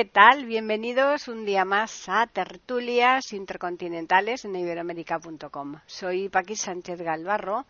¿Qué 0.00 0.06
tal? 0.06 0.46
Bienvenidos 0.46 1.28
un 1.28 1.44
día 1.44 1.66
más 1.66 2.08
a 2.08 2.26
Tertulias 2.26 3.34
Intercontinentales 3.34 4.46
en 4.46 4.56
iberoamérica.com. 4.56 5.74
Soy 5.84 6.30
Paqui 6.30 6.56
Sánchez 6.56 7.02
Galvarro 7.02 7.66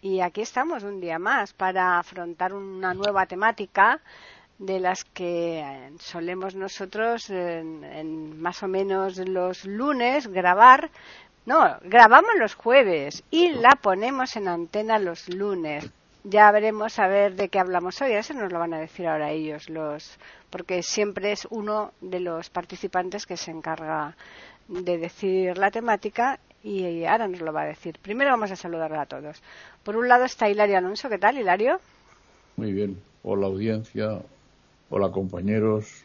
y 0.00 0.20
aquí 0.20 0.42
estamos 0.42 0.84
un 0.84 1.00
día 1.00 1.18
más 1.18 1.52
para 1.52 1.98
afrontar 1.98 2.54
una 2.54 2.94
nueva 2.94 3.26
temática 3.26 4.00
de 4.56 4.78
las 4.78 5.04
que 5.04 5.90
solemos 5.98 6.54
nosotros 6.54 7.28
en, 7.30 8.40
más 8.40 8.62
o 8.62 8.68
menos 8.68 9.18
los 9.18 9.64
lunes 9.64 10.28
grabar. 10.28 10.92
No, 11.44 11.76
grabamos 11.82 12.36
los 12.38 12.54
jueves 12.54 13.24
y 13.32 13.48
la 13.48 13.70
ponemos 13.82 14.36
en 14.36 14.46
antena 14.46 15.00
los 15.00 15.28
lunes. 15.28 15.90
Ya 16.26 16.50
veremos 16.52 16.98
a 16.98 17.06
ver 17.06 17.36
de 17.36 17.50
qué 17.50 17.58
hablamos 17.58 18.00
hoy. 18.00 18.12
Eso 18.12 18.32
nos 18.32 18.50
lo 18.50 18.58
van 18.58 18.72
a 18.72 18.78
decir 18.78 19.06
ahora 19.06 19.30
ellos, 19.30 19.68
los, 19.68 20.18
porque 20.48 20.82
siempre 20.82 21.32
es 21.32 21.46
uno 21.50 21.92
de 22.00 22.18
los 22.20 22.48
participantes 22.48 23.26
que 23.26 23.36
se 23.36 23.50
encarga 23.50 24.16
de 24.68 24.96
decir 24.96 25.58
la 25.58 25.70
temática 25.70 26.40
y 26.62 27.04
ahora 27.04 27.28
nos 27.28 27.42
lo 27.42 27.52
va 27.52 27.62
a 27.62 27.66
decir. 27.66 27.98
Primero 28.00 28.30
vamos 28.30 28.50
a 28.50 28.56
saludar 28.56 28.94
a 28.94 29.04
todos. 29.04 29.42
Por 29.82 29.98
un 29.98 30.08
lado 30.08 30.24
está 30.24 30.48
Hilario 30.48 30.78
Alonso. 30.78 31.10
¿Qué 31.10 31.18
tal, 31.18 31.36
Hilario? 31.36 31.78
Muy 32.56 32.72
bien. 32.72 32.98
Hola, 33.22 33.46
audiencia. 33.46 34.22
Hola, 34.88 35.10
compañeros. 35.10 36.04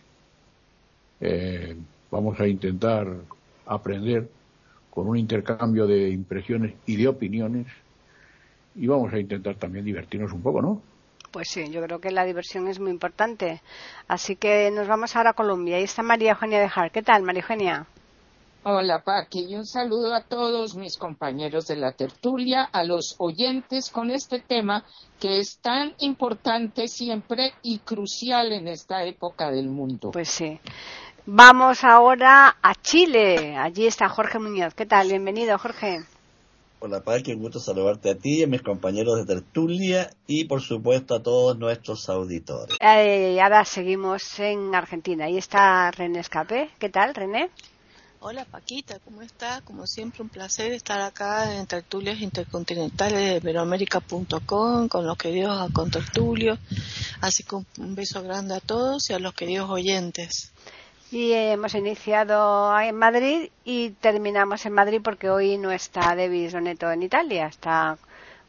Eh, 1.21 1.77
vamos 2.11 2.37
a 2.41 2.45
intentar 2.45 3.07
aprender 3.65 4.27
con 4.89 5.07
un 5.07 5.17
intercambio 5.17 5.87
de 5.87 6.09
impresiones 6.09 6.73
y 6.85 6.97
de 6.97 7.07
opiniones 7.07 7.67
y 8.75 8.87
vamos 8.87 9.13
a 9.13 9.19
intentar 9.19 9.55
también 9.55 9.85
divertirnos 9.85 10.31
un 10.31 10.41
poco, 10.41 10.61
¿no? 10.61 10.81
Pues 11.31 11.49
sí, 11.49 11.69
yo 11.69 11.81
creo 11.83 11.99
que 11.99 12.11
la 12.11 12.25
diversión 12.25 12.67
es 12.67 12.79
muy 12.79 12.91
importante. 12.91 13.61
Así 14.07 14.35
que 14.35 14.71
nos 14.71 14.87
vamos 14.87 15.15
ahora 15.15 15.31
a 15.31 15.33
Colombia. 15.33 15.77
Ahí 15.77 15.83
está 15.83 16.01
María 16.01 16.31
Eugenia 16.31 16.59
de 16.59 16.69
Jar. 16.69 16.91
¿Qué 16.91 17.03
tal, 17.03 17.23
María 17.23 17.41
Eugenia? 17.41 17.87
Hola, 18.63 19.03
Paqui, 19.03 19.45
y 19.45 19.55
un 19.55 19.65
saludo 19.65 20.13
a 20.13 20.23
todos 20.23 20.75
mis 20.75 20.97
compañeros 20.97 21.67
de 21.67 21.77
la 21.77 21.93
tertulia, 21.93 22.63
a 22.63 22.83
los 22.83 23.15
oyentes 23.17 23.89
con 23.89 24.11
este 24.11 24.39
tema 24.41 24.83
que 25.17 25.39
es 25.39 25.59
tan 25.59 25.93
importante 25.99 26.89
siempre 26.89 27.53
y 27.63 27.79
crucial 27.79 28.51
en 28.51 28.67
esta 28.67 29.05
época 29.05 29.49
del 29.49 29.69
mundo. 29.69 30.11
Pues 30.11 30.29
sí. 30.29 30.59
Vamos 31.25 31.85
ahora 31.85 32.57
a 32.61 32.75
Chile. 32.75 33.55
Allí 33.55 33.87
está 33.87 34.09
Jorge 34.09 34.39
Muñoz. 34.39 34.73
¿Qué 34.73 34.85
tal? 34.85 35.07
Bienvenido, 35.07 35.57
Jorge. 35.57 36.01
Hola, 36.81 37.01
Paqui, 37.01 37.33
un 37.33 37.41
gusto 37.41 37.59
saludarte 37.59 38.09
a 38.09 38.15
ti 38.15 38.39
y 38.39 38.43
a 38.43 38.47
mis 38.47 38.61
compañeros 38.61 39.17
de 39.17 39.25
tertulia 39.25 40.09
y, 40.27 40.45
por 40.45 40.61
supuesto, 40.61 41.13
a 41.13 41.21
todos 41.21 41.57
nuestros 41.57 42.07
auditores. 42.07 42.77
Eh, 42.79 43.37
ahora 43.41 43.65
seguimos 43.65 44.39
en 44.39 44.73
Argentina. 44.73 45.25
Ahí 45.25 45.37
está 45.37 45.91
René 45.91 46.19
Escape. 46.19 46.69
¿Qué 46.79 46.87
tal, 46.87 47.13
René? 47.13 47.49
Hola 48.21 48.45
Paquita, 48.45 48.99
¿cómo 48.99 49.21
estás? 49.21 49.61
Como 49.61 49.87
siempre 49.87 50.23
un 50.23 50.29
placer 50.29 50.71
estar 50.71 50.99
acá 51.01 51.57
en 51.57 51.67
Tertulias 51.67 52.19
Intercontinentales 52.19 53.17
de 53.17 53.37
Iberoamérica.com 53.37 54.87
con 54.87 55.05
los 55.05 55.17
queridos 55.17 55.71
contertulios. 55.71 56.59
Así 57.19 57.43
que 57.43 57.55
un 57.55 57.95
beso 57.95 58.23
grande 58.23 58.55
a 58.55 58.59
todos 58.61 59.09
y 59.09 59.13
a 59.13 59.19
los 59.19 59.33
queridos 59.33 59.69
oyentes. 59.69 60.51
Y 61.11 61.33
hemos 61.33 61.73
iniciado 61.73 62.79
en 62.79 62.95
Madrid 62.95 63.49
y 63.63 63.91
terminamos 63.91 64.65
en 64.67 64.73
Madrid 64.73 65.01
porque 65.03 65.29
hoy 65.29 65.57
no 65.57 65.71
está 65.71 66.15
David 66.15 66.51
Doneto 66.51 66.91
en 66.91 67.01
Italia, 67.01 67.47
está 67.47 67.97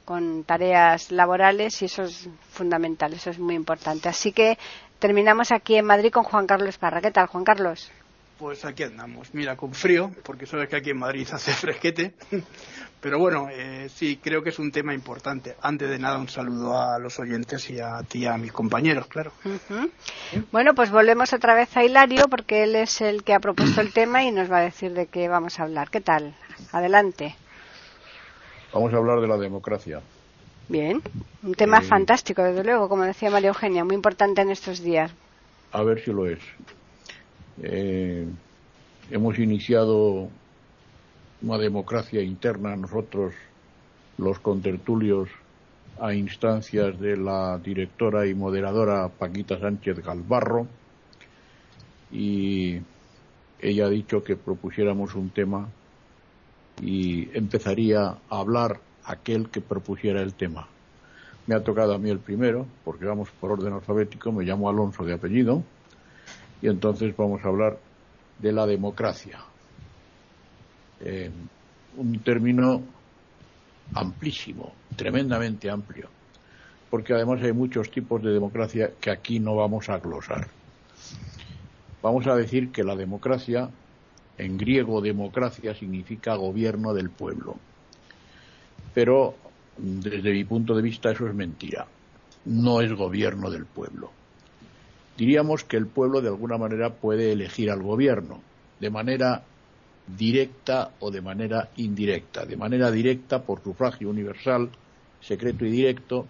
con 0.05 0.45
tareas 0.45 1.11
laborales 1.11 1.81
y 1.81 1.87
eso 1.87 2.03
es 2.03 2.29
fundamental, 2.51 3.15
eso 3.15 3.31
es 3.31 3.39
muy 3.39 3.55
importante. 3.55 4.11
Así 4.11 4.33
que 4.33 4.59
terminamos 4.99 5.53
aquí 5.53 5.77
en 5.77 5.87
Madrid 5.87 6.11
con 6.13 6.25
Juan 6.25 6.47
Carlos 6.47 6.77
Parra. 6.77 7.01
¿Qué 7.01 7.11
tal, 7.11 7.29
Juan 7.29 7.45
Carlos? 7.45 7.91
Pues 8.41 8.65
aquí 8.65 8.85
andamos. 8.85 9.35
Mira, 9.35 9.55
con 9.55 9.75
frío, 9.75 10.11
porque 10.23 10.47
sabes 10.47 10.71
que 10.71 10.77
aquí 10.77 10.89
en 10.91 10.99
Madrid 10.99 11.29
hace 11.33 11.53
fresquete. 11.53 12.15
Pero 12.99 13.19
bueno, 13.19 13.49
eh, 13.51 13.91
sí, 13.95 14.17
creo 14.17 14.43
que 14.43 14.49
es 14.49 14.59
un 14.59 14.73
tema 14.73 14.95
importante. 14.95 15.57
Antes 15.61 15.91
de 15.91 15.99
nada, 15.99 16.17
un 16.17 16.29
saludo 16.29 16.81
a 16.81 16.99
los 16.99 17.19
oyentes 17.19 17.69
y 17.69 17.79
a 17.81 18.03
ti 18.03 18.21
y 18.21 18.27
a 18.27 18.39
mis 18.39 18.51
compañeros, 18.51 19.09
claro. 19.09 19.33
Bueno, 20.53 20.75
pues 20.75 20.91
volvemos 20.91 21.35
otra 21.35 21.55
vez 21.55 21.77
a 21.77 21.85
Hilario, 21.85 22.29
porque 22.29 22.65
él 22.65 22.77
es 22.77 23.03
el 23.03 23.25
que 23.25 23.35
ha 23.35 23.41
propuesto 23.41 23.83
el 23.83 23.93
tema 23.93 24.25
y 24.25 24.33
nos 24.33 24.51
va 24.51 24.59
a 24.59 24.63
decir 24.63 24.95
de 24.95 25.07
qué 25.07 25.29
vamos 25.29 25.61
a 25.61 25.65
hablar. 25.65 25.91
¿Qué 25.91 26.01
tal? 26.01 26.35
Adelante. 26.73 27.37
Vamos 28.73 28.95
a 28.95 28.97
hablar 28.97 29.21
de 29.21 29.29
la 29.29 29.37
democracia. 29.37 30.01
Bien, 30.67 31.03
un 31.43 31.55
tema 31.55 31.83
fantástico, 31.83 32.43
desde 32.43 32.65
luego, 32.65 32.89
como 32.89 33.03
decía 33.03 33.31
María 33.31 33.49
Eugenia, 33.49 33.85
muy 33.85 33.97
importante 33.97 34.41
en 34.41 34.51
estos 34.51 34.81
días. 34.81 35.13
A 35.73 35.83
ver 35.83 36.03
si 36.03 36.11
lo 36.11 36.27
es. 36.27 36.39
Eh, 37.63 38.27
hemos 39.11 39.39
iniciado 39.39 40.29
una 41.43 41.59
democracia 41.59 42.23
interna. 42.23 42.77
Nosotros, 42.77 43.35
los 44.19 44.39
contertulios, 44.39 45.29
a 46.01 46.15
instancias 46.15 46.99
de 46.99 47.17
la 47.17 47.59
directora 47.59 48.27
y 48.27 48.35
moderadora 48.35 49.09
Paquita 49.09 49.59
Sánchez 49.59 49.99
Galvarro, 50.05 50.67
y 52.11 52.81
ella 53.61 53.87
ha 53.87 53.91
dicho 53.91 54.25
que 54.25 54.37
propusiéramos 54.37 55.15
un 55.15 55.31
tema 55.31 55.69
y 56.83 57.29
empezaría 57.37 58.03
a 58.07 58.19
hablar 58.31 58.81
aquel 59.05 59.51
que 59.51 59.61
propusiera 59.61 60.23
el 60.23 60.35
tema. 60.35 60.67
Me 61.47 61.55
ha 61.55 61.63
tocado 61.63 61.95
a 61.95 61.99
mí 61.99 62.11
el 62.11 62.19
primero, 62.19 62.67
porque 62.85 63.05
vamos 63.05 63.29
por 63.39 63.53
orden 63.53 63.75
alfabético, 63.75 64.33
me 64.33 64.45
llamo 64.45 64.69
Alonso 64.69 65.05
de 65.05 65.15
apellido, 65.15 65.63
y 66.63 66.69
entonces 66.69 67.17
vamos 67.17 67.45
a 67.45 67.49
hablar 67.49 67.79
de 68.39 68.53
la 68.53 68.67
democracia. 68.67 69.41
Eh, 71.01 71.31
un 71.97 72.19
término 72.21 72.83
amplísimo, 73.95 74.75
tremendamente 74.97 75.71
amplio, 75.71 76.09
porque 76.91 77.15
además 77.15 77.43
hay 77.43 77.53
muchos 77.53 77.91
tipos 77.91 78.23
de 78.23 78.33
democracia 78.33 78.93
que 79.01 79.11
aquí 79.11 79.41
no 79.41 79.57
vamos 79.57 79.89
a 79.89 79.99
glosar. 79.99 80.47
Vamos 82.03 82.27
a 82.27 82.35
decir 82.35 82.71
que 82.71 82.85
la 82.85 82.97
democracia, 82.97 83.69
en 84.39 84.57
griego 84.57 85.01
democracia 85.01 85.75
significa 85.75 86.35
gobierno 86.37 86.95
del 86.95 87.11
pueblo, 87.11 87.57
pero 88.95 89.35
desde 89.77 90.33
mi 90.33 90.45
punto 90.45 90.75
de 90.75 90.83
vista 90.83 91.11
eso 91.11 91.27
es 91.27 91.35
mentira, 91.35 91.87
no 92.45 92.81
es 92.81 92.93
gobierno 92.93 93.51
del 93.51 93.67
pueblo 93.67 94.13
diríamos 95.21 95.65
que 95.65 95.77
el 95.77 95.87
pueblo 95.87 96.23
de 96.23 96.29
alguna 96.29 96.57
manera 96.57 96.95
puede 96.95 97.33
elegir 97.33 97.71
al 97.71 97.83
gobierno 97.83 98.41
de 98.81 98.89
manera 98.89 99.43
directa 100.07 100.93
o 100.99 101.11
de 101.11 101.21
manera 101.21 101.69
indirecta. 101.77 102.47
De 102.47 102.57
manera 102.57 102.91
directa 102.91 103.43
por 103.43 103.63
sufragio 103.63 104.09
universal, 104.09 104.71
secreto 105.21 105.67
y 105.67 105.71
directo. 105.71 106.27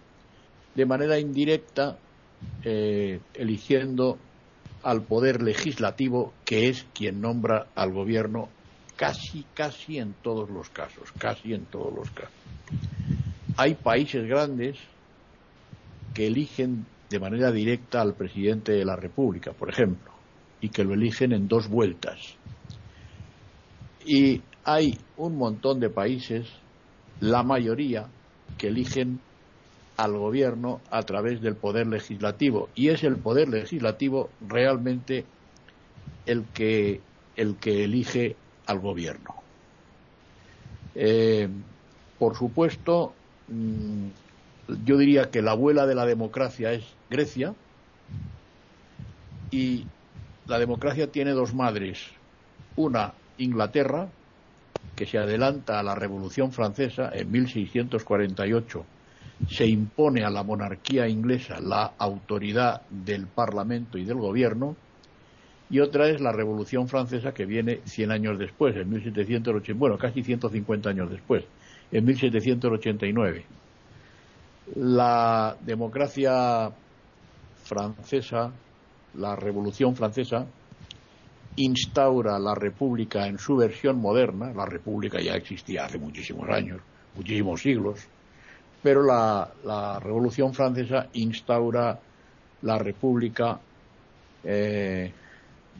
De 0.74 0.86
manera 0.86 1.20
indirecta 1.20 1.98
eh, 2.64 3.20
eligiendo 3.34 4.18
al 4.82 5.02
poder 5.02 5.40
legislativo 5.40 6.32
que 6.44 6.68
es 6.68 6.84
quien 6.92 7.20
nombra 7.20 7.68
al 7.76 7.92
gobierno 7.92 8.48
casi, 8.96 9.44
casi 9.54 9.98
en 9.98 10.14
todos 10.14 10.50
los 10.50 10.68
casos, 10.68 11.12
casi 11.16 11.54
en 11.54 11.64
todos 11.66 11.94
los 11.94 12.10
casos. 12.10 12.34
Hay 13.56 13.74
países 13.74 14.26
grandes 14.26 14.78
que 16.12 16.26
eligen 16.26 16.86
de 17.10 17.18
manera 17.18 17.50
directa 17.50 18.00
al 18.00 18.14
presidente 18.14 18.72
de 18.72 18.84
la 18.84 18.94
República, 18.94 19.52
por 19.52 19.68
ejemplo, 19.68 20.12
y 20.60 20.68
que 20.68 20.84
lo 20.84 20.94
eligen 20.94 21.32
en 21.32 21.48
dos 21.48 21.68
vueltas. 21.68 22.36
Y 24.06 24.40
hay 24.64 24.96
un 25.16 25.36
montón 25.36 25.80
de 25.80 25.90
países, 25.90 26.48
la 27.20 27.42
mayoría, 27.42 28.06
que 28.56 28.68
eligen 28.68 29.20
al 29.96 30.16
gobierno 30.16 30.80
a 30.90 31.02
través 31.02 31.42
del 31.42 31.56
poder 31.56 31.86
legislativo 31.86 32.70
y 32.74 32.88
es 32.88 33.04
el 33.04 33.16
poder 33.16 33.48
legislativo 33.48 34.30
realmente 34.48 35.24
el 36.24 36.44
que 36.54 37.00
el 37.36 37.56
que 37.56 37.84
elige 37.84 38.36
al 38.66 38.80
gobierno. 38.80 39.34
Eh, 40.94 41.48
por 42.18 42.36
supuesto, 42.36 43.12
mm, 43.48 44.08
yo 44.84 44.96
diría 44.96 45.30
que 45.30 45.42
la 45.42 45.52
abuela 45.52 45.86
de 45.86 45.94
la 45.94 46.06
democracia 46.06 46.72
es 46.72 46.84
Grecia 47.08 47.54
y 49.50 49.84
la 50.46 50.58
democracia 50.58 51.10
tiene 51.10 51.32
dos 51.32 51.54
madres, 51.54 51.98
una 52.76 53.14
Inglaterra, 53.38 54.08
que 54.96 55.06
se 55.06 55.18
adelanta 55.18 55.78
a 55.78 55.82
la 55.82 55.94
Revolución 55.94 56.52
Francesa 56.52 57.10
en 57.12 57.30
1648, 57.30 58.84
se 59.48 59.66
impone 59.66 60.24
a 60.24 60.30
la 60.30 60.42
monarquía 60.42 61.08
inglesa 61.08 61.60
la 61.60 61.92
autoridad 61.98 62.82
del 62.90 63.26
Parlamento 63.26 63.96
y 63.96 64.04
del 64.04 64.18
Gobierno, 64.18 64.76
y 65.70 65.78
otra 65.78 66.08
es 66.08 66.20
la 66.20 66.32
Revolución 66.32 66.88
Francesa 66.88 67.32
que 67.32 67.46
viene 67.46 67.80
100 67.84 68.10
años 68.10 68.38
después, 68.38 68.76
en 68.76 68.90
1780, 68.90 69.78
bueno, 69.78 69.96
casi 69.98 70.22
150 70.22 70.90
años 70.90 71.10
después, 71.10 71.44
en 71.92 72.04
1789. 72.04 73.44
La 74.74 75.56
democracia 75.60 76.70
francesa, 77.64 78.52
la 79.14 79.36
Revolución 79.36 79.96
Francesa, 79.96 80.46
instaura 81.56 82.38
la 82.38 82.54
República 82.54 83.26
en 83.26 83.38
su 83.38 83.56
versión 83.56 83.98
moderna, 83.98 84.52
la 84.52 84.66
República 84.66 85.20
ya 85.20 85.34
existía 85.34 85.84
hace 85.84 85.98
muchísimos 85.98 86.48
años, 86.48 86.80
muchísimos 87.16 87.60
siglos, 87.60 88.00
pero 88.82 89.02
la, 89.02 89.98
Revolución 90.02 90.54
Francesa 90.54 91.08
instaura 91.12 91.98
la 92.62 92.78
República 92.78 93.60
eh, 94.44 95.12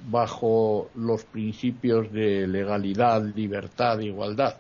bajo 0.09 0.91
los 0.95 1.25
principios 1.25 2.13
de 2.13 2.47
legalidad, 2.47 3.23
libertad 3.35 3.99
igualdad. 4.01 4.57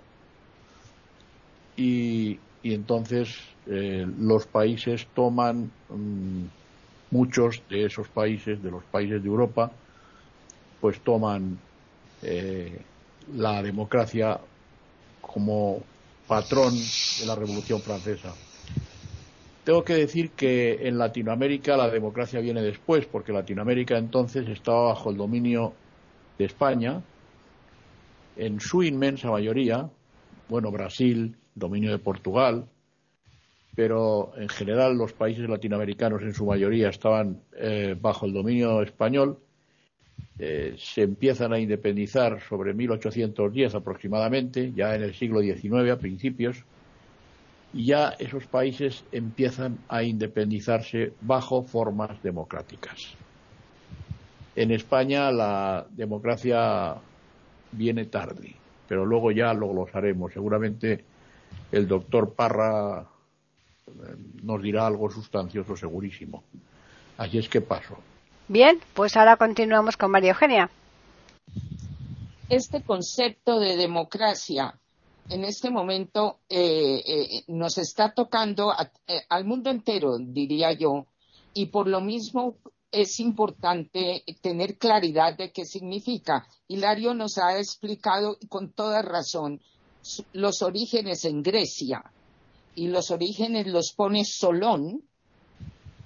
Y, 1.76 2.38
entonces 2.62 3.38
eh, 3.72 4.04
los 4.18 4.46
países 4.46 5.06
toman, 5.14 5.70
mm, 5.88 6.44
muchos 7.12 7.62
de 7.70 7.86
esos 7.86 8.08
países, 8.08 8.60
de 8.60 8.68
los 8.68 8.82
países 8.84 9.22
de 9.22 9.28
Europa, 9.28 9.70
pues 10.80 10.98
toman 11.00 11.56
eh, 12.22 12.80
la 13.36 13.62
democracia 13.62 14.40
como 15.20 15.80
patrón 16.26 16.74
de 16.74 17.26
la 17.26 17.36
Revolución 17.36 17.80
Francesa. 17.80 18.34
Tengo 19.62 19.84
que 19.84 19.94
decir 19.94 20.30
que 20.30 20.88
en 20.88 20.98
Latinoamérica 20.98 21.76
la 21.76 21.88
democracia 21.88 22.40
viene 22.40 22.62
después, 22.62 23.06
porque 23.06 23.32
Latinoamérica 23.32 23.98
entonces 23.98 24.48
estaba 24.48 24.88
bajo 24.88 25.10
el 25.10 25.16
dominio 25.16 25.74
de 26.38 26.46
España, 26.46 27.00
en 28.36 28.58
su 28.58 28.82
inmensa 28.82 29.30
mayoría, 29.30 29.88
bueno, 30.48 30.72
Brasil, 30.72 31.36
dominio 31.54 31.92
de 31.92 31.98
Portugal, 31.98 32.64
pero 33.74 34.32
en 34.36 34.48
general 34.48 34.96
los 34.96 35.12
países 35.12 35.48
latinoamericanos 35.48 36.22
en 36.22 36.34
su 36.34 36.44
mayoría 36.44 36.88
estaban 36.88 37.40
eh, 37.56 37.96
bajo 37.98 38.26
el 38.26 38.32
dominio 38.32 38.82
español, 38.82 39.38
eh, 40.38 40.74
se 40.78 41.02
empiezan 41.02 41.52
a 41.52 41.58
independizar 41.58 42.40
sobre 42.48 42.74
1810 42.74 43.74
aproximadamente, 43.74 44.72
ya 44.72 44.94
en 44.94 45.02
el 45.02 45.14
siglo 45.14 45.40
XIX 45.40 45.90
a 45.90 45.98
principios, 45.98 46.64
y 47.72 47.86
ya 47.86 48.16
esos 48.18 48.46
países 48.46 49.04
empiezan 49.12 49.78
a 49.88 50.02
independizarse 50.02 51.12
bajo 51.20 51.62
formas 51.62 52.22
democráticas. 52.22 53.14
En 54.56 54.72
España 54.72 55.30
la 55.30 55.86
democracia 55.90 56.96
viene 57.72 58.06
tarde, 58.06 58.54
pero 58.88 59.06
luego 59.06 59.30
ya 59.30 59.54
lo 59.54 59.68
glosaremos. 59.68 60.32
Seguramente 60.32 61.04
el 61.70 61.86
doctor 61.86 62.34
Parra 62.34 63.06
nos 64.42 64.62
dirá 64.62 64.86
algo 64.86 65.10
sustancioso 65.10 65.76
segurísimo. 65.76 66.42
Así 67.16 67.38
es 67.38 67.48
que 67.48 67.60
paso. 67.60 67.96
Bien, 68.48 68.80
pues 68.94 69.16
ahora 69.16 69.36
continuamos 69.36 69.96
con 69.96 70.10
María 70.10 70.30
Eugenia. 70.30 70.70
Este 72.48 72.82
concepto 72.82 73.60
de 73.60 73.76
democracia 73.76 74.74
en 75.28 75.44
este 75.44 75.70
momento 75.70 76.40
eh, 76.48 77.02
eh, 77.06 77.44
nos 77.46 77.78
está 77.78 78.12
tocando 78.12 78.72
eh, 79.06 79.20
al 79.28 79.44
mundo 79.44 79.70
entero, 79.70 80.18
diría 80.18 80.72
yo, 80.72 81.06
y 81.54 81.66
por 81.66 81.86
lo 81.86 82.00
mismo 82.00 82.56
es 82.90 83.20
importante 83.20 84.24
tener 84.40 84.76
claridad 84.78 85.36
de 85.36 85.52
qué 85.52 85.64
significa. 85.64 86.48
Hilario 86.66 87.14
nos 87.14 87.38
ha 87.38 87.56
explicado 87.58 88.36
con 88.48 88.72
toda 88.72 89.02
razón 89.02 89.60
los 90.32 90.62
orígenes 90.62 91.24
en 91.24 91.42
Grecia 91.42 92.02
y 92.74 92.88
los 92.88 93.10
orígenes 93.10 93.66
los 93.66 93.92
pone 93.92 94.24
Solón, 94.24 95.02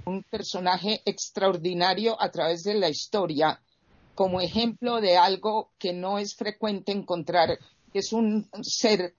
un 0.06 0.22
personaje 0.22 1.02
extraordinario 1.04 2.20
a 2.20 2.30
través 2.30 2.62
de 2.64 2.74
la 2.74 2.88
historia, 2.88 3.60
como 4.14 4.40
ejemplo 4.40 5.00
de 5.00 5.16
algo 5.16 5.70
que 5.78 5.92
no 5.92 6.18
es 6.18 6.34
frecuente 6.34 6.92
encontrar 6.92 7.58
es 7.94 8.12
un 8.12 8.48
ser 8.62 9.14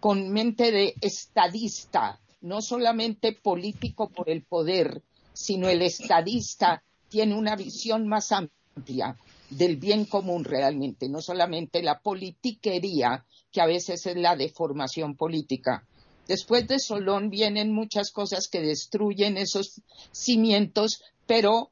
con 0.00 0.28
mente 0.30 0.72
de 0.72 0.94
estadista, 1.00 2.20
no 2.42 2.60
solamente 2.60 3.32
político 3.32 4.08
por 4.10 4.28
el 4.28 4.42
poder, 4.42 5.02
sino 5.32 5.68
el 5.68 5.82
estadista 5.82 6.82
tiene 7.08 7.34
una 7.34 7.56
visión 7.56 8.06
más 8.08 8.32
amplia 8.32 9.16
del 9.48 9.76
bien 9.76 10.04
común 10.06 10.44
realmente, 10.44 11.08
no 11.08 11.22
solamente 11.22 11.82
la 11.82 12.00
politiquería, 12.00 13.24
que 13.52 13.60
a 13.60 13.66
veces 13.66 14.04
es 14.06 14.16
la 14.16 14.36
deformación 14.36 15.14
política. 15.14 15.86
Después 16.26 16.66
de 16.66 16.78
Solón 16.78 17.30
vienen 17.30 17.72
muchas 17.72 18.10
cosas 18.10 18.48
que 18.48 18.60
destruyen 18.60 19.36
esos 19.36 19.80
cimientos, 20.12 21.02
pero 21.26 21.70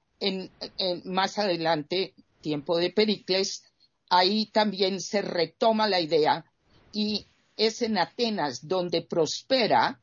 más 1.04 1.38
adelante, 1.38 2.14
tiempo 2.40 2.78
de 2.78 2.90
Pericles, 2.90 3.64
ahí 4.08 4.46
también 4.46 5.00
se 5.00 5.22
retoma 5.22 5.88
la 5.88 6.00
idea 6.00 6.44
y 6.92 7.26
es 7.56 7.82
en 7.82 7.98
Atenas 7.98 8.66
donde 8.66 9.02
prospera. 9.02 10.00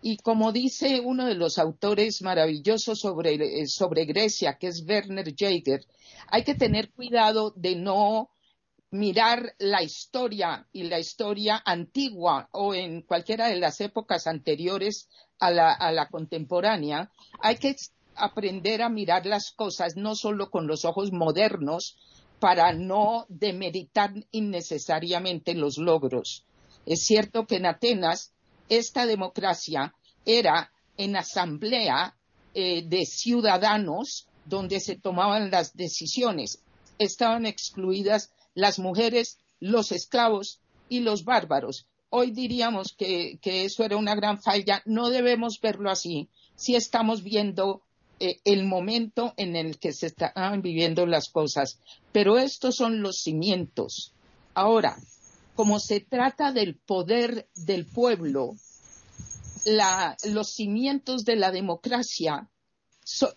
Y 0.00 0.18
como 0.18 0.52
dice 0.52 1.00
uno 1.00 1.26
de 1.26 1.34
los 1.34 1.58
autores 1.58 2.20
maravillosos 2.22 3.00
sobre, 3.00 3.34
eh, 3.34 3.66
sobre 3.66 4.04
Grecia, 4.04 4.58
que 4.58 4.68
es 4.68 4.84
Werner 4.86 5.34
Jaeger, 5.34 5.84
hay 6.28 6.44
que 6.44 6.54
tener 6.54 6.90
cuidado 6.90 7.52
de 7.56 7.76
no 7.76 8.30
mirar 8.94 9.56
la 9.58 9.82
historia 9.82 10.68
y 10.72 10.84
la 10.84 11.00
historia 11.00 11.60
antigua 11.64 12.48
o 12.52 12.74
en 12.74 13.02
cualquiera 13.02 13.48
de 13.48 13.56
las 13.56 13.80
épocas 13.80 14.28
anteriores 14.28 15.08
a 15.40 15.50
la, 15.50 15.72
a 15.72 15.90
la 15.90 16.06
contemporánea, 16.06 17.10
hay 17.40 17.56
que 17.56 17.74
aprender 18.14 18.82
a 18.82 18.88
mirar 18.88 19.26
las 19.26 19.50
cosas 19.50 19.96
no 19.96 20.14
solo 20.14 20.48
con 20.48 20.68
los 20.68 20.84
ojos 20.84 21.10
modernos, 21.10 21.96
para 22.38 22.72
no 22.72 23.26
demeritar 23.28 24.12
innecesariamente 24.30 25.54
los 25.54 25.76
logros. 25.76 26.44
Es 26.86 27.04
cierto 27.04 27.46
que 27.46 27.56
en 27.56 27.66
Atenas 27.66 28.32
esta 28.68 29.06
democracia 29.06 29.92
era 30.24 30.70
en 30.96 31.16
asamblea 31.16 32.14
eh, 32.54 32.84
de 32.86 33.06
ciudadanos 33.06 34.28
donde 34.44 34.78
se 34.78 34.94
tomaban 34.94 35.50
las 35.50 35.74
decisiones. 35.74 36.62
Estaban 36.98 37.44
excluidas 37.44 38.30
las 38.54 38.78
mujeres, 38.78 39.38
los 39.60 39.92
esclavos 39.92 40.60
y 40.88 41.00
los 41.00 41.24
bárbaros. 41.24 41.86
Hoy 42.10 42.30
diríamos 42.30 42.94
que, 42.96 43.38
eso 43.42 43.84
era 43.84 43.96
una 43.96 44.14
gran 44.14 44.40
falla. 44.40 44.82
No 44.84 45.10
debemos 45.10 45.60
verlo 45.60 45.90
así. 45.90 46.28
Si 46.54 46.76
estamos 46.76 47.22
viendo 47.22 47.82
eh, 48.20 48.38
el 48.44 48.64
momento 48.64 49.34
en 49.36 49.56
el 49.56 49.78
que 49.78 49.92
se 49.92 50.06
están 50.06 50.62
viviendo 50.62 51.06
las 51.06 51.28
cosas. 51.28 51.78
Pero 52.12 52.38
estos 52.38 52.76
son 52.76 53.02
los 53.02 53.18
cimientos. 53.22 54.12
Ahora, 54.54 54.96
como 55.56 55.80
se 55.80 56.00
trata 56.00 56.52
del 56.52 56.76
poder 56.76 57.48
del 57.56 57.86
pueblo, 57.86 58.54
los 60.24 60.50
cimientos 60.50 61.24
de 61.24 61.36
la 61.36 61.50
democracia, 61.50 62.48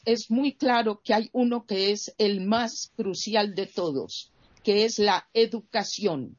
es 0.06 0.32
muy 0.32 0.56
claro 0.56 1.02
que 1.04 1.14
hay 1.14 1.30
uno 1.34 1.66
que 1.66 1.92
es 1.92 2.14
el 2.18 2.42
más 2.42 2.92
crucial 2.96 3.54
de 3.56 3.66
todos, 3.66 4.32
que 4.68 4.84
es 4.84 5.00
la 5.00 5.30
educación. 5.34 6.36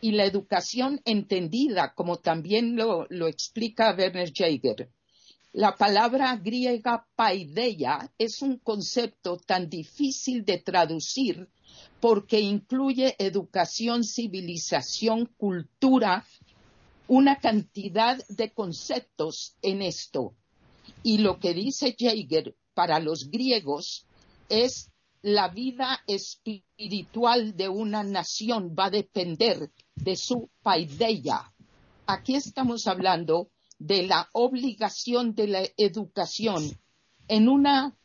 Y 0.00 0.12
la 0.12 0.24
educación 0.24 1.02
entendida, 1.04 1.92
como 1.94 2.16
también 2.16 2.74
lo, 2.74 3.06
lo 3.10 3.28
explica 3.28 3.94
Werner 3.94 4.32
Jaeger, 4.32 4.88
la 5.52 5.76
palabra 5.76 6.36
griega 6.36 7.06
paideia 7.14 8.10
es 8.16 8.40
un 8.40 8.56
concepto 8.56 9.36
tan 9.36 9.68
difícil 9.68 10.46
de 10.46 10.56
traducir 10.56 11.46
porque 12.00 12.40
incluye 12.40 13.14
educación, 13.18 14.04
civilización, 14.04 15.26
cultura, 15.36 16.24
una 17.08 17.36
cantidad 17.40 18.26
de 18.28 18.54
conceptos 18.54 19.54
en 19.60 19.82
esto. 19.82 20.32
Y 21.02 21.18
lo 21.18 21.38
que 21.38 21.52
dice 21.52 21.94
Jaeger 21.94 22.56
para 22.72 23.00
los 23.00 23.30
griegos 23.30 24.06
es 24.48 24.93
la 25.24 25.48
vida 25.48 26.02
espiritual 26.06 27.56
de 27.56 27.70
una 27.70 28.02
nación 28.02 28.76
va 28.78 28.86
a 28.86 28.90
depender 28.90 29.70
de 29.94 30.16
su 30.16 30.50
paideia. 30.62 31.50
Aquí 32.04 32.34
estamos 32.34 32.86
hablando 32.86 33.48
de 33.78 34.02
la 34.02 34.28
obligación 34.32 35.34
de 35.34 35.46
la 35.46 35.62
educación 35.78 36.78
en 37.26 37.48
una 37.48 37.96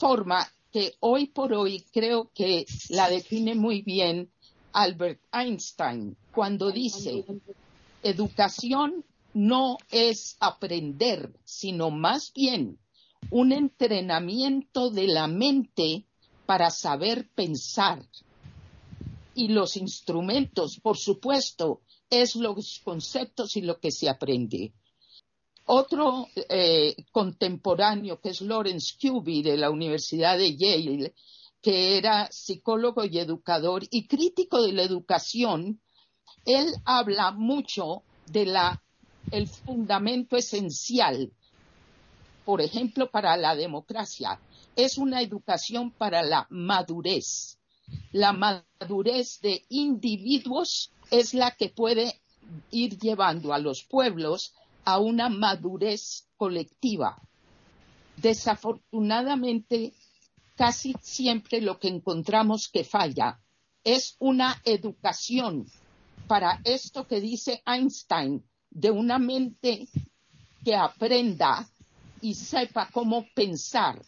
forma 0.00 0.50
que 0.70 0.94
hoy 1.00 1.26
por 1.26 1.52
hoy 1.52 1.84
creo 1.92 2.30
que 2.34 2.64
la 2.88 3.10
define 3.10 3.54
muy 3.54 3.82
bien 3.82 4.32
Albert 4.72 5.20
Einstein 5.30 6.16
cuando 6.32 6.70
dice, 6.72 7.26
educación 8.02 9.04
no 9.34 9.76
es 9.90 10.38
aprender, 10.40 11.38
sino 11.44 11.90
más 11.90 12.32
bien 12.32 12.78
un 13.28 13.52
entrenamiento 13.52 14.88
de 14.88 15.08
la 15.08 15.26
mente 15.26 16.06
para 16.46 16.70
saber 16.70 17.28
pensar. 17.34 18.02
Y 19.34 19.48
los 19.48 19.76
instrumentos, 19.76 20.78
por 20.82 20.98
supuesto, 20.98 21.80
es 22.10 22.36
los 22.36 22.80
conceptos 22.84 23.56
y 23.56 23.62
lo 23.62 23.80
que 23.80 23.90
se 23.90 24.08
aprende. 24.08 24.72
Otro 25.66 26.28
eh, 26.34 26.94
contemporáneo, 27.12 28.20
que 28.20 28.30
es 28.30 28.40
Lawrence 28.42 28.94
Cuby 29.00 29.42
de 29.42 29.56
la 29.56 29.70
Universidad 29.70 30.36
de 30.36 30.56
Yale, 30.56 31.14
que 31.62 31.96
era 31.96 32.28
psicólogo 32.30 33.04
y 33.04 33.18
educador 33.18 33.84
y 33.88 34.06
crítico 34.06 34.60
de 34.60 34.72
la 34.72 34.82
educación, 34.82 35.80
él 36.44 36.66
habla 36.84 37.30
mucho 37.30 38.02
de 38.26 38.52
el 39.30 39.46
fundamento 39.46 40.36
esencial, 40.36 41.30
por 42.44 42.60
ejemplo, 42.60 43.10
para 43.10 43.36
la 43.36 43.54
democracia, 43.54 44.40
es 44.76 44.98
una 44.98 45.20
educación 45.20 45.90
para 45.90 46.22
la 46.22 46.46
madurez. 46.50 47.58
La 48.12 48.32
madurez 48.32 49.40
de 49.40 49.64
individuos 49.68 50.90
es 51.10 51.34
la 51.34 51.50
que 51.50 51.68
puede 51.68 52.20
ir 52.70 52.98
llevando 52.98 53.52
a 53.52 53.58
los 53.58 53.84
pueblos 53.84 54.54
a 54.84 54.98
una 54.98 55.28
madurez 55.28 56.26
colectiva. 56.36 57.20
Desafortunadamente, 58.16 59.92
casi 60.56 60.94
siempre 61.00 61.60
lo 61.60 61.78
que 61.78 61.88
encontramos 61.88 62.68
que 62.68 62.84
falla 62.84 63.40
es 63.84 64.16
una 64.18 64.60
educación 64.64 65.66
para 66.26 66.60
esto 66.64 67.06
que 67.06 67.20
dice 67.20 67.62
Einstein, 67.66 68.44
de 68.70 68.90
una 68.90 69.18
mente 69.18 69.88
que 70.64 70.74
aprenda 70.74 71.68
y 72.20 72.34
sepa 72.34 72.88
cómo 72.92 73.26
pensar, 73.34 74.02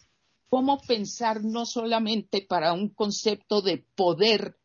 cómo 0.55 0.79
pensar 0.79 1.43
no 1.43 1.65
solamente 1.65 2.41
para 2.41 2.71
un 2.71 2.87
concepto 2.87 3.61
de 3.61 3.83
poder 3.93 4.55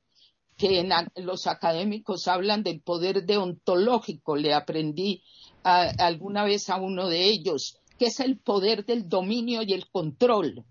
que 0.57 0.89
los 1.17 1.49
académicos 1.49 2.29
hablan 2.29 2.63
del 2.63 2.81
poder 2.81 3.27
deontológico, 3.27 4.37
le 4.37 4.55
aprendí 4.55 5.25
alguna 5.65 6.45
vez 6.45 6.71
a 6.71 6.77
uno 6.77 7.09
de 7.09 7.25
ellos, 7.25 7.77
que 7.99 8.07
es 8.07 8.21
el 8.21 8.39
poder 8.39 8.87
del 8.87 9.09
dominio 9.09 9.63
y 9.67 9.73
el 9.73 9.91
control, 9.91 10.65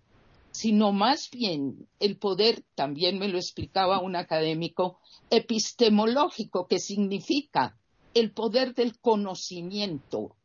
sino 0.51 0.93
más 0.93 1.29
bien 1.29 1.89
el 1.99 2.17
poder, 2.17 2.63
también 2.73 3.19
me 3.19 3.27
lo 3.27 3.39
explicaba 3.39 3.99
un 3.99 4.15
académico, 4.15 5.01
epistemológico, 5.29 6.65
que 6.65 6.79
significa 6.79 7.77
el 8.13 8.31
poder 8.31 8.73
del 8.73 8.97
conocimiento. 9.01 10.37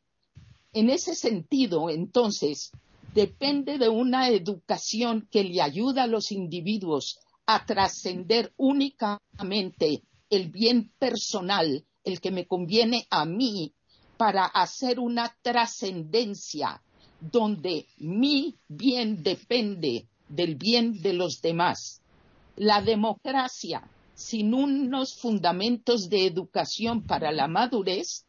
En 0.73 0.91
ese 0.91 1.15
sentido, 1.15 1.91
entonces, 1.91 2.73
depende 3.15 3.79
de 3.79 3.89
una 3.89 4.29
educación 4.29 5.29
que 5.31 5.45
le 5.45 5.63
ayuda 5.63 6.03
a 6.03 6.09
los 6.09 6.33
individuos 6.33 7.21
a 7.47 7.65
trascender 7.65 8.53
únicamente 8.57 10.03
el 10.31 10.51
bien 10.51 10.93
personal, 10.99 11.85
el 12.03 12.21
que 12.21 12.33
me 12.33 12.47
conviene 12.47 13.07
a 13.11 13.25
mí, 13.25 13.73
para 14.17 14.47
hacer 14.47 14.99
una 14.99 15.37
trascendencia 15.43 16.83
donde 17.21 17.87
mi 17.99 18.57
bien 18.69 19.23
depende 19.23 20.09
del 20.29 20.57
bien 20.57 21.01
de 21.01 21.13
los 21.13 21.41
demás. 21.41 22.03
La 22.57 22.83
democracia 22.83 23.89
sin 24.15 24.55
unos 24.55 25.15
fundamentos 25.15 26.09
de 26.09 26.27
educación 26.27 27.03
para 27.07 27.33
la 27.33 27.47
madurez 27.47 28.27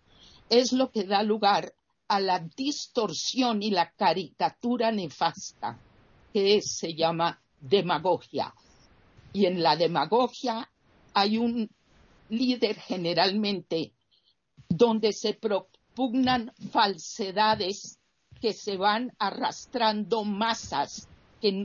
es 0.50 0.74
lo 0.74 0.92
que 0.92 1.04
da 1.04 1.24
lugar 1.24 1.74
a 2.08 2.20
la 2.20 2.40
distorsión 2.40 3.64
y 3.64 3.72
la 3.72 3.92
caricatura 3.92 4.92
nefasta 4.92 5.80
que 6.34 6.62
se 6.62 6.94
llama 6.94 7.42
demagogia. 7.60 8.54
Y 9.34 9.46
en 9.46 9.62
la 9.64 9.76
demagogia 9.76 10.70
hay 11.14 11.38
un 11.38 11.70
líder 12.30 12.80
generalmente 12.80 13.94
donde 14.70 15.14
se 15.14 15.34
propugnan 15.34 16.52
falsedades 16.72 18.00
que 18.42 18.54
se 18.54 18.78
van 18.78 19.12
arrastrando 19.18 20.24
masas 20.24 21.08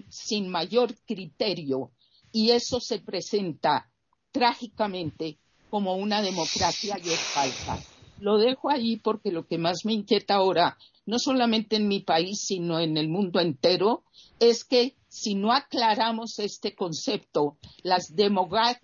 sin 0.08 0.48
mayor 0.48 0.94
criterio 1.06 1.90
y 2.32 2.50
eso 2.50 2.80
se 2.80 2.98
presenta 3.00 3.90
trágicamente 4.30 5.38
como 5.70 5.96
una 5.96 6.20
democracia 6.22 6.98
y 7.02 7.10
es 7.10 7.20
falsa. 7.20 7.78
Lo 8.20 8.38
dejo 8.38 8.70
ahí 8.70 8.96
porque 8.98 9.32
lo 9.32 9.46
que 9.46 9.58
más 9.58 9.84
me 9.84 9.94
inquieta 9.94 10.34
ahora, 10.34 10.76
no 11.06 11.18
solamente 11.18 11.76
en 11.76 11.88
mi 11.88 12.00
país, 12.00 12.44
sino 12.46 12.78
en 12.78 12.96
el 12.96 13.08
mundo 13.08 13.40
entero, 13.40 14.04
es 14.38 14.64
que 14.64 14.96
si 15.08 15.34
no 15.34 15.52
aclaramos 15.52 16.38
este 16.38 16.74
concepto, 16.74 17.56
las 17.82 18.14
demagogias 18.14 18.78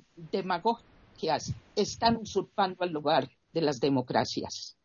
están 1.77 2.17
usurpando 2.17 2.85
el 2.85 2.93
lugar 2.93 3.31
de 3.53 3.63
las 3.63 3.79
democracias. 3.79 4.77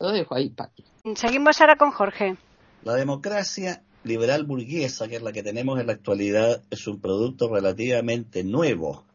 Lo 0.00 0.10
dejo 0.10 0.34
ahí, 0.34 0.50
Pati. 0.50 0.84
Seguimos 1.14 1.60
ahora 1.60 1.76
con 1.76 1.90
Jorge. 1.90 2.36
La 2.84 2.94
democracia 2.94 3.84
liberal 4.04 4.44
burguesa, 4.44 5.08
que 5.08 5.16
es 5.16 5.22
la 5.22 5.32
que 5.32 5.42
tenemos 5.42 5.80
en 5.80 5.88
la 5.88 5.92
actualidad, 5.92 6.62
es 6.70 6.86
un 6.86 7.00
producto 7.00 7.48
relativamente 7.48 8.44
nuevo 8.44 9.07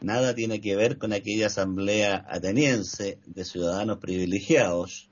nada 0.00 0.34
tiene 0.34 0.60
que 0.60 0.76
ver 0.76 0.98
con 0.98 1.12
aquella 1.12 1.46
asamblea 1.46 2.26
ateniense 2.28 3.18
de 3.26 3.44
ciudadanos 3.44 3.98
privilegiados 3.98 5.10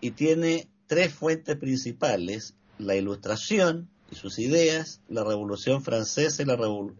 y 0.00 0.12
tiene 0.12 0.68
tres 0.86 1.12
fuentes 1.12 1.56
principales, 1.56 2.54
la 2.78 2.96
ilustración 2.96 3.88
y 4.10 4.16
sus 4.16 4.38
ideas, 4.38 5.00
la 5.08 5.24
Revolución 5.24 5.82
Francesa 5.82 6.42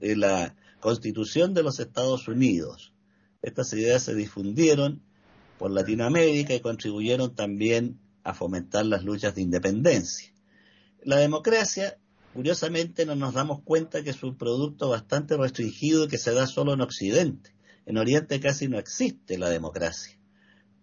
y 0.00 0.14
la, 0.14 0.54
Constitución 0.81 1.54
de 1.54 1.62
los 1.62 1.81
Estados 1.81 2.28
Unidos. 2.28 2.93
Estas 3.40 3.73
ideas 3.73 4.02
se 4.02 4.14
difundieron 4.14 5.00
por 5.59 5.71
Latinoamérica 5.71 6.52
y 6.52 6.61
contribuyeron 6.61 7.35
también 7.35 7.99
a 8.23 8.35
fomentar 8.35 8.85
las 8.85 9.02
luchas 9.02 9.35
de 9.35 9.40
independencia. 9.40 10.31
La 11.02 11.16
democracia 11.16 11.97
Curiosamente 12.35 13.07
no 13.07 13.14
nos 13.14 13.33
damos 13.33 13.62
cuenta 13.62 14.03
que 14.03 14.11
es 14.11 14.23
un 14.25 14.37
producto 14.37 14.88
bastante 14.88 15.37
restringido 15.37 16.09
que 16.09 16.19
se 16.19 16.33
da 16.33 16.49
solo 16.49 16.75
en 16.75 16.81
Occidente. 16.81 17.55
En 17.87 17.97
Oriente 17.97 18.41
casi 18.41 18.67
no 18.67 18.79
existe 18.79 19.38
la 19.38 19.49
democracia. 19.49 20.19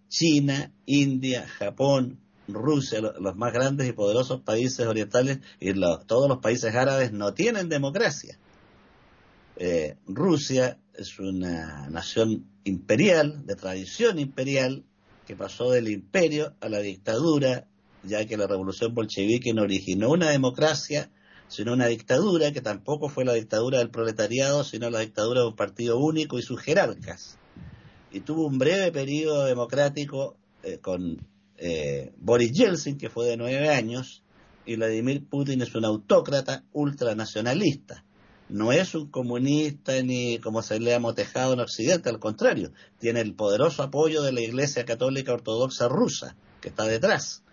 China, 0.08 0.72
India, 0.86 1.46
Japón, 1.48 2.20
Rusia, 2.48 3.01
los 3.01 3.36
más 3.36 3.51
grandes 3.51 3.89
y 3.89 3.91
poderosos 3.91 4.41
países 4.41 4.88
orientales 4.88 5.39
y 5.60 5.74
todos 6.05 6.29
los 6.29 6.38
países 6.39 6.74
árabes 6.74 7.12
no 7.12 7.34
tienen 7.34 7.67
democracia. 7.67 8.38
Eh, 9.58 9.98
Rusia 10.08 10.79
es 10.93 11.20
una 11.20 11.89
nación 11.89 12.46
imperial, 12.63 13.46
de 13.46 13.55
tradición 13.55 14.20
imperial, 14.20 14.86
que 15.27 15.36
pasó 15.36 15.70
del 15.70 15.89
imperio 15.89 16.55
a 16.62 16.70
la 16.70 16.79
dictadura, 16.79 17.67
ya 18.03 18.25
que 18.25 18.38
la 18.38 18.48
revolución 18.48 18.93
bolchevique 18.93 19.53
no 19.53 19.63
originó 19.63 20.12
una 20.12 20.29
democracia, 20.29 21.12
sino 21.51 21.74
una 21.74 21.88
dictadura 21.88 22.53
que 22.53 22.62
tampoco 22.62 23.10
fue 23.10 23.25
la 23.25 23.34
dictadura 23.34 23.79
del 23.79 23.89
proletariado, 23.89 24.63
sino 24.63 24.89
la 24.89 25.00
dictadura 25.00 25.41
de 25.41 25.48
un 25.48 25.55
partido 25.58 25.98
único 26.00 26.39
y 26.39 26.43
sus 26.43 26.62
jerarcas. 26.62 27.38
Y 28.10 28.22
tuvo 28.22 28.48
un 28.48 28.58
breve 28.58 28.89
periodo 28.93 29.43
democrático 29.43 30.38
eh, 30.63 30.77
con 30.77 31.27
eh, 31.58 32.13
Boris 32.17 32.53
Yeltsin, 32.53 32.98
que 32.98 33.10
fue 33.10 33.25
de 33.25 33.36
nueve 33.36 33.67
años, 33.67 34.24
y 34.65 34.77
Vladimir 34.77 35.27
Putin 35.27 35.62
es 35.62 35.75
un 35.75 35.84
autócrata 35.84 36.63
ultranacionalista. 36.72 38.05
No 38.48 38.72
es 38.72 38.96
un 38.96 39.12
comunista 39.12 40.01
ni 40.03 40.39
como 40.39 40.62
se 40.62 40.79
le 40.79 40.96
ha 40.96 41.00
motejado 41.01 41.53
en 41.53 41.60
Occidente, 41.60 42.08
al 42.08 42.20
contrario, 42.20 42.72
tiene 42.98 43.20
el 43.20 43.34
poderoso 43.34 43.84
apoyo 43.84 44.22
de 44.22 44.31
la 44.31 44.39
Iglesia 44.39 44.86
Católica 44.86 45.34
Ortodoxa 45.34 45.89
rusa, 45.89 46.38
que 46.62 46.70
está 46.70 46.86
detrás. 46.86 47.43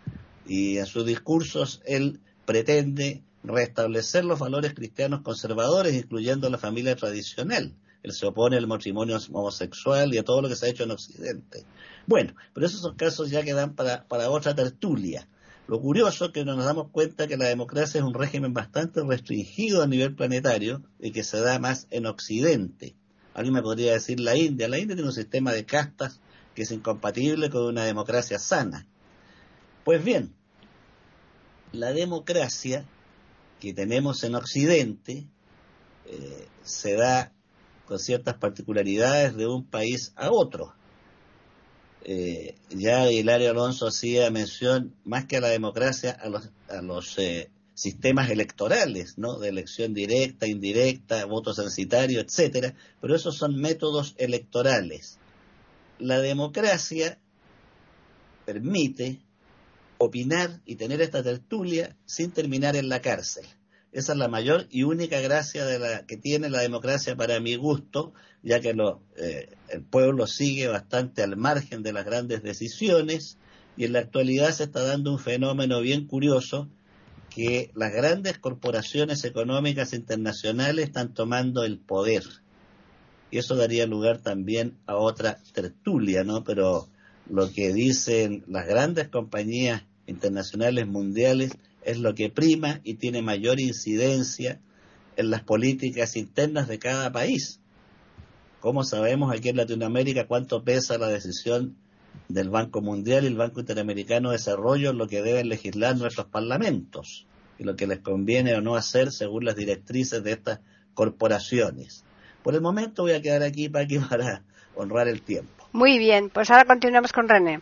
Y 0.47 0.78
en 0.78 0.87
sus 0.87 1.05
discursos 1.05 1.83
él 1.85 2.21
pretende 2.47 3.23
restablecer 3.49 4.25
los 4.25 4.38
valores 4.38 4.75
cristianos 4.75 5.23
conservadores, 5.23 5.95
incluyendo 5.95 6.49
la 6.50 6.59
familia 6.59 6.95
tradicional. 6.97 7.75
Él 8.02 8.12
se 8.12 8.26
opone 8.26 8.57
al 8.57 8.67
matrimonio 8.67 9.19
homosexual 9.33 10.14
y 10.14 10.19
a 10.19 10.25
todo 10.25 10.43
lo 10.43 10.49
que 10.49 10.57
se 10.57 10.67
ha 10.67 10.69
hecho 10.69 10.85
en 10.85 10.93
Occidente. 10.93 11.64
Bueno, 12.07 12.35
pero 12.55 12.67
esos 12.67 12.81
son 12.81 12.95
casos 12.95 13.31
ya 13.31 13.43
que 13.43 13.55
dan 13.55 13.75
para, 13.75 14.07
para 14.07 14.31
otra 14.31 14.55
tertulia. 14.55 15.28
Lo 15.67 15.81
curioso 15.81 16.26
es 16.26 16.31
que 16.33 16.45
nos 16.45 16.64
damos 16.64 16.90
cuenta 16.90 17.26
que 17.26 17.37
la 17.37 17.49
democracia 17.49 17.99
es 17.99 18.05
un 18.05 18.14
régimen 18.14 18.55
bastante 18.55 19.02
restringido 19.02 19.83
a 19.83 19.87
nivel 19.87 20.14
planetario 20.14 20.83
y 20.99 21.11
que 21.11 21.25
se 21.25 21.40
da 21.40 21.59
más 21.59 21.87
en 21.90 22.07
Occidente. 22.07 22.95
Alguien 23.35 23.55
me 23.55 23.62
podría 23.62 23.93
decir 23.93 24.19
la 24.21 24.37
India. 24.37 24.69
La 24.69 24.78
India 24.78 24.97
tiene 24.97 25.11
un 25.11 25.14
sistema 25.14 25.52
de 25.52 25.67
castas 25.67 26.21
que 26.55 26.62
es 26.62 26.71
incompatible 26.71 27.50
con 27.50 27.67
una 27.67 27.85
democracia 27.85 28.38
sana. 28.38 28.87
Pues 29.85 30.02
bien, 30.02 30.35
la 31.73 31.93
democracia 31.93 32.87
que 33.61 33.75
tenemos 33.75 34.23
en 34.25 34.35
Occidente 34.35 35.27
eh, 36.07 36.49
se 36.62 36.95
da 36.95 37.33
con 37.87 37.99
ciertas 37.99 38.37
particularidades 38.37 39.37
de 39.37 39.47
un 39.47 39.65
país 39.65 40.12
a 40.17 40.31
otro. 40.31 40.75
Eh, 42.05 42.55
ya 42.71 43.11
Hilario 43.11 43.50
Alonso 43.50 43.88
hacía 43.88 44.31
mención 44.31 44.95
más 45.05 45.27
que 45.27 45.37
a 45.37 45.41
la 45.41 45.49
democracia 45.49 46.12
a 46.12 46.29
los, 46.29 46.50
a 46.69 46.81
los 46.81 47.19
eh, 47.19 47.50
sistemas 47.75 48.31
electorales, 48.31 49.19
¿no? 49.19 49.38
De 49.38 49.49
elección 49.49 49.95
directa, 49.95 50.47
indirecta, 50.47 51.25
voto 51.27 51.55
censitario, 51.55 52.21
etcétera, 52.21 52.75
pero 53.00 53.15
esos 53.15 53.37
son 53.37 53.57
métodos 53.57 54.15
electorales. 54.19 55.19
La 55.99 56.21
democracia 56.21 57.19
permite 58.47 59.21
opinar 59.99 60.61
y 60.64 60.76
tener 60.76 61.00
esta 61.00 61.23
tertulia 61.23 61.97
sin 62.07 62.31
terminar 62.31 62.76
en 62.76 62.88
la 62.88 63.00
cárcel. 63.00 63.45
Esa 63.90 64.12
es 64.12 64.19
la 64.19 64.28
mayor 64.28 64.67
y 64.71 64.83
única 64.83 65.21
gracia 65.21 65.64
de 65.64 65.78
la 65.78 66.07
que 66.07 66.17
tiene 66.17 66.50
la 66.50 66.61
democracia 66.61 67.17
para 67.17 67.40
mi 67.40 67.57
gusto, 67.57 68.12
ya 68.43 68.61
que 68.61 68.75
lo, 68.75 69.00
eh, 69.17 69.57
el 69.71 69.83
pueblo 69.83 70.26
sigue 70.26 70.69
bastante 70.69 71.23
al 71.23 71.37
margen 71.37 71.83
de 71.83 71.93
las 71.93 72.05
grandes 72.05 72.43
decisiones 72.43 73.38
y 73.76 73.85
en 73.85 73.95
la 73.95 74.00
actualidad 74.00 74.50
se 74.52 74.64
está 74.64 74.83
dando 74.83 75.12
un 75.12 75.19
fenómeno 75.19 75.81
bien 75.81 76.07
curioso 76.07 76.69
que 77.31 77.71
las 77.75 77.93
grandes 77.93 78.38
corporaciones 78.38 79.25
económicas 79.25 79.93
internacionales 79.93 80.87
están 80.87 81.14
tomando 81.14 81.64
el 81.64 81.78
poder. 81.78 82.25
Y 83.31 83.38
eso 83.38 83.57
daría 83.57 83.87
lugar 83.87 84.19
también 84.19 84.76
a 84.87 84.97
otra 84.97 85.38
tertulia, 85.52 86.25
¿no? 86.25 86.45
Pero 86.45 86.88
lo 87.31 87.50
que 87.52 87.73
dicen 87.73 88.45
las 88.49 88.67
grandes 88.67 89.09
compañías 89.09 89.85
internacionales 90.09 90.87
mundiales 90.87 91.53
es 91.85 91.99
lo 91.99 92.15
que 92.15 92.31
prima 92.31 92.81
y 92.83 92.95
tiene 92.95 93.23
mayor 93.23 93.61
incidencia 93.61 94.61
en 95.17 95.31
las 95.31 95.43
políticas 95.43 96.17
internas 96.17 96.67
de 96.69 96.79
cada 96.79 97.12
país. 97.12 97.61
¿Cómo 98.61 98.83
sabemos 98.83 99.33
aquí 99.33 99.50
en 99.50 99.57
Latinoamérica 99.57 100.27
cuánto 100.27 100.65
pesa 100.65 100.99
la 100.99 101.09
decisión 101.09 101.77
del 102.29 102.50
Banco 102.50 102.81
Mundial 102.81 103.25
y 103.25 103.29
el 103.29 103.37
Banco 103.37 103.61
Interamericano 103.61 104.31
de 104.31 104.37
Desarrollo 104.37 104.91
en 104.91 104.99
lo 104.99 105.07
que 105.07 105.23
deben 105.23 105.49
legislar 105.49 105.97
nuestros 105.97 106.27
parlamentos 106.27 107.27
y 107.59 107.65
lo 107.65 107.77
que 107.77 107.87
les 107.87 108.00
conviene 108.00 108.55
o 108.55 108.61
no 108.61 108.75
hacer 108.75 109.12
según 109.12 109.45
las 109.45 109.57
directrices 109.57 110.25
de 110.25 110.33
estas 110.33 110.61
corporaciones? 110.95 112.05
Por 112.43 112.55
el 112.55 112.61
momento 112.61 113.03
voy 113.03 113.12
a 113.12 113.23
quedar 113.23 113.43
aquí 113.43 113.69
para, 113.69 113.87
para 114.09 114.43
honrar 114.75 115.09
el 115.09 115.23
tiempo. 115.23 115.69
Muy 115.73 115.99
bien, 115.99 116.31
pues 116.31 116.50
ahora 116.50 116.65
continuamos 116.65 117.12
con 117.12 117.29
René. 117.29 117.61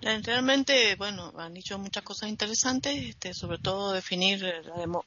Realmente, 0.00 0.94
bueno, 0.96 1.32
han 1.36 1.54
dicho 1.54 1.78
muchas 1.78 2.02
cosas 2.02 2.28
interesantes, 2.28 2.96
este, 2.96 3.34
sobre 3.34 3.58
todo 3.58 3.92
definir 3.92 4.42
la, 4.42 5.02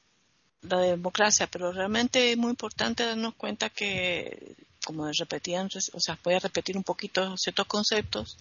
la 0.62 0.80
democracia, 0.80 1.48
pero 1.48 1.72
realmente 1.72 2.32
es 2.32 2.38
muy 2.38 2.52
importante 2.52 3.06
darnos 3.06 3.36
cuenta 3.36 3.70
que, 3.70 4.56
como 4.86 5.10
repetían, 5.12 5.70
o 5.94 6.00
sea, 6.00 6.18
voy 6.24 6.36
a 6.36 6.40
repetir 6.40 6.78
un 6.78 6.84
poquito 6.84 7.36
ciertos 7.38 7.68
conceptos, 7.68 8.38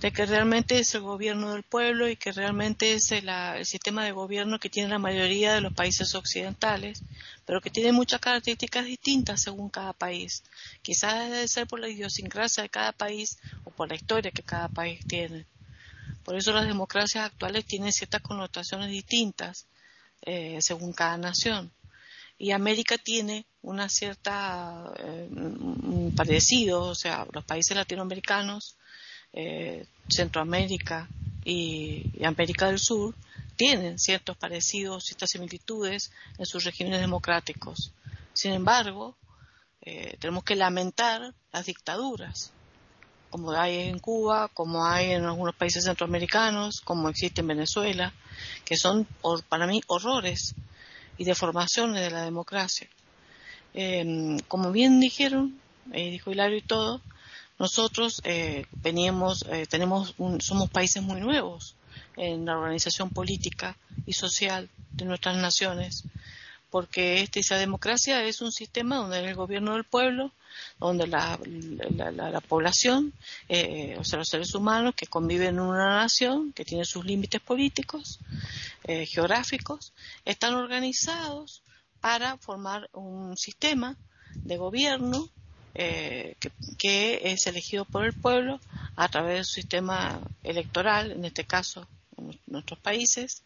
de 0.00 0.12
que 0.12 0.24
realmente 0.24 0.78
es 0.78 0.94
el 0.94 1.02
gobierno 1.02 1.52
del 1.52 1.62
pueblo 1.62 2.08
y 2.08 2.16
que 2.16 2.32
realmente 2.32 2.94
es 2.94 3.12
el, 3.12 3.28
sistema 3.66 4.02
de 4.04 4.12
gobierno 4.12 4.58
que 4.58 4.70
tiene 4.70 4.88
la 4.88 4.98
mayoría 4.98 5.52
de 5.52 5.60
los 5.60 5.74
países 5.74 6.14
occidentales, 6.14 7.02
pero 7.44 7.60
que 7.60 7.68
tiene 7.68 7.92
muchas 7.92 8.20
características 8.20 8.86
distintas 8.86 9.42
según 9.42 9.68
cada 9.68 9.92
país. 9.92 10.42
Quizás 10.80 11.30
debe 11.30 11.46
ser 11.48 11.66
por 11.66 11.80
la 11.80 11.88
idiosincrasia 11.88 12.62
de 12.62 12.70
cada 12.70 12.92
país 12.92 13.38
o 13.64 13.70
por 13.70 13.88
la 13.88 13.94
historia 13.94 14.30
que 14.30 14.42
cada 14.42 14.68
país 14.68 15.06
tiene. 15.06 15.44
Por 16.24 16.34
eso 16.34 16.52
las 16.52 16.66
democracias 16.66 17.26
actuales 17.26 17.66
tienen 17.66 17.92
ciertas 17.92 18.22
connotaciones 18.22 18.88
distintas 18.88 19.66
eh, 20.22 20.58
según 20.62 20.94
cada 20.94 21.18
nación. 21.18 21.72
Y 22.38 22.52
América 22.52 22.96
tiene 22.96 23.44
una 23.60 23.90
cierta 23.90 24.94
eh, 24.98 25.28
parecido, 26.16 26.84
o 26.84 26.94
sea, 26.94 27.26
los 27.32 27.44
países 27.44 27.76
latinoamericanos, 27.76 28.76
eh, 29.32 29.86
Centroamérica 30.08 31.08
y, 31.44 32.24
América 32.24 32.66
del 32.66 32.78
Sur 32.78 33.14
tienen 33.56 33.98
ciertos 33.98 34.36
parecidos, 34.36 35.04
ciertas 35.04 35.30
similitudes 35.30 36.10
en 36.38 36.46
sus 36.46 36.64
regímenes 36.64 37.00
democráticos. 37.00 37.92
Sin 38.32 38.52
embargo, 38.52 39.16
eh, 39.82 40.16
tenemos 40.18 40.44
que 40.44 40.56
lamentar 40.56 41.34
las 41.52 41.66
dictaduras 41.66 42.52
como 43.30 43.52
hay 43.52 43.88
en 43.88 44.00
Cuba, 44.00 44.48
como 44.48 44.84
hay 44.84 45.12
en 45.12 45.24
algunos 45.24 45.54
países 45.54 45.84
centroamericanos, 45.84 46.80
como 46.80 47.08
existe 47.08 47.40
en 47.40 47.46
Venezuela, 47.46 48.12
que 48.64 48.76
son 48.76 49.06
para 49.48 49.66
mí 49.66 49.80
horrores 49.86 50.54
y 51.16 51.24
deformaciones 51.24 52.02
de 52.02 52.10
la 52.10 52.24
democracia. 52.24 52.88
Eh, 53.72 54.36
como 54.48 54.72
bien 54.72 54.98
dijeron, 54.98 55.60
eh, 55.92 56.10
dijo 56.10 56.32
Hilario 56.32 56.58
y 56.58 56.62
todo, 56.62 57.00
nosotros 57.60 58.20
eh, 58.24 58.66
veníamos, 58.72 59.44
eh, 59.50 59.66
tenemos 59.68 60.14
somos 60.40 60.70
países 60.70 61.02
muy 61.02 61.20
nuevos 61.20 61.76
en 62.16 62.46
la 62.46 62.56
organización 62.56 63.10
política 63.10 63.76
y 64.06 64.14
social 64.14 64.68
de 64.92 65.04
nuestras 65.04 65.36
naciones, 65.36 66.04
porque 66.70 67.28
esta 67.32 67.58
democracia 67.58 68.24
es 68.24 68.40
un 68.40 68.50
sistema 68.50 68.96
donde 68.96 69.20
el 69.20 69.34
gobierno 69.36 69.74
del 69.74 69.84
pueblo 69.84 70.32
donde 70.78 71.06
la, 71.06 71.38
la, 71.94 72.40
población, 72.40 73.12
eh, 73.48 73.96
o 73.98 74.04
sea, 74.04 74.18
los 74.18 74.28
seres 74.28 74.54
humanos 74.54 74.94
que 74.96 75.06
conviven 75.06 75.48
en 75.56 75.60
una 75.60 76.00
nación, 76.00 76.52
que 76.52 76.64
tiene 76.64 76.84
sus 76.84 77.04
límites 77.04 77.40
políticos, 77.40 78.18
eh, 78.84 79.06
geográficos, 79.06 79.92
están 80.24 80.54
organizados 80.54 81.62
para 82.00 82.38
formar 82.38 82.88
un 82.92 83.36
sistema 83.36 83.96
de 84.34 84.56
gobierno 84.56 85.28
eh, 85.74 86.36
que, 86.78 87.20
es 87.24 87.46
elegido 87.46 87.84
por 87.84 88.04
el 88.04 88.12
pueblo 88.12 88.60
a 88.96 89.08
través 89.08 89.34
del 89.34 89.44
sistema 89.44 90.20
electoral, 90.42 91.12
en 91.12 91.24
este 91.24 91.44
caso 91.44 91.86
en 92.16 92.38
nuestros 92.46 92.78
países, 92.78 93.42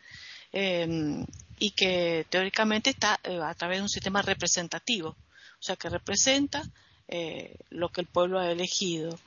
eh, 0.53 1.25
y 1.59 1.71
que 1.71 2.27
teóricamente 2.31 2.91
está 2.91 3.21
eh, 3.25 3.41
a 3.43 3.55
través 3.55 3.79
de 3.79 3.83
un 3.83 3.89
sistema 3.89 4.23
representativo, 4.23 5.11
o 5.11 5.63
sea, 5.63 5.77
que 5.77 5.89
representa 5.89 6.63
eh, 7.09 7.57
lo 7.71 7.91
que 7.91 8.01
el 8.01 8.07
pueblo 8.07 8.39
ha 8.39 8.51
elegido. 8.51 9.19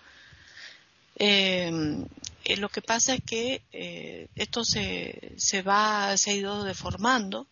Lo 1.20 2.70
que 2.70 2.82
pasa 2.82 3.16
es 3.16 3.22
que 3.24 3.62
eh, 3.72 4.28
esto 4.36 4.64
se, 4.64 5.34
se, 5.38 5.62
va, 5.62 6.16
se 6.16 6.32
ha 6.32 6.34
ido 6.34 6.64
deformando, 6.64 7.48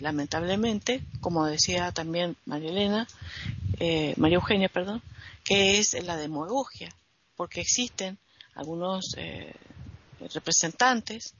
lamentablemente, 0.00 1.02
como 1.20 1.46
decía 1.46 1.92
también 1.92 2.36
María 2.46 2.70
Elena, 2.70 3.06
María 4.16 4.36
Eugenia, 4.36 4.68
perdón, 4.68 5.02
que 5.42 5.78
es 5.78 6.00
la 6.04 6.16
demagogia, 6.16 6.94
porque 7.34 7.60
existen 7.60 8.18
algunos 8.54 9.16
representantes 10.32 11.34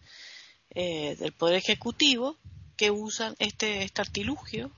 del 0.74 1.32
Poder 1.32 1.56
Ejecutivo 1.56 2.36
que 2.76 2.90
usan 2.90 3.36
este, 3.38 3.84
este 3.84 4.00
artilugio 4.00 4.72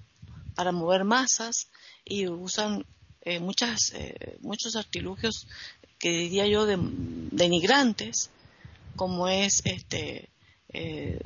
para 0.54 0.72
mover 0.72 1.04
masas 1.04 1.68
y 2.04 2.26
usan 2.26 2.84
eh, 3.22 3.40
muchas, 3.40 3.92
eh, 3.94 4.36
muchos 4.40 4.76
artilugios 4.76 5.46
que 5.98 6.10
diría 6.10 6.46
yo 6.46 6.66
de, 6.66 6.76
denigrantes, 6.78 8.30
como 8.96 9.28
es 9.28 9.62
este, 9.64 10.28
eh, 10.68 11.18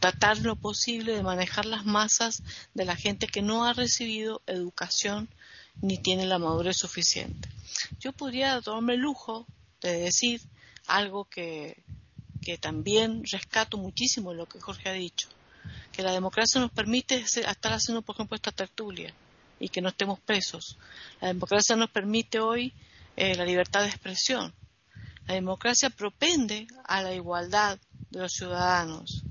tratar 0.00 0.38
lo 0.38 0.56
posible 0.56 1.12
de 1.12 1.22
manejar 1.22 1.66
las 1.66 1.84
masas 1.84 2.42
de 2.72 2.86
la 2.86 2.96
gente 2.96 3.26
que 3.26 3.42
no 3.42 3.64
ha 3.64 3.74
recibido 3.74 4.40
educación 4.46 5.28
ni 5.80 5.98
tiene 5.98 6.26
la 6.26 6.38
madurez 6.38 6.76
suficiente. 6.76 7.48
Yo 8.00 8.12
podría 8.12 8.60
tomarme 8.60 8.94
el 8.94 9.00
lujo 9.00 9.46
de 9.80 9.98
decir 9.98 10.40
algo 10.86 11.24
que, 11.24 11.82
que 12.42 12.58
también 12.58 13.22
rescato 13.30 13.76
muchísimo 13.76 14.32
lo 14.32 14.46
que 14.46 14.60
Jorge 14.60 14.88
ha 14.88 14.92
dicho, 14.92 15.28
que 15.92 16.02
la 16.02 16.12
democracia 16.12 16.60
nos 16.60 16.70
permite 16.70 17.16
estar 17.16 17.72
haciendo, 17.72 18.02
por 18.02 18.14
ejemplo, 18.16 18.36
esta 18.36 18.52
tertulia 18.52 19.14
y 19.58 19.68
que 19.68 19.80
no 19.80 19.88
estemos 19.88 20.20
presos. 20.20 20.78
La 21.20 21.28
democracia 21.28 21.76
nos 21.76 21.90
permite 21.90 22.40
hoy 22.40 22.72
eh, 23.16 23.34
la 23.34 23.44
libertad 23.44 23.82
de 23.82 23.88
expresión. 23.88 24.54
La 25.26 25.34
democracia 25.34 25.90
propende 25.90 26.66
a 26.84 27.02
la 27.02 27.14
igualdad 27.14 27.78
de 28.10 28.20
los 28.20 28.32
ciudadanos. 28.32 29.24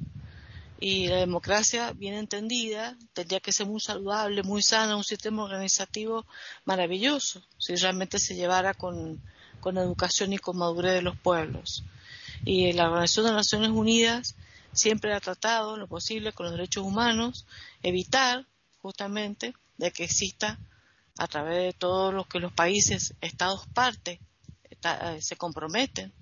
Y 0.87 1.07
la 1.07 1.15
democracia, 1.15 1.93
bien 1.93 2.13
entendida, 2.13 2.95
tendría 3.13 3.39
que 3.39 3.51
ser 3.51 3.65
muy 3.65 3.81
saludable, 3.81 4.43
muy 4.43 4.61
sana, 4.61 4.95
un 4.95 5.03
sistema 5.03 5.43
organizativo 5.43 6.27
maravilloso, 6.63 7.41
si 7.57 7.75
realmente 7.75 8.19
se 8.19 8.35
llevara 8.35 8.75
con, 8.75 9.19
con 9.61 9.79
educación 9.79 10.33
y 10.33 10.37
con 10.37 10.59
madurez 10.59 10.93
de 10.93 11.01
los 11.01 11.17
pueblos. 11.17 11.83
Y 12.43 12.71
la 12.73 12.85
Organización 12.85 13.25
de 13.25 13.31
las 13.31 13.47
Naciones 13.47 13.71
Unidas 13.71 14.35
siempre 14.73 15.15
ha 15.15 15.19
tratado 15.19 15.75
lo 15.75 15.87
posible 15.87 16.33
con 16.33 16.45
los 16.45 16.53
derechos 16.53 16.85
humanos, 16.85 17.47
evitar 17.81 18.45
justamente 18.83 19.55
de 19.77 19.89
que 19.89 20.03
exista 20.03 20.59
a 21.17 21.27
través 21.27 21.63
de 21.63 21.73
todo 21.73 22.11
lo 22.11 22.25
que 22.25 22.39
los 22.39 22.53
países, 22.53 23.15
estados 23.21 23.65
parte, 23.73 24.19
eh, 24.69 25.19
se 25.19 25.35
comprometen 25.35 26.13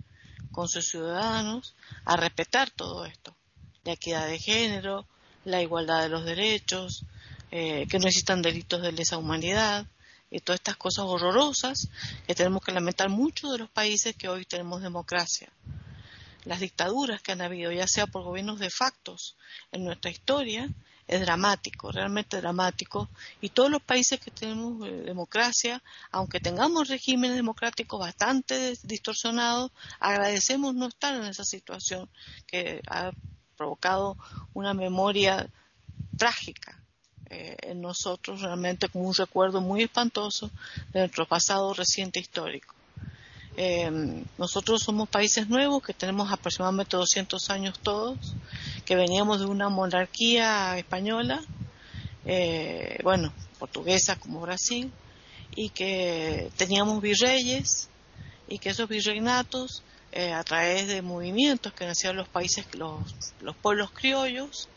con 0.54 0.70
sus 0.70 0.88
ciudadanos 0.88 1.76
a 2.06 2.16
respetar 2.16 2.72
todo 2.72 3.04
esto, 3.04 3.36
la 3.84 3.94
equidad 3.94 4.28
de 4.28 4.40
género, 4.40 5.06
la 5.46 5.62
igualdad 5.62 6.04
de 6.04 6.10
los 6.10 6.26
derechos, 6.26 7.06
eh, 7.52 7.86
que 7.90 8.00
no 8.00 8.08
existan 8.08 8.42
delitos 8.42 8.82
de 8.82 8.92
lesa 8.92 9.18
humanidad 9.18 9.86
y 10.32 10.40
todas 10.40 10.60
estas 10.60 10.78
cosas 10.78 11.06
horrorosas 11.06 11.90
que 12.26 12.34
tenemos 12.34 12.64
que 12.64 12.72
lamentar 12.72 13.10
mucho 13.10 13.52
de 13.52 13.60
los 13.60 13.70
países 13.70 14.16
que 14.16 14.30
hoy 14.30 14.46
tenemos 14.46 14.82
democracia. 14.82 15.52
Las 16.46 16.60
dictaduras 16.60 17.22
que 17.22 17.34
han 17.34 17.42
habido, 17.42 17.72
ya 17.72 17.88
sea 17.88 18.08
por 18.08 18.24
gobiernos 18.24 18.60
de 18.60 18.70
factos 18.70 19.36
en 19.72 19.86
nuestra 19.86 20.12
historia, 20.12 20.68
es 21.08 21.22
dramático, 21.22 21.92
realmente 21.92 22.38
dramático. 22.38 23.10
Y 23.42 23.50
todos 23.50 23.70
los 23.70 23.82
países 23.82 24.20
que 24.20 24.32
tenemos 24.32 24.88
eh, 24.88 24.92
democracia, 24.92 25.84
aunque 26.12 26.40
tengamos 26.40 26.88
regímenes 26.88 27.36
democráticos 27.36 28.00
bastante 28.00 28.74
distorsionados, 28.84 29.72
agradecemos 30.00 30.74
no 30.74 30.88
estar 30.88 31.16
en 31.16 31.26
esa 31.26 31.44
situación 31.44 32.10
que 32.48 32.82
ha 32.88 33.12
provocado 33.64 34.18
una 34.54 34.74
memoria 34.74 35.48
trágica 36.18 36.78
eh, 37.30 37.56
en 37.62 37.80
nosotros, 37.80 38.42
realmente 38.42 38.90
como 38.90 39.08
un 39.08 39.16
recuerdo 39.16 39.62
muy 39.62 39.84
espantoso 39.84 40.52
de 40.92 41.00
nuestro 41.00 41.26
pasado 41.26 41.74
reciente 41.74 42.20
histórico. 42.20 42.76
Eh, 43.56 43.90
nosotros 44.38 44.84
somos 44.84 45.08
países 45.08 45.48
nuevos 45.48 45.82
que 45.82 45.94
tenemos 45.94 46.30
aproximadamente 46.30 46.98
200 46.98 47.50
años 47.52 47.80
todos, 47.80 48.18
que 48.84 48.98
veníamos 48.98 49.40
de 49.40 49.46
una 49.46 49.70
monarquía 49.70 50.78
española, 50.78 51.42
eh, 52.26 53.00
bueno, 53.02 53.32
portuguesa 53.60 54.20
como 54.20 54.42
Brasil, 54.42 54.92
y 55.56 55.70
que 55.70 56.52
teníamos 56.58 57.02
virreyes 57.02 57.88
y 58.50 58.60
que 58.60 58.72
esos 58.72 58.90
virreinatos, 58.90 59.84
eh, 60.14 60.34
a 60.34 60.44
través 60.44 60.88
de 60.88 61.02
movimientos 61.02 61.74
que 61.74 61.86
nacieron 61.86 62.18
los 62.18 62.28
países, 62.30 62.66
los, 62.76 63.02
los 63.42 63.56
pueblos 63.56 63.92
criollos, 63.92 64.70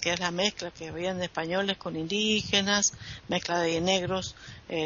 que 0.00 0.12
es 0.12 0.20
la 0.20 0.30
mezcla 0.30 0.70
que 0.70 0.88
habían 0.88 1.18
de 1.18 1.24
españoles 1.24 1.76
con 1.76 1.96
indígenas, 1.96 2.92
mezcla 3.28 3.60
de 3.60 3.80
negros 3.80 4.34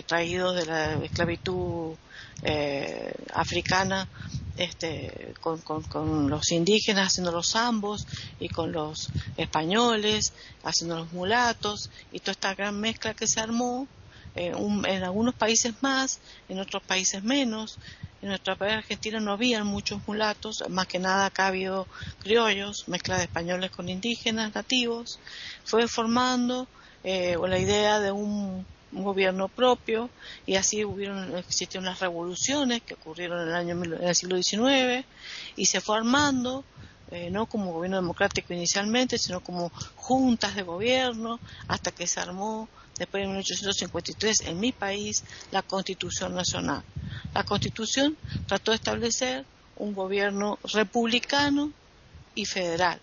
traídos 0.07 0.57
de 0.57 0.67
la 0.67 0.95
esclavitud 1.05 1.95
eh, 2.43 3.14
africana 3.33 4.09
este, 4.57 5.35
con, 5.40 5.61
con, 5.61 6.29
los 6.29 6.53
indígenas 6.53 7.09
haciendo 7.09 7.33
los 7.33 7.57
ambos 7.57 8.07
y 8.38 8.49
con 8.49 8.71
los 8.71 9.09
españoles 9.37 10.33
haciendo 10.62 10.97
los 10.97 11.12
mulatos 11.12 11.90
y 12.12 12.21
toda 12.21 12.33
esta 12.33 12.55
gran 12.55 12.79
mezcla 12.79 13.14
que 13.14 13.27
se 13.27 13.40
armó 13.40 13.88
eh, 14.35 14.53
en 14.57 15.05
algunos 15.05 15.35
países 15.35 15.75
más, 15.81 16.20
en 16.49 16.61
otros 16.61 16.83
países 16.83 17.23
menos. 17.23 17.79
En 18.23 18.29
nuestra 18.29 18.57
país 18.57 18.73
argentina 18.73 19.20
no 19.20 19.33
había 19.33 19.64
muchos 19.64 20.01
mulatos, 20.07 20.64
más 20.70 20.87
que 20.87 20.99
nada 20.99 21.27
acá 21.27 21.44
ha 21.44 21.49
habido 21.49 21.87
criollos, 22.20 22.88
mezcla 22.88 23.18
de 23.18 23.25
españoles 23.25 23.70
con 23.70 23.88
indígenas 23.88 24.55
nativos. 24.55 25.18
Fue 25.64 25.87
formando 25.88 26.66
eh, 27.03 27.37
la 27.47 27.59
idea 27.59 28.01
de 28.01 28.12
un 28.12 28.64
un 28.94 29.03
gobierno 29.03 29.49
propio 29.49 30.09
y 30.47 30.55
así 30.55 30.85
hubieron, 30.85 31.37
existieron 31.37 31.85
las 31.85 32.01
revoluciones 32.01 32.83
que 32.83 32.94
ocurrieron 32.94 33.42
en 33.42 33.49
el, 33.49 33.55
año, 33.55 33.85
en 33.85 34.05
el 34.05 34.14
siglo 34.14 34.40
XIX 34.40 35.05
y 35.57 35.66
se 35.66 35.81
fue 35.81 35.97
armando 35.97 36.64
eh, 37.11 37.31
no 37.31 37.47
como 37.47 37.73
gobierno 37.73 37.99
democrático 37.99 38.55
inicialmente, 38.55 39.18
sino 39.18 39.40
como 39.40 39.70
juntas 39.94 40.55
de 40.55 40.62
gobierno, 40.62 41.38
hasta 41.68 41.92
que 41.92 42.07
se 42.07 42.18
armó 42.18 42.68
después 42.99 43.23
de 43.23 43.29
1853 43.29 44.43
en 44.47 44.61
mi 44.61 44.73
país 44.73 45.25
la 45.51 45.63
Constitución 45.63 46.35
Nacional. 46.35 46.83
La 47.35 47.45
Constitución 47.45 48.17
trató 48.47 48.71
de 48.71 48.77
establecer 48.77 49.45
un 49.77 49.95
gobierno 49.95 50.59
republicano 50.73 51.73
y 52.35 52.45
federal, 52.45 53.01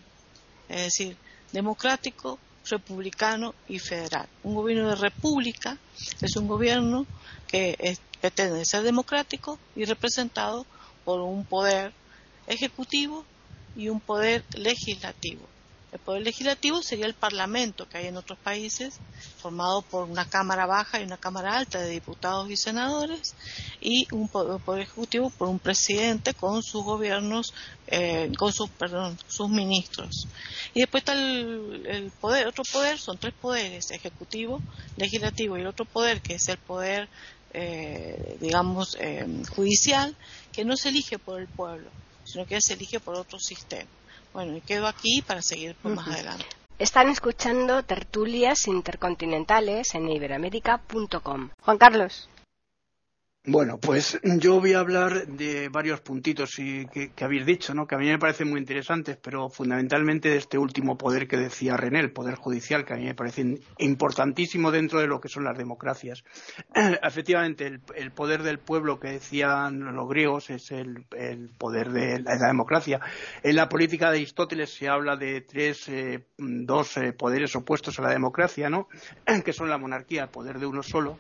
es 0.70 0.84
decir, 0.84 1.18
democrático, 1.52 2.40
republicano 2.70 3.54
y 3.68 3.80
federal. 3.80 4.28
Un 4.44 4.56
gobierno 4.56 4.90
de 4.90 4.96
república 4.96 5.78
es 6.22 6.36
un 6.36 6.48
gobierno 6.48 7.06
que 7.48 7.98
pretende 8.20 8.64
ser 8.66 8.84
democrático 8.84 9.60
y 9.76 9.86
representado 9.86 10.66
por 11.04 11.22
un 11.22 11.44
poder 11.44 11.92
ejecutivo 12.48 13.26
y 13.76 13.90
un 13.90 14.00
poder 14.00 14.44
legislativo. 14.54 15.51
El 15.92 16.00
poder 16.00 16.22
legislativo 16.22 16.82
sería 16.82 17.06
el 17.06 17.14
parlamento 17.14 17.88
que 17.90 17.98
hay 17.98 18.08
en 18.08 18.16
otros 18.16 18.40
países, 18.40 18.98
formado 19.38 19.82
por 19.82 20.10
una 20.10 20.30
Cámara 20.30 20.66
baja 20.66 21.02
y 21.02 21.04
una 21.04 21.18
Cámara 21.18 21.58
alta 21.58 21.82
de 21.82 21.90
diputados 21.90 22.50
y 22.50 22.56
senadores, 22.56 23.36
y 23.82 24.08
un 24.14 24.30
poder, 24.30 24.82
ejecutivo 24.82 25.30
por 25.30 25.50
un 25.50 25.60
presidente 25.60 26.34
con 26.34 26.64
sus 26.64 26.86
gobiernos, 26.86 27.54
eh, 27.88 28.32
con 28.38 28.54
sus, 28.54 28.70
perdón, 28.70 29.20
sus 29.28 29.50
ministros. 29.50 30.30
Y 30.74 30.80
después 30.80 31.02
está 31.02 31.14
el, 31.14 32.10
poder, 32.22 32.48
otro 32.48 32.64
poder, 32.72 32.98
son 32.98 33.18
tres 33.18 33.34
poderes, 33.34 33.92
ejecutivo, 33.92 34.62
legislativo 34.96 35.58
y 35.58 35.62
el 35.62 35.68
otro 35.68 35.84
poder 35.84 36.22
que 36.22 36.36
es 36.36 36.48
el 36.48 36.58
poder, 36.58 37.10
eh, 37.52 38.38
digamos, 38.40 38.96
eh, 38.98 39.28
judicial, 39.54 40.16
que 40.54 40.64
no 40.64 40.78
se 40.78 40.88
elige 40.88 41.20
por 41.20 41.42
el 41.42 41.50
pueblo, 41.50 41.90
sino 42.24 42.46
que 42.46 42.62
se 42.62 42.76
elige 42.76 43.02
por 43.02 43.16
otro 43.16 43.40
sistema. 43.40 43.90
Bueno, 44.34 44.58
y 44.58 44.62
quedo 44.62 44.88
aquí 44.88 45.22
para 45.22 45.42
seguir 45.42 45.76
más 45.84 46.08
adelante. 46.08 46.46
Están 46.80 47.10
escuchando 47.10 47.84
tertulias 47.84 48.68
intercontinentales 48.68 49.94
en 49.94 50.10
iberamérica.com. 50.10 51.50
Juan 51.62 51.78
Carlos. 51.78 52.28
Bueno, 53.44 53.80
pues 53.80 54.20
yo 54.24 54.60
voy 54.60 54.74
a 54.74 54.80
hablar 54.82 55.26
de 55.26 55.68
varios 55.70 56.00
puntitos 56.02 56.56
que, 56.56 57.12
habéis 57.22 57.44
dicho, 57.44 57.74
¿no? 57.74 57.88
que 57.88 57.96
a 57.96 57.98
mí 57.98 58.06
me 58.06 58.20
parecen 58.20 58.48
muy 58.48 58.60
interesantes, 58.60 59.18
pero 59.18 59.50
fundamentalmente 59.50 60.30
de 60.30 60.38
este 60.38 60.60
último 60.60 60.96
poder 60.96 61.28
que 61.28 61.38
decía 61.38 61.76
René, 61.76 62.02
el 62.02 62.12
poder 62.12 62.36
judicial, 62.36 62.86
que 62.86 62.94
a 62.94 62.98
mí 62.98 63.06
me 63.06 63.16
parece 63.16 63.60
importantísimo 63.80 64.70
dentro 64.70 65.00
de 65.00 65.08
lo 65.08 65.20
que 65.20 65.28
son 65.28 65.44
las 65.44 65.58
democracias. 65.58 66.24
Efectivamente, 67.02 67.80
el, 67.96 68.12
poder 68.12 68.44
del 68.44 68.60
pueblo 68.60 69.00
que 69.00 69.14
decían 69.14 69.80
los 69.96 70.08
griegos 70.08 70.52
es 70.52 70.70
el, 70.70 71.04
poder 71.58 71.90
de 71.90 72.20
la, 72.20 72.38
democracia. 72.46 73.00
En 73.42 73.56
la 73.56 73.68
política 73.68 74.12
de 74.12 74.18
Aristóteles 74.18 74.72
se 74.72 74.88
habla 74.88 75.16
de 75.16 75.42
tres, 75.42 75.90
eh, 75.90 76.28
dos 76.38 76.96
eh, 76.98 77.12
poderes 77.12 77.56
opuestos 77.56 77.98
a 77.98 78.04
la 78.04 78.12
democracia, 78.12 78.70
¿no? 78.70 78.88
que 79.44 79.52
son 79.52 79.68
la 79.68 79.80
monarquía, 79.80 80.26
el 80.26 80.30
poder 80.30 80.60
de 80.60 80.68
uno 80.68 80.84
solo, 80.84 81.18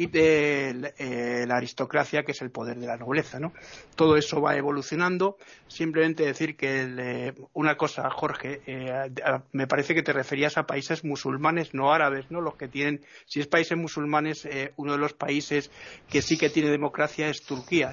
y 0.00 0.06
de 0.06 0.94
eh, 0.96 1.44
la 1.46 1.58
aristocracia, 1.58 2.22
que 2.22 2.32
es 2.32 2.40
el 2.40 2.50
poder 2.50 2.78
de 2.78 2.86
la 2.86 2.96
nobleza. 2.96 3.38
¿no? 3.38 3.52
Todo 3.96 4.16
eso 4.16 4.40
va 4.40 4.56
evolucionando. 4.56 5.36
Simplemente 5.68 6.24
decir 6.24 6.56
que 6.56 6.86
eh, 6.98 7.34
una 7.52 7.76
cosa, 7.76 8.08
Jorge, 8.08 8.62
eh, 8.66 9.10
me 9.52 9.66
parece 9.66 9.94
que 9.94 10.02
te 10.02 10.14
referías 10.14 10.56
a 10.56 10.64
países 10.64 11.04
musulmanes, 11.04 11.74
no 11.74 11.92
árabes, 11.92 12.30
¿no? 12.30 12.40
Los 12.40 12.54
que 12.54 12.66
tienen, 12.66 13.04
si 13.26 13.40
es 13.40 13.46
países 13.46 13.76
musulmanes, 13.76 14.48
uno 14.76 14.92
de 14.92 14.98
los 14.98 15.12
países 15.12 15.70
que 16.08 16.22
sí 16.22 16.38
que 16.38 16.48
tiene 16.48 16.70
democracia 16.70 17.28
es 17.28 17.42
Turquía. 17.42 17.92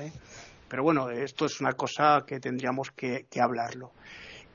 Pero 0.70 0.84
bueno, 0.84 1.10
esto 1.10 1.46
es 1.46 1.60
una 1.60 1.74
cosa 1.74 2.24
que 2.26 2.40
tendríamos 2.40 2.92
que 2.92 3.26
hablarlo. 3.42 3.92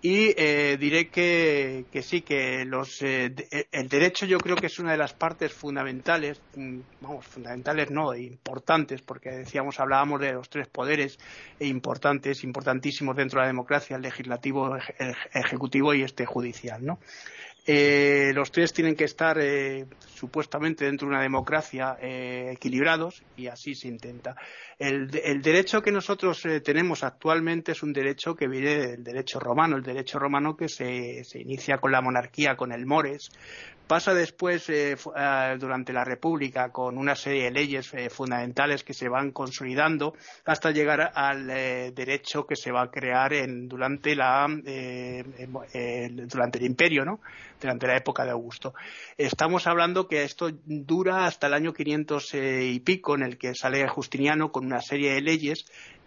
Y 0.04 0.34
eh, 0.36 0.76
diré 0.80 1.10
que, 1.10 1.86
sí, 2.02 2.22
que 2.22 2.64
los, 2.64 3.02
eh, 3.02 3.32
eh, 3.52 3.68
el 3.70 3.88
derecho 3.88 4.26
yo 4.26 4.38
creo 4.38 4.56
que 4.56 4.66
es 4.66 4.80
una 4.80 4.90
de 4.90 4.96
las 4.96 5.12
partes 5.12 5.52
fundamentales, 5.52 6.40
mm, 6.56 6.80
vamos, 7.00 7.24
fundamentales 7.24 7.88
no, 7.92 8.12
importantes, 8.12 9.00
porque 9.00 9.30
decíamos, 9.30 9.78
hablábamos 9.78 10.20
de 10.20 10.32
los 10.32 10.50
tres 10.50 10.66
poderes 10.66 11.20
importantes, 11.60 12.42
importantísimos 12.42 13.14
dentro 13.14 13.38
de 13.38 13.44
la 13.44 13.52
democracia, 13.52 13.94
el 13.94 14.02
legislativo, 14.02 14.74
el 14.74 15.14
ejecutivo 15.34 15.94
y 15.94 16.02
este 16.02 16.26
judicial, 16.26 16.84
¿no? 16.84 16.98
Eh, 17.64 18.32
los 18.34 18.50
tres 18.50 18.72
tienen 18.72 18.96
que 18.96 19.04
estar 19.04 19.38
eh, 19.40 19.86
supuestamente 20.14 20.84
dentro 20.84 21.06
de 21.06 21.14
una 21.14 21.22
democracia 21.22 21.96
eh, 22.00 22.50
equilibrados 22.52 23.22
y 23.36 23.46
así 23.46 23.74
se 23.74 23.86
intenta. 23.86 24.34
El, 24.78 25.08
derecho 25.08 25.80
que 25.80 25.92
nosotros 25.92 26.42
tenemos 26.64 27.04
actualmente 27.04 27.70
es 27.70 27.84
un 27.84 27.92
derecho 27.92 28.34
que 28.34 28.48
viene 28.48 28.78
del 28.78 29.04
derecho 29.04 29.38
romano, 29.38 29.76
el 29.76 29.84
derecho 29.84 30.18
romano 30.18 30.56
que 30.56 30.68
se, 30.68 31.22
se 31.22 31.40
inicia 31.40 31.78
con 31.78 31.92
la 31.92 32.00
monarquía, 32.00 32.56
con 32.56 32.72
el 32.72 32.84
mores, 32.84 33.30
pasa 33.86 34.14
después 34.14 34.70
durante 35.58 35.92
la 35.92 36.04
República 36.04 36.70
con 36.70 36.96
una 36.98 37.14
serie 37.14 37.44
de 37.44 37.50
leyes 37.50 37.92
fundamentales 38.10 38.84
que 38.84 38.94
se 38.94 39.08
van 39.08 39.32
consolidando 39.32 40.14
hasta 40.44 40.70
llegar 40.70 41.12
al 41.14 41.46
derecho 41.46 42.46
que 42.46 42.56
se 42.56 42.72
va 42.72 42.82
a 42.82 42.90
crear 42.90 43.32
en, 43.32 43.68
durante, 43.68 44.16
la, 44.16 44.46
durante 46.26 46.58
el 46.58 46.64
imperio, 46.64 47.04
¿no? 47.04 47.20
durante 47.62 47.86
la 47.86 47.96
época 47.96 48.24
de 48.24 48.32
Augusto. 48.32 48.74
Estamos 49.16 49.66
hablando 49.66 50.08
que 50.08 50.24
esto 50.24 50.50
dura 50.66 51.26
hasta 51.26 51.46
el 51.46 51.54
año 51.54 51.72
500 51.72 52.34
eh, 52.34 52.64
y 52.64 52.80
pico, 52.80 53.14
en 53.14 53.22
el 53.22 53.38
que 53.38 53.54
sale 53.54 53.88
Justiniano 53.88 54.52
con 54.52 54.66
una 54.66 54.80
serie 54.80 55.14
de 55.14 55.22
leyes 55.22 55.64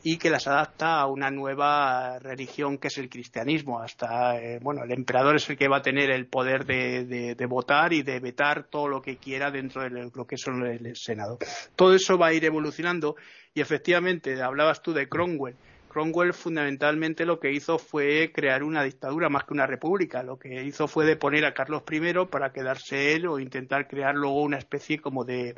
y 0.07 0.17
que 0.17 0.29
las 0.29 0.45
adapta 0.45 0.99
a 0.99 1.07
una 1.07 1.31
nueva 1.31 2.19
religión 2.19 2.77
que 2.77 2.89
es 2.89 2.97
el 2.99 3.09
cristianismo. 3.09 3.79
Hasta, 3.79 4.39
eh, 4.39 4.59
bueno, 4.61 4.83
el 4.83 4.91
emperador 4.91 5.37
es 5.37 5.49
el 5.49 5.57
que 5.57 5.67
va 5.67 5.77
a 5.77 5.81
tener 5.81 6.11
el 6.11 6.27
poder 6.27 6.63
de, 6.63 7.35
votar 7.49 7.91
y 7.91 8.03
de 8.03 8.19
vetar 8.19 8.65
todo 8.69 8.87
lo 8.87 9.01
que 9.01 9.17
quiera 9.17 9.49
dentro 9.49 9.81
de 9.81 10.11
lo 10.13 10.27
que 10.27 10.37
son 10.37 10.63
el 10.63 10.95
Senado. 10.95 11.39
Todo 11.75 11.95
eso 11.95 12.19
va 12.19 12.27
a 12.27 12.33
ir 12.33 12.45
evolucionando 12.45 13.15
y 13.55 13.61
efectivamente, 13.61 14.39
hablabas 14.43 14.83
tú 14.83 14.93
de 14.93 15.09
Cromwell 15.09 15.55
Cromwell 15.95 16.33
fundamentalmente 16.33 17.25
lo 17.25 17.39
que 17.39 17.53
hizo 17.53 17.79
fue 17.79 18.29
crear 18.33 18.63
una 18.63 18.83
dictadura 18.83 19.29
más 19.29 19.45
que 19.45 19.53
una 19.53 19.65
república. 19.65 20.23
Lo 20.23 20.37
que 20.37 20.61
hizo 20.65 20.89
fue 20.89 21.05
deponer 21.05 21.45
a 21.45 21.53
Carlos 21.53 21.83
I 21.89 22.01
para 22.29 22.51
quedarse 22.51 23.13
él 23.13 23.25
o 23.27 23.39
intentar 23.39 23.87
crear 23.87 24.13
luego 24.13 24.41
una 24.41 24.57
especie 24.57 24.99
como 24.99 25.23
de... 25.23 25.55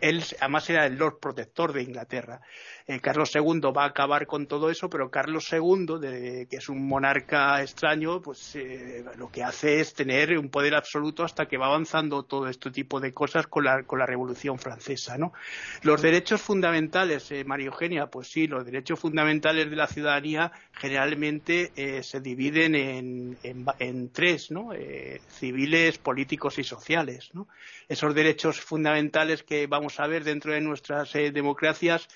Él 0.00 0.24
además 0.40 0.68
era 0.70 0.86
el 0.86 0.96
Lord 0.96 1.20
Protector 1.20 1.72
de 1.72 1.84
Inglaterra. 1.84 2.40
Eh, 2.86 3.00
Carlos 3.00 3.34
II 3.34 3.60
va 3.74 3.84
a 3.84 3.86
acabar 3.86 4.26
con 4.26 4.46
todo 4.46 4.68
eso, 4.68 4.90
pero 4.90 5.10
Carlos 5.10 5.50
II, 5.50 6.46
que 6.50 6.56
es 6.56 6.68
un 6.68 6.86
monarca 6.86 7.62
extraño, 7.62 8.20
pues 8.20 8.56
eh, 8.56 9.02
lo 9.16 9.30
que 9.30 9.42
hace 9.42 9.80
es 9.80 9.94
tener 9.94 10.36
un 10.38 10.50
poder 10.50 10.74
absoluto 10.74 11.24
hasta 11.24 11.46
que 11.46 11.56
va 11.56 11.66
avanzando 11.66 12.24
todo 12.24 12.46
este 12.46 12.70
tipo 12.70 13.00
de 13.00 13.14
cosas 13.14 13.46
con 13.46 13.64
la, 13.64 13.84
con 13.84 13.98
la 13.98 14.04
Revolución 14.04 14.58
Francesa. 14.58 15.16
¿no? 15.16 15.32
Los 15.82 16.02
derechos 16.02 16.42
fundamentales, 16.42 17.30
eh, 17.30 17.44
María 17.44 17.68
Eugenia, 17.68 18.08
pues 18.08 18.28
sí, 18.28 18.46
los 18.46 18.66
derechos 18.66 19.00
fundamentales 19.00 19.70
de 19.70 19.76
la 19.76 19.86
ciudadanía 19.86 20.52
generalmente 20.72 21.72
se 22.02 22.20
dividen 22.20 22.74
en, 22.74 23.38
en, 23.42 24.08
tres, 24.10 24.50
¿no? 24.50 24.70
civiles, 25.28 25.98
políticos 25.98 26.58
y 26.58 26.64
sociales. 26.64 27.30
¿no? 27.32 27.48
Esos 27.88 28.14
derechos 28.14 28.60
fundamentales 28.60 29.42
que 29.42 29.66
vamos 29.66 30.00
a 30.00 30.06
ver 30.06 30.24
dentro 30.24 30.52
de 30.52 30.60
nuestras 30.60 31.12
democracias 31.12 32.08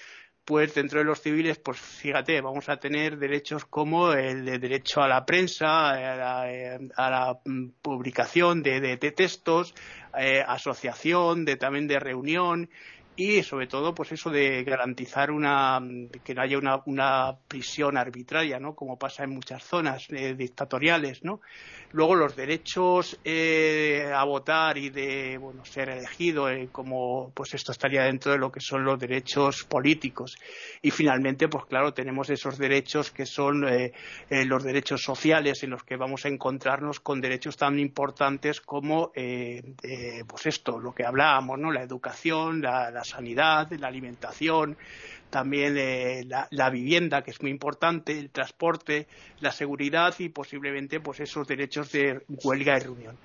pues 0.49 0.73
dentro 0.75 1.01
de 1.01 1.05
los 1.05 1.21
civiles, 1.21 1.59
pues 1.59 1.79
fíjate, 1.79 2.41
vamos 2.41 2.71
a 2.71 2.79
tener 2.79 3.19
derechos 3.19 3.67
como 3.67 4.15
el 4.15 4.47
de 4.47 4.59
derecho 4.59 5.03
a 5.03 5.07
la 5.07 5.27
prensa, 5.27 5.91
a 5.91 7.11
la, 7.11 7.39
mm, 7.45 7.67
publicación 7.83 8.63
de, 8.63 8.97
textos, 8.97 9.75
eh, 10.19 10.43
asociación, 10.49 11.45
de, 11.45 11.57
también 11.57 11.87
de 11.87 12.01
reunión 12.01 12.71
y 13.15 13.43
sobre 13.43 13.67
todo 13.67 13.95
pues 13.95 14.13
eso 14.13 14.31
de 14.31 14.65
garantizar 14.65 15.33
una 15.33 15.83
que 16.25 16.35
no 16.35 16.41
haya 16.41 16.57
una, 16.57 16.81
una 16.87 17.37
prisión 17.49 17.99
arbitraria 17.99 18.61
no 18.61 18.77
como 18.77 18.97
pasa 18.97 19.25
en 19.25 19.31
muchas 19.31 19.65
zonas 19.65 20.07
eh, 20.11 20.35
dictatoriales 20.35 21.25
no 21.25 21.41
luego 21.93 22.15
los 22.15 22.37
derechos 22.37 23.19
eh, 23.25 24.11
a 24.15 24.25
votar 24.25 24.79
y 24.79 24.91
de 24.91 25.39
bueno 25.39 25.65
ser 25.65 25.91
elegido 25.91 26.49
eh, 26.49 26.69
como 26.71 27.31
pues 27.35 27.55
esto 27.55 27.73
estaría 27.73 28.03
dentro 28.03 28.33
de 28.33 28.39
lo 28.39 28.51
que 28.51 28.61
son 28.61 28.85
los 28.85 28.99
derechos 28.99 29.65
políticos. 29.65 30.37
Y 30.83 30.91
finalmente 30.91 31.49
pues 31.49 31.65
claro 31.67 31.93
tenemos 31.93 32.31
esos 32.31 32.59
derechos 32.59 33.11
que 33.11 33.27
son 33.27 33.65
los 34.31 34.65
derechos 34.65 35.03
sociales 35.03 35.63
en 35.63 35.71
los 35.71 35.83
que 35.83 35.97
vamos 35.97 36.25
a 36.25 36.29
encontrarnos 36.29 37.01
con 37.01 37.21
derechos 37.21 37.57
tan 37.57 37.79
importantes 37.79 38.61
como 38.61 39.13
pues 39.13 40.47
esto 40.47 40.79
lo 40.79 40.93
que 40.93 41.05
hablábamos 41.05 41.59
no 41.59 41.73
la 41.73 41.83
educación 41.83 42.61
la 42.61 43.05
sanidad, 43.05 43.71
la 43.73 43.89
alimentación, 43.89 44.77
también 45.31 45.77
eh, 45.79 46.27
la, 46.51 46.71
vivienda, 46.71 47.23
que 47.23 47.31
es 47.31 47.43
muy 47.43 47.51
importante, 47.51 48.19
el 48.19 48.31
transporte, 48.31 49.07
la 49.41 49.53
seguridad 49.53 50.15
y 50.19 50.29
posiblemente 50.29 51.01
pues 51.01 51.21
esos 51.21 51.47
derechos 51.47 51.93
de 51.93 52.23
huelga 52.29 52.77
y 52.77 52.81
reunión. 52.81 53.17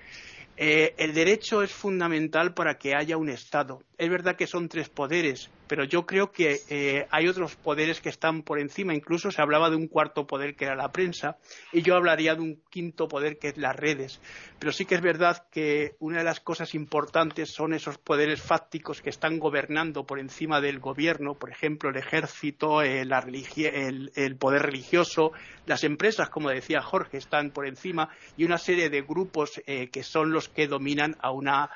Eh, 0.55 0.93
el 0.97 1.13
derecho 1.13 1.63
es 1.63 1.71
fundamental 1.71 2.53
para 2.53 2.77
que 2.77 2.95
haya 2.95 3.17
un 3.17 3.29
Estado. 3.29 3.81
Es 3.97 4.09
verdad 4.09 4.35
que 4.35 4.45
son 4.45 4.69
tres 4.69 4.89
poderes, 4.89 5.49
pero 5.73 5.85
yo 5.85 6.05
creo 6.05 6.31
que 6.31 6.61
eh, 6.69 7.07
hay 7.09 7.27
otros 7.27 7.55
poderes 7.55 7.99
que 7.99 8.09
están 8.09 8.43
por 8.43 8.59
encima. 8.59 8.93
Incluso 8.93 9.31
se 9.31 9.41
hablaba 9.41 9.71
de 9.71 9.75
un 9.75 9.87
cuarto 9.87 10.27
poder 10.27 10.55
que 10.55 10.65
era 10.65 10.75
la 10.75 10.91
prensa 10.91 11.37
y 11.71 11.81
yo 11.81 11.95
hablaría 11.95 12.35
de 12.35 12.41
un 12.41 12.61
quinto 12.69 13.07
poder 13.07 13.39
que 13.39 13.47
es 13.47 13.57
las 13.57 13.75
redes. 13.75 14.21
Pero 14.59 14.71
sí 14.71 14.85
que 14.85 14.93
es 14.93 15.01
verdad 15.01 15.47
que 15.49 15.95
una 15.97 16.19
de 16.19 16.25
las 16.25 16.41
cosas 16.41 16.75
importantes 16.75 17.49
son 17.49 17.73
esos 17.73 17.97
poderes 17.97 18.39
fácticos 18.39 19.01
que 19.01 19.09
están 19.09 19.39
gobernando 19.39 20.05
por 20.05 20.19
encima 20.19 20.61
del 20.61 20.77
gobierno, 20.77 21.33
por 21.33 21.49
ejemplo, 21.49 21.89
el 21.89 21.97
ejército, 21.97 22.83
eh, 22.83 23.01
el, 23.01 24.35
poder 24.37 24.61
religioso, 24.61 25.31
las 25.65 25.83
empresas, 25.83 26.29
como 26.29 26.49
decía 26.49 26.83
Jorge, 26.83 27.17
están 27.17 27.49
por 27.49 27.65
encima 27.65 28.09
y 28.37 28.45
una 28.45 28.59
serie 28.59 28.91
de 28.91 29.01
grupos 29.01 29.59
eh, 29.65 29.89
que 29.89 30.03
son 30.03 30.33
los 30.33 30.49
que 30.49 30.67
dominan 30.67 31.17
a 31.19 31.31
una 31.31 31.71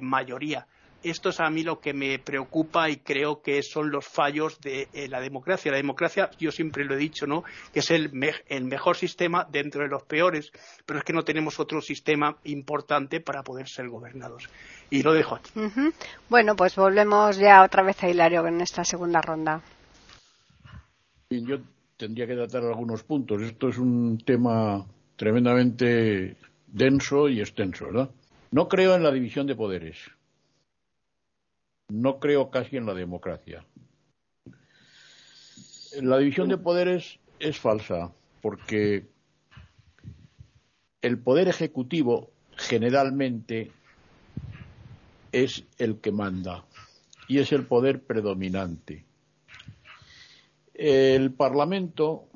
mayoría 0.00 0.68
esto 1.10 1.28
es 1.28 1.40
a 1.40 1.50
mí 1.50 1.62
lo 1.62 1.80
que 1.80 1.92
me 1.92 2.18
preocupa 2.18 2.88
y 2.90 2.96
creo 2.96 3.40
que 3.42 3.62
son 3.62 3.90
los 3.90 4.06
fallos 4.06 4.60
de 4.60 4.88
eh, 4.92 5.08
la 5.08 5.20
democracia. 5.20 5.70
La 5.70 5.76
democracia, 5.76 6.30
yo 6.38 6.50
siempre 6.50 6.84
lo 6.84 6.94
he 6.94 6.98
dicho, 6.98 7.26
¿no? 7.26 7.44
Que 7.72 7.80
es 7.80 7.90
el, 7.90 8.12
mejor 8.12 8.96
sistema 8.96 9.46
dentro 9.50 9.82
de 9.82 9.88
los 9.88 10.02
peores, 10.04 10.50
pero 10.84 10.98
es 10.98 11.04
que 11.04 11.12
no 11.12 11.22
tenemos 11.22 11.60
otro 11.60 11.80
sistema 11.80 12.36
importante 12.44 13.20
para 13.20 13.42
poder 13.42 13.68
ser 13.68 13.88
gobernados. 13.88 14.48
Y 14.90 15.02
lo 15.02 15.12
dejo 15.12 15.36
aquí. 15.36 15.50
Bueno, 16.28 16.56
pues 16.56 16.76
volvemos 16.76 17.36
ya 17.38 17.62
otra 17.62 17.82
vez 17.82 18.02
a 18.02 18.08
Hilario 18.08 18.46
en 18.46 18.60
esta 18.60 18.84
segunda 18.84 19.20
ronda. 19.20 19.62
Yo 21.30 21.58
tendría 21.96 22.26
que 22.26 22.34
tratar 22.34 22.64
algunos 22.64 23.02
puntos. 23.02 23.42
Esto 23.42 23.68
es 23.68 23.78
un 23.78 24.18
tema 24.24 24.84
tremendamente 25.16 26.36
denso 26.66 27.28
y 27.28 27.40
extenso, 27.40 27.86
¿verdad? 27.86 28.10
No 28.50 28.68
creo 28.68 28.94
en 28.94 29.02
la 29.02 29.10
división 29.10 29.46
de 29.46 29.56
poderes 29.56 29.98
no 31.88 32.18
creo 32.18 32.50
casi 32.50 32.76
en 32.76 32.86
la 32.86 32.94
democracia. 32.94 33.64
La 36.02 36.18
división 36.18 36.48
de 36.48 36.58
poderes 36.58 37.18
es 37.38 37.58
falsa 37.58 38.12
porque 38.42 39.06
el 41.02 41.18
poder 41.18 41.48
ejecutivo 41.48 42.30
generalmente 42.56 43.70
es 45.32 45.64
el 45.78 46.00
que 46.00 46.12
manda 46.12 46.64
y 47.28 47.38
es 47.38 47.52
el 47.52 47.66
poder 47.66 48.02
predominante. 48.02 49.04
El 50.74 51.32
Parlamento, 51.32 52.26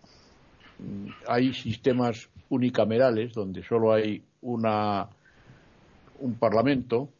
hay 1.26 1.52
sistemas 1.52 2.28
unicamerales 2.48 3.32
donde 3.34 3.62
solo 3.62 3.92
hay 3.92 4.22
una, 4.40 5.08
un 6.18 6.34
Parlamento 6.34 7.10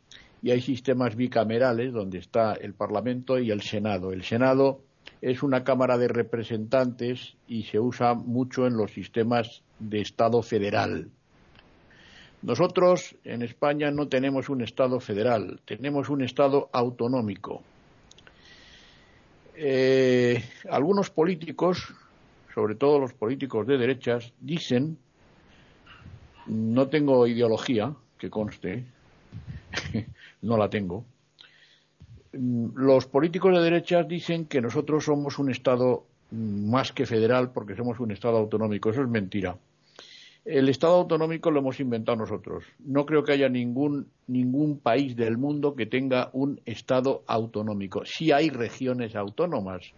y 0.42 0.50
hay 0.50 0.61
sistemas 0.61 1.16
bicamerales 1.16 1.92
donde 1.92 2.18
está 2.18 2.55
el 2.55 2.74
Parlamento 2.74 3.38
y 3.38 3.50
el 3.50 3.62
Senado. 3.62 4.12
El 4.12 4.24
Senado 4.24 4.81
es 5.20 5.42
una 5.42 5.64
Cámara 5.64 5.98
de 5.98 6.09
Representantes 6.09 7.37
y 7.46 7.64
se 7.64 7.79
usa 7.79 8.14
mucho 8.14 8.66
en 8.66 8.76
los 8.76 8.92
sistemas 8.92 9.62
de 9.79 10.00
Estado 10.00 10.42
federal. 10.42 11.11
Nosotros 12.42 13.16
en 13.24 13.42
España 13.42 13.90
no 13.90 14.09
tenemos 14.09 14.48
un 14.48 14.62
Estado 14.62 14.98
federal, 14.98 15.61
tenemos 15.66 16.09
un 16.09 16.22
Estado 16.22 16.70
autonómico. 16.72 17.62
Eh, 19.57 20.42
algunos 20.70 21.11
políticos, 21.11 21.92
sobre 22.55 22.76
todo 22.76 22.98
los 22.98 23.12
políticos 23.12 23.66
de 23.66 23.76
derechas, 23.76 24.33
dicen, 24.40 24.96
no 26.46 26.88
tengo 26.88 27.26
ideología, 27.26 27.94
que 28.18 28.31
conste, 28.31 28.87
no 30.42 30.57
la 30.57 30.68
tengo. 30.68 31.05
Mm, 32.33 32.76
los 32.76 33.07
políticos 33.07 33.55
de 33.55 33.62
derechas 33.62 34.07
dicen 34.07 34.46
que 34.46 34.61
nosotros 34.61 35.05
somos 35.05 35.38
un 35.38 35.50
Estado 35.50 36.05
más 36.31 36.92
que 36.92 37.07
federal 37.07 37.50
porque 37.50 37.74
somos 37.74 37.98
un 38.00 38.12
Estado 38.12 38.37
autonómico. 38.38 38.90
Eso 38.90 39.03
es 39.03 39.09
mentira. 39.09 39.57
El 40.44 40.68
Estado 40.68 40.94
autonómico 40.94 41.50
lo 41.50 41.61
hemos 41.61 41.81
inventado 41.81 42.16
nosotros. 42.16 42.64
No 42.79 43.05
creo 43.05 43.24
que 43.24 43.33
haya 43.33 43.48
ningún, 43.48 44.09
ningún 44.26 44.79
país 44.79 45.14
del 45.14 45.37
mundo 45.37 45.74
que 45.74 45.87
tenga 45.87 46.31
un 46.33 46.61
Estado 46.64 47.22
autonómico. 47.26 48.05
Sí 48.07 48.33
hay 48.33 48.48
regiones 48.48 49.16
autónomas, 49.16 49.92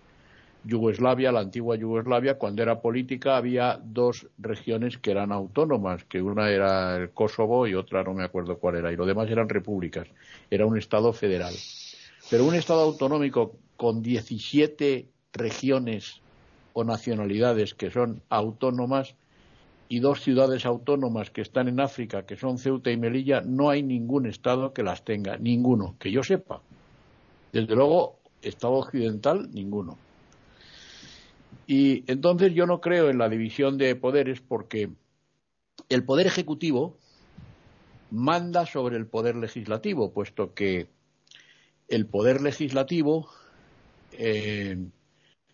Yugoslavia, 0.65 1.33
la 1.33 1.41
antigua 1.41 1.77
Yugoslavia, 1.77 2.39
cuando 2.39 2.63
era 2.63 2.81
política 2.81 3.37
había 3.37 3.81
dos 3.83 4.29
regiones 4.39 4.97
que 4.99 5.11
eran 5.11 5.33
autónomas, 5.33 6.05
que 6.05 6.23
una 6.23 6.51
era 6.51 6.97
el 6.97 7.11
Kosovo 7.11 7.67
y 7.67 7.75
otra 7.75 8.05
no 8.05 8.15
me 8.15 8.23
acuerdo 8.23 8.59
cuál 8.59 8.77
era, 8.77 8.93
y 8.93 8.97
lo 8.97 9.07
demás 9.07 9.29
eran 9.31 9.49
repúblicas. 9.49 10.07
Era 10.51 10.67
un 10.67 10.79
Estado 10.79 11.13
federal. 11.13 11.55
Pero 12.31 12.45
un 12.45 12.55
Estado 12.55 12.83
autonómico 12.83 13.57
con 13.77 14.03
17 14.03 15.09
regiones 15.33 16.21
o 16.73 16.85
nacionalidades 16.85 17.75
que 17.75 17.91
son 17.91 18.23
autónomas 18.29 19.17
y 19.89 19.99
dos 19.99 20.23
ciudades 20.23 20.65
autónomas 20.65 21.31
que 21.31 21.43
están 21.43 21.69
en 21.69 21.81
África, 21.81 22.25
que 22.25 22.37
son 22.37 22.59
Ceuta 22.59 22.91
y 22.91 22.97
Melilla, 22.97 23.43
no 23.43 23.69
hay 23.69 23.83
ningún 23.83 24.27
Estado 24.27 24.73
que 24.73 24.83
las 24.83 25.05
tenga, 25.05 25.37
ninguno, 25.37 25.97
que 25.99 26.11
yo 26.11 26.23
sepa. 26.23 26.63
Desde 27.53 27.75
luego, 27.75 28.17
Estado 28.41 28.75
occidental, 28.75 29.51
ninguno. 29.53 29.99
Y 31.67 32.05
entonces 32.11 32.55
yo 32.55 32.67
no 32.67 32.81
creo 32.81 33.09
en 33.09 33.19
la 33.19 33.29
división 33.29 33.79
de 33.79 33.95
poderes 33.95 34.41
porque 34.41 34.91
el 35.89 36.05
poder 36.05 36.27
ejecutivo 36.27 36.97
manda 38.11 38.67
sobre 38.67 38.97
el 38.97 39.07
poder 39.07 39.37
legislativo, 39.37 40.13
puesto 40.13 40.55
que 40.55 40.89
el 41.89 42.07
poder 42.07 42.41
legislativo 42.43 43.29
eh, 44.13 44.77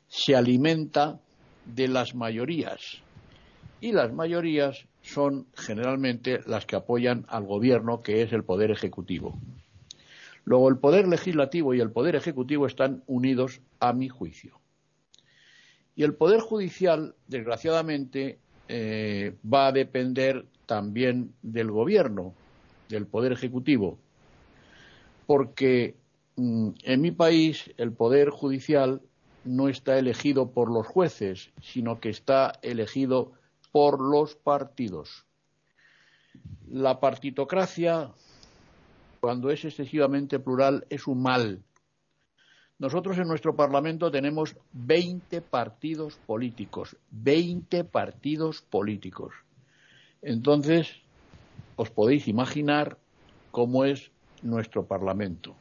se 0.09 0.37
alimenta 0.37 1.21
de 1.65 1.89
las 1.89 2.15
mayorías 2.15 2.99
y 3.81 3.93
las 3.93 4.13
mayorías 4.13 4.87
son 5.03 5.47
generalmente 5.55 6.41
las 6.47 6.67
que 6.67 6.77
apoyan 6.77 7.27
al 7.29 7.45
gobierno, 7.45 8.03
que 8.03 8.23
es 8.23 8.33
el 8.33 8.43
poder 8.43 8.71
ejecutivo. 8.71 9.39
Luego, 10.45 10.69
el 10.69 10.79
poder 10.79 11.07
legislativo 11.07 11.75
y 11.75 11.81
el 11.81 11.91
poder 11.91 12.17
ejecutivo 12.17 12.67
están 12.67 13.03
unidos 13.07 13.61
a 13.81 13.93
mi 13.93 14.09
juicio 14.09 14.59
Y 15.99 16.05
el 16.05 16.15
Poder 16.15 16.39
Judicial, 16.39 17.17
desgraciadamente, 17.27 18.39
eh, 18.69 19.35
va 19.53 19.67
a 19.67 19.73
depender 19.73 20.47
también 20.65 21.35
del 21.43 21.73
Gobierno, 21.73 22.35
del 22.89 23.05
Poder 23.05 23.33
Ejecutivo, 23.33 23.99
porque 25.27 25.97
mm, 26.37 26.69
en 26.85 27.01
mi 27.01 27.11
país 27.11 27.73
el 27.79 27.91
Poder 27.91 28.31
Judicial 28.31 29.03
no 29.43 29.69
está 29.69 29.99
elegido 29.99 30.53
por 30.53 30.71
los 30.71 30.87
jueces, 30.87 31.51
sino 31.61 31.99
que 31.99 32.11
está 32.11 32.53
elegido 32.63 33.33
por 33.73 34.01
los 34.01 34.37
partidos. 34.37 35.27
La 36.71 37.01
partitocracia, 37.01 38.13
cuando 39.19 39.51
es 39.51 39.65
excesivamente 39.65 40.39
plural, 40.39 40.87
es 40.91 41.09
un 41.09 41.23
mal. 41.23 41.65
Nosotros 42.79 43.19
en 43.19 43.27
nuestro 43.27 43.57
Parlamento 43.57 44.11
tenemos 44.11 44.55
20 44.73 45.41
partidos 45.43 46.15
políticos, 46.27 46.97
20 47.11 47.83
partidos 47.83 48.63
políticos. 48.63 49.35
Entonces, 50.23 50.89
os 51.75 51.91
podéis 51.91 52.29
imaginar 52.29 52.97
cómo 53.51 53.85
es 53.85 54.13
nuestro 54.43 54.87
Parlamento. 54.87 55.57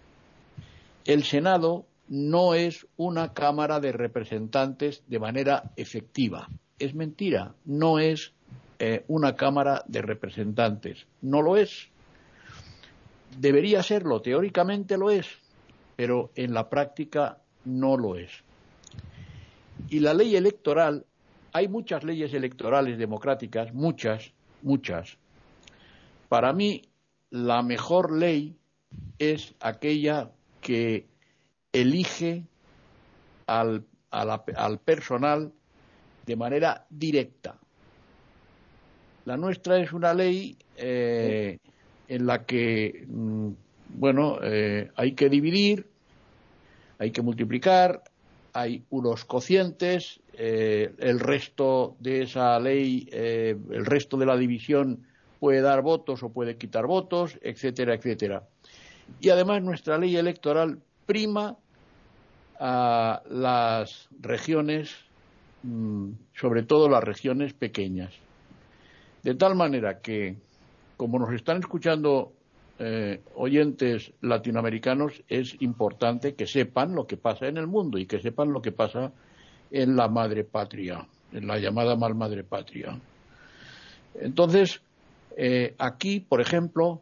El 1.06 1.23
Senado 1.23 1.86
no 2.08 2.53
es 2.53 2.86
una 2.97 3.34
Cámara 3.34 3.80
de 3.80 3.93
Representantes 3.93 5.03
de 5.08 5.19
manera 5.19 5.71
efectiva. 5.75 6.47
Es 6.77 6.93
mentira, 6.93 7.56
no 7.65 7.97
es 7.97 8.34
eh, 8.77 9.06
una 9.08 9.36
Cámara 9.36 9.84
de 9.88 10.03
Representantes. 10.03 11.08
No 11.21 11.41
lo 11.41 11.58
es. 11.58 11.89
Debería 13.39 13.82
serlo, 13.82 14.21
teóricamente 14.21 14.97
lo 14.97 15.10
es, 15.10 15.27
pero 15.97 16.31
en 16.36 16.53
la 16.53 16.69
práctica 16.69 17.39
no 17.65 17.97
lo 17.97 18.15
es. 18.15 18.31
Y 19.89 19.99
la 19.99 20.13
ley 20.13 20.38
electoral, 20.38 21.05
hay 21.51 21.67
muchas 21.67 22.05
leyes 22.05 22.33
electorales 22.33 22.97
democráticas, 22.97 23.73
muchas, 23.73 24.31
muchas. 24.62 25.17
Para 26.29 26.53
mí, 26.53 26.83
la 27.29 27.62
mejor 27.62 28.13
ley 28.13 28.55
es 29.19 29.53
aquella 29.60 30.31
que 30.62 31.05
elige 31.73 32.45
al, 33.47 33.83
al 34.12 34.79
personal 34.79 35.51
de 36.25 36.36
manera 36.36 36.86
directa. 36.89 37.57
La 39.25 39.36
nuestra 39.36 39.79
es 39.79 39.91
una 39.91 40.13
ley 40.13 40.57
eh, 40.77 41.57
en 42.07 42.25
la 42.25 42.45
que, 42.45 43.05
mm, 43.07 43.49
bueno, 43.89 44.39
eh, 44.43 44.91
hay 44.95 45.13
que 45.13 45.30
dividir, 45.30 45.88
hay 47.00 47.12
que 47.12 47.21
multiplicar, 47.21 48.04
hay 48.54 48.84
unos 48.89 49.26
cocientes, 49.26 50.19
eh, 50.34 50.93
el 51.00 51.19
resto 51.19 51.95
de 52.00 52.23
esa 52.23 52.60
ley, 52.60 53.08
el 53.12 53.86
resto 53.86 54.17
de 54.17 54.26
la 54.26 54.38
división 54.38 55.06
puede 55.39 55.62
dar 55.62 55.82
votos 55.82 56.23
o 56.23 56.30
puede 56.30 56.58
quitar 56.58 56.86
votos, 56.88 57.38
etcétera, 57.41 57.93
etcétera. 57.93 58.47
Y 59.19 59.30
además 59.30 59.62
nuestra 59.63 59.97
ley 59.97 60.15
electoral 60.15 60.80
prima 61.06 61.58
a 62.60 63.21
las 63.30 64.10
regiones, 64.19 64.95
mm, 65.63 66.12
sobre 66.34 66.63
todo 66.63 66.89
las 66.89 67.04
regiones 67.04 67.54
pequeñas. 67.54 68.13
De 69.23 69.36
tal 69.36 69.56
manera 69.56 70.00
que, 70.02 70.38
como 70.97 71.19
nos 71.19 71.34
están 71.34 71.58
escuchando 71.60 72.34
eh, 72.79 73.21
oyentes 73.35 74.13
latinoamericanos, 74.21 75.23
es 75.27 75.55
importante 75.61 76.35
que 76.35 76.47
sepan 76.47 76.95
lo 76.95 77.07
que 77.07 77.17
pasa 77.17 77.47
en 77.47 77.57
el 77.57 77.67
mundo 77.67 77.97
y 77.97 78.05
que 78.05 78.19
sepan 78.19 78.51
lo 78.51 78.61
que 78.61 78.71
pasa 78.71 79.11
en 79.71 79.95
la 79.95 80.07
madre 80.07 80.43
patria, 80.43 81.07
en 81.31 81.47
la 81.47 81.57
llamada 81.57 81.95
mal 81.95 82.15
madre 82.15 82.43
patria. 82.43 82.99
Entonces, 84.15 84.81
eh, 85.35 85.75
aquí, 85.77 86.19
por 86.19 86.41
ejemplo, 86.41 87.01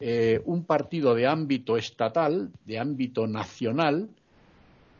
eh, 0.00 0.40
un 0.44 0.64
partido 0.64 1.14
de 1.14 1.26
ámbito 1.26 1.76
estatal, 1.76 2.50
de 2.64 2.78
ámbito 2.78 3.26
nacional, 3.26 4.08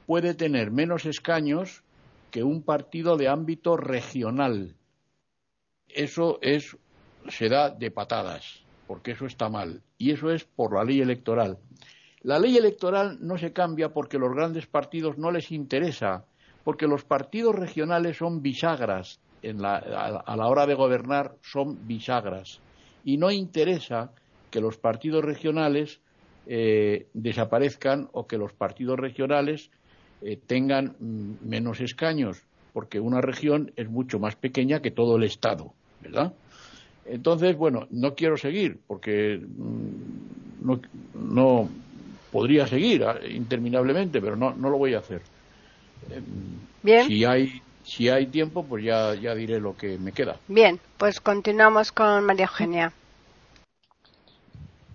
puede 0.07 0.35
tener 0.35 0.71
menos 0.71 1.05
escaños 1.05 1.83
que 2.31 2.43
un 2.43 2.63
partido 2.63 3.17
de 3.17 3.29
ámbito 3.29 3.77
regional 3.77 4.75
eso 5.97 6.39
es, 6.43 6.77
se 7.29 7.49
da 7.49 7.71
de 7.71 7.91
patadas, 7.91 8.63
porque 8.87 9.13
eso 9.13 9.27
está 9.27 9.49
mal. 9.49 9.83
Y 9.99 10.13
eso 10.13 10.31
es 10.31 10.45
por 10.45 10.75
la 10.75 10.85
ley 10.85 11.01
electoral. 11.01 11.59
La 12.23 12.39
ley 12.39 12.57
electoral 12.57 13.19
no 13.21 13.39
se 13.39 13.53
cambia 13.53 13.91
porque 13.91 14.19
los 14.19 14.35
grandes 14.35 14.67
partidos 14.67 15.19
no 15.19 15.31
les 15.31 15.53
interesa, 15.53 16.25
porque 16.65 16.87
los 16.87 17.05
partidos 17.05 17.55
regionales 17.55 18.17
son 18.17 18.43
bisagras, 18.43 19.21
a, 19.45 20.37
la 20.37 20.47
hora 20.49 20.67
de 20.67 20.75
gobernar 20.75 21.37
son 21.43 21.87
bisagras. 21.87 22.61
Y 23.05 23.17
no 23.17 23.31
interesa 23.31 24.11
que 24.51 24.61
los 24.61 24.77
partidos 24.77 25.25
regionales 25.25 26.01
eh, 26.47 27.07
desaparezcan 27.15 28.09
o 28.13 28.27
que 28.27 28.39
los 28.39 28.53
partidos 28.53 28.99
regionales 28.99 29.71
eh, 30.23 30.37
tengan 30.45 30.97
mm, 30.99 31.49
menos 31.49 31.81
escaños, 31.81 32.43
porque 32.73 32.99
una 32.99 33.21
región 33.21 33.73
es 33.77 33.89
mucho 33.89 34.19
más 34.19 34.35
pequeña 34.35 34.81
que 34.83 34.91
todo 34.91 35.17
el 35.17 35.23
Estado. 35.23 35.73
¿verdad? 36.01 36.33
Entonces, 37.09 37.57
bueno, 37.57 37.87
no 37.91 38.15
quiero 38.15 38.37
seguir 38.37 38.81
porque 38.87 39.39
mm, 39.39 40.75
no, 41.15 41.69
podría 42.33 42.67
seguir 42.67 43.05
ah, 43.05 43.19
interminablemente, 43.29 44.21
pero 44.21 44.37
no, 44.37 44.55
no 44.55 44.71
lo 44.71 44.79
voy 44.79 44.95
a 44.95 44.99
hacer. 44.99 45.23
Em, 46.11 46.25
Bien. 46.83 47.07
Si 47.07 47.25
hay, 47.25 47.63
si 47.85 48.09
hay 48.09 48.27
tiempo, 48.27 48.65
pues 48.65 48.85
ya, 48.85 49.15
ya 49.15 49.35
diré 49.35 49.61
lo 49.61 49.77
que 49.77 49.99
me 49.99 50.13
queda. 50.13 50.37
Bien, 50.49 50.81
pues 50.99 51.21
continuamos 51.21 51.93
con 51.93 52.25
María 52.25 52.47
Eugenia. 52.47 52.93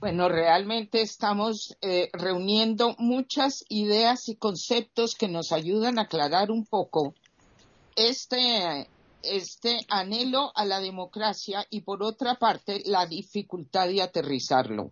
Bueno, 0.01 0.29
realmente 0.29 1.01
estamos 1.01 1.77
eh, 1.81 2.09
reuniendo 2.13 2.95
muchas 2.97 3.63
ideas 3.69 4.29
y 4.29 4.35
conceptos 4.35 5.13
que 5.13 5.27
nos 5.27 5.51
ayudan 5.51 5.99
a 5.99 6.03
aclarar 6.03 6.49
un 6.49 6.65
poco 6.65 7.13
este 7.95 8.87
este 9.23 9.79
anhelo 9.89 10.51
a 10.55 10.65
la 10.65 10.79
democracia 10.79 11.65
y 11.69 11.81
por 11.81 12.03
otra 12.03 12.35
parte 12.35 12.81
la 12.85 13.05
dificultad 13.05 13.87
de 13.87 14.01
aterrizarlo. 14.01 14.91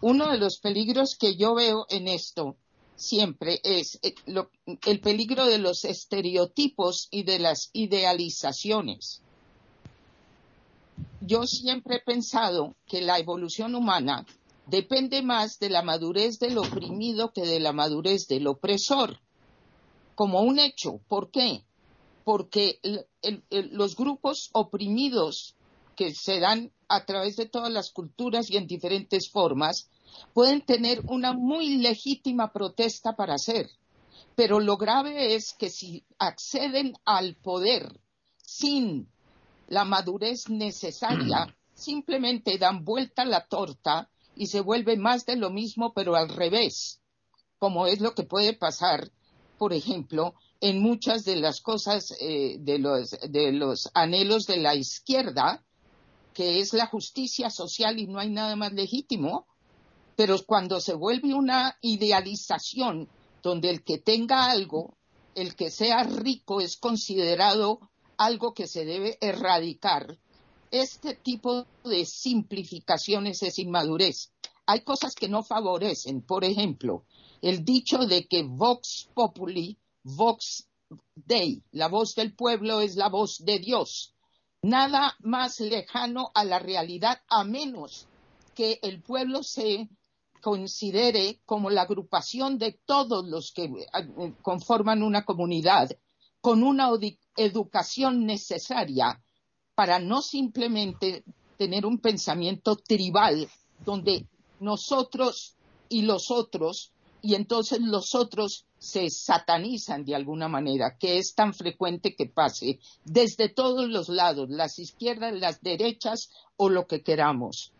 Uno 0.00 0.30
de 0.30 0.38
los 0.38 0.58
peligros 0.58 1.16
que 1.16 1.36
yo 1.36 1.54
veo 1.54 1.86
en 1.88 2.08
esto 2.08 2.56
siempre 2.96 3.60
es 3.62 3.98
eh, 4.02 4.14
el 4.86 5.00
peligro 5.00 5.46
de 5.46 5.58
los 5.58 5.84
estereotipos 5.84 7.08
y 7.10 7.24
de 7.24 7.38
las 7.38 7.70
idealizaciones. 7.72 9.22
Yo 11.20 11.46
siempre 11.46 11.96
he 11.96 12.00
pensado 12.00 12.74
que 12.86 13.00
la 13.00 13.18
evolución 13.18 13.74
humana 13.74 14.26
depende 14.66 15.22
más 15.22 15.58
de 15.58 15.70
la 15.70 15.82
madurez 15.82 16.38
del 16.38 16.58
oprimido 16.58 17.32
que 17.32 17.42
de 17.42 17.60
la 17.60 17.72
madurez 17.72 18.26
del 18.26 18.46
opresor, 18.46 19.20
como 20.14 20.40
un 20.42 20.58
hecho. 20.58 21.00
¿Por 21.08 21.30
qué? 21.30 21.64
Porque 22.24 22.78
los 23.50 23.96
grupos 23.96 24.50
oprimidos 24.52 25.54
que 25.96 26.14
se 26.14 26.40
dan 26.40 26.72
a 26.88 27.04
través 27.04 27.36
de 27.36 27.46
todas 27.46 27.72
las 27.72 27.90
culturas 27.90 28.50
y 28.50 28.56
en 28.56 28.66
diferentes 28.66 29.30
formas 29.30 29.88
pueden 30.34 30.60
tener 30.64 31.02
una 31.08 31.32
muy 31.32 31.78
legítima 31.78 32.52
protesta 32.52 33.14
para 33.16 33.34
hacer. 33.34 33.68
Pero 34.34 34.60
lo 34.60 34.76
grave 34.76 35.34
es 35.34 35.54
que 35.58 35.70
si 35.70 36.04
acceden 36.18 36.94
al 37.04 37.36
poder 37.36 38.00
sin 38.36 39.08
la 39.68 39.84
madurez 39.84 40.48
necesaria, 40.48 41.54
simplemente 41.74 42.58
dan 42.58 42.84
vuelta 42.84 43.24
la 43.24 43.46
torta 43.46 44.08
y 44.34 44.46
se 44.46 44.60
vuelve 44.60 44.96
más 44.96 45.26
de 45.26 45.36
lo 45.36 45.50
mismo, 45.50 45.92
pero 45.92 46.16
al 46.16 46.28
revés, 46.28 47.00
como 47.58 47.86
es 47.86 48.00
lo 48.00 48.14
que 48.14 48.22
puede 48.22 48.54
pasar, 48.54 49.10
por 49.58 49.72
ejemplo, 49.72 50.34
en 50.62 50.80
muchas 50.80 51.24
de 51.24 51.34
las 51.36 51.60
cosas 51.60 52.14
eh, 52.20 52.56
de, 52.60 52.78
los, 52.78 53.10
de 53.28 53.50
los 53.50 53.90
anhelos 53.94 54.46
de 54.46 54.58
la 54.58 54.76
izquierda, 54.76 55.64
que 56.32 56.60
es 56.60 56.72
la 56.72 56.86
justicia 56.86 57.50
social 57.50 57.98
y 57.98 58.06
no 58.06 58.20
hay 58.20 58.30
nada 58.30 58.54
más 58.54 58.72
legítimo, 58.72 59.48
pero 60.14 60.36
cuando 60.46 60.80
se 60.80 60.94
vuelve 60.94 61.34
una 61.34 61.76
idealización 61.80 63.08
donde 63.42 63.70
el 63.70 63.82
que 63.82 63.98
tenga 63.98 64.52
algo, 64.52 64.96
el 65.34 65.56
que 65.56 65.68
sea 65.68 66.04
rico 66.04 66.60
es 66.60 66.76
considerado 66.76 67.80
algo 68.16 68.54
que 68.54 68.68
se 68.68 68.84
debe 68.84 69.18
erradicar, 69.20 70.16
este 70.70 71.14
tipo 71.16 71.66
de 71.82 72.06
simplificaciones 72.06 73.42
es 73.42 73.58
inmadurez. 73.58 74.30
Hay 74.66 74.82
cosas 74.82 75.16
que 75.16 75.28
no 75.28 75.42
favorecen, 75.42 76.22
por 76.22 76.44
ejemplo, 76.44 77.04
el 77.42 77.64
dicho 77.64 78.06
de 78.06 78.28
que 78.28 78.44
Vox 78.44 79.08
Populi 79.12 79.76
Vox 80.04 80.68
Dei, 81.14 81.62
la 81.72 81.88
voz 81.88 82.14
del 82.14 82.34
pueblo 82.34 82.80
es 82.80 82.96
la 82.96 83.08
voz 83.08 83.44
de 83.44 83.58
Dios. 83.58 84.14
Nada 84.62 85.16
más 85.20 85.60
lejano 85.60 86.30
a 86.34 86.44
la 86.44 86.58
realidad, 86.58 87.20
a 87.28 87.44
menos 87.44 88.06
que 88.54 88.78
el 88.82 89.02
pueblo 89.02 89.42
se 89.42 89.88
considere 90.40 91.40
como 91.46 91.70
la 91.70 91.82
agrupación 91.82 92.58
de 92.58 92.78
todos 92.84 93.26
los 93.26 93.52
que 93.52 93.64
eh, 93.64 94.34
conforman 94.42 95.02
una 95.02 95.24
comunidad 95.24 95.90
con 96.40 96.62
una 96.64 96.90
educación 97.36 98.26
necesaria 98.26 99.22
para 99.74 99.98
no 100.00 100.20
simplemente 100.20 101.24
tener 101.56 101.86
un 101.86 101.98
pensamiento 101.98 102.76
tribal 102.76 103.48
donde 103.84 104.26
nosotros 104.58 105.56
y 105.88 106.02
los 106.02 106.30
otros, 106.30 106.92
y 107.20 107.34
entonces 107.34 107.80
los 107.80 108.14
otros 108.14 108.66
se 108.82 109.10
satanizan 109.10 110.04
de 110.04 110.16
alguna 110.16 110.48
manera, 110.48 110.96
que 110.98 111.18
es 111.18 111.36
tan 111.36 111.54
frecuente 111.54 112.16
que 112.16 112.26
pase 112.26 112.80
desde 113.04 113.48
todos 113.48 113.88
los 113.88 114.08
lados, 114.08 114.50
las 114.50 114.80
izquierdas, 114.80 115.32
las 115.34 115.62
derechas 115.62 116.30
o 116.56 116.68
lo 116.68 116.88
que 116.88 117.00
queramos. 117.00 117.70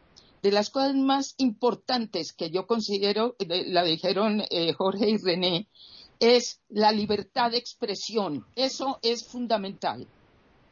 De 0.43 0.53
las 0.53 0.71
cosas 0.71 0.95
más 0.95 1.35
importantes 1.39 2.33
que 2.33 2.51
yo 2.51 2.69
considero, 2.69 3.35
eh, 3.41 3.65
la 3.67 3.83
dijeron 3.83 4.45
eh, 4.49 4.73
Jorge 4.75 5.11
y 5.11 5.17
René, 5.17 5.67
es 6.21 6.61
la 6.69 6.93
libertad 6.93 7.51
de 7.51 7.59
expresión. 7.59 8.47
Eso 8.55 9.01
es 9.03 9.27
fundamental 9.27 10.07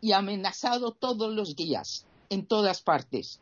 y 0.01 0.13
amenazado 0.13 0.93
todos 0.93 1.35
los 1.35 1.57
días, 1.57 2.07
en 2.29 2.47
todas 2.47 2.83
partes. 2.83 3.41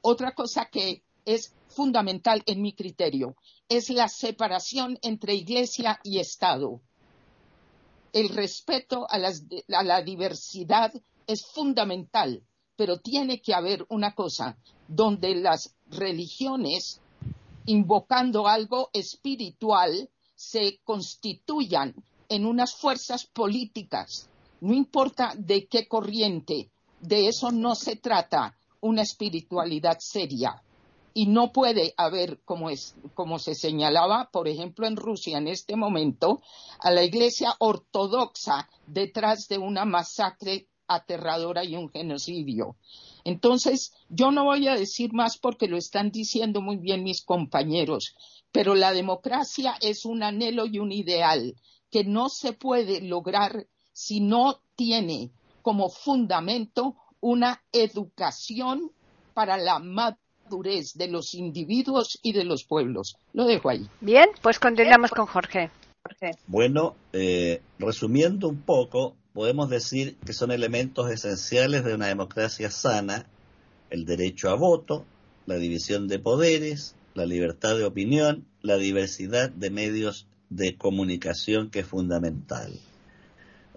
Otra 0.00 0.34
cosa 0.34 0.70
que 0.72 1.02
es 1.26 1.52
fundamental 1.68 2.42
en 2.46 2.62
mi 2.62 2.72
criterio 2.72 3.36
es 3.76 3.90
la 3.90 4.08
separación 4.08 4.98
entre 5.02 5.34
iglesia 5.34 6.00
y 6.04 6.18
Estado. 6.18 6.80
El 8.12 8.28
respeto 8.28 9.06
a, 9.10 9.18
la 9.18 10.02
diversidad 10.02 10.92
es 11.26 11.44
fundamental, 11.46 12.42
pero 12.76 13.00
tiene 13.00 13.40
que 13.40 13.54
haber 13.54 13.84
una 13.88 14.14
cosa 14.14 14.56
donde 14.86 15.34
las 15.34 15.74
religiones, 15.86 17.00
invocando 17.66 18.46
algo 18.46 18.90
espiritual, 18.92 20.08
se 20.36 20.78
constituyan 20.84 21.94
en 22.28 22.46
unas 22.46 22.74
fuerzas 22.74 23.26
políticas, 23.26 24.28
no 24.60 24.74
importa 24.74 25.34
de 25.36 25.66
qué 25.66 25.86
corriente, 25.88 26.70
de 27.00 27.28
eso 27.28 27.50
no 27.50 27.74
se 27.74 27.96
trata 27.96 28.56
una 28.80 29.02
espiritualidad 29.02 29.98
seria. 30.00 30.62
Y 31.14 31.26
no 31.26 31.52
puede 31.52 31.94
haber, 31.96 32.40
como, 32.44 32.70
es, 32.70 32.96
como 33.14 33.38
se 33.38 33.54
señalaba, 33.54 34.30
por 34.32 34.48
ejemplo, 34.48 34.86
en 34.86 34.96
Rusia 34.96 35.38
en 35.38 35.48
este 35.48 35.76
momento, 35.76 36.42
a 36.80 36.90
la 36.90 37.04
iglesia 37.04 37.54
ortodoxa 37.60 38.68
detrás 38.86 39.48
de 39.48 39.58
una 39.58 39.84
masacre 39.84 40.66
aterradora 40.88 41.64
y 41.64 41.76
un 41.76 41.88
genocidio. 41.88 42.76
Entonces, 43.24 43.94
yo 44.08 44.30
no 44.30 44.44
voy 44.44 44.68
a 44.68 44.74
decir 44.74 45.12
más 45.12 45.38
porque 45.38 45.68
lo 45.68 45.76
están 45.76 46.10
diciendo 46.10 46.60
muy 46.60 46.76
bien 46.76 47.04
mis 47.04 47.22
compañeros, 47.22 48.14
pero 48.52 48.74
la 48.74 48.92
democracia 48.92 49.76
es 49.80 50.04
un 50.04 50.22
anhelo 50.22 50.66
y 50.66 50.78
un 50.78 50.92
ideal 50.92 51.54
que 51.90 52.04
no 52.04 52.28
se 52.28 52.52
puede 52.52 53.00
lograr 53.00 53.66
si 53.92 54.20
no 54.20 54.60
tiene 54.76 55.30
como 55.62 55.88
fundamento 55.88 56.96
una 57.20 57.62
educación 57.72 58.92
para 59.32 59.56
la 59.56 59.78
de 60.94 61.08
los 61.08 61.34
individuos 61.34 62.18
y 62.22 62.32
de 62.32 62.44
los 62.44 62.64
pueblos. 62.64 63.16
Lo 63.32 63.44
dejo 63.44 63.70
ahí. 63.70 63.88
Bien, 64.00 64.28
pues 64.42 64.58
continuamos 64.58 65.10
con 65.10 65.26
Jorge. 65.26 65.70
Bueno, 66.46 66.96
eh, 67.12 67.62
resumiendo 67.78 68.48
un 68.48 68.60
poco, 68.60 69.16
podemos 69.32 69.70
decir 69.70 70.16
que 70.24 70.32
son 70.32 70.50
elementos 70.50 71.10
esenciales 71.10 71.84
de 71.84 71.94
una 71.94 72.08
democracia 72.08 72.70
sana 72.70 73.26
el 73.90 74.04
derecho 74.04 74.50
a 74.50 74.54
voto, 74.54 75.04
la 75.46 75.56
división 75.56 76.08
de 76.08 76.18
poderes, 76.18 76.94
la 77.14 77.26
libertad 77.26 77.76
de 77.76 77.84
opinión, 77.84 78.44
la 78.60 78.76
diversidad 78.76 79.50
de 79.50 79.70
medios 79.70 80.26
de 80.50 80.76
comunicación 80.76 81.70
que 81.70 81.80
es 81.80 81.86
fundamental. 81.86 82.72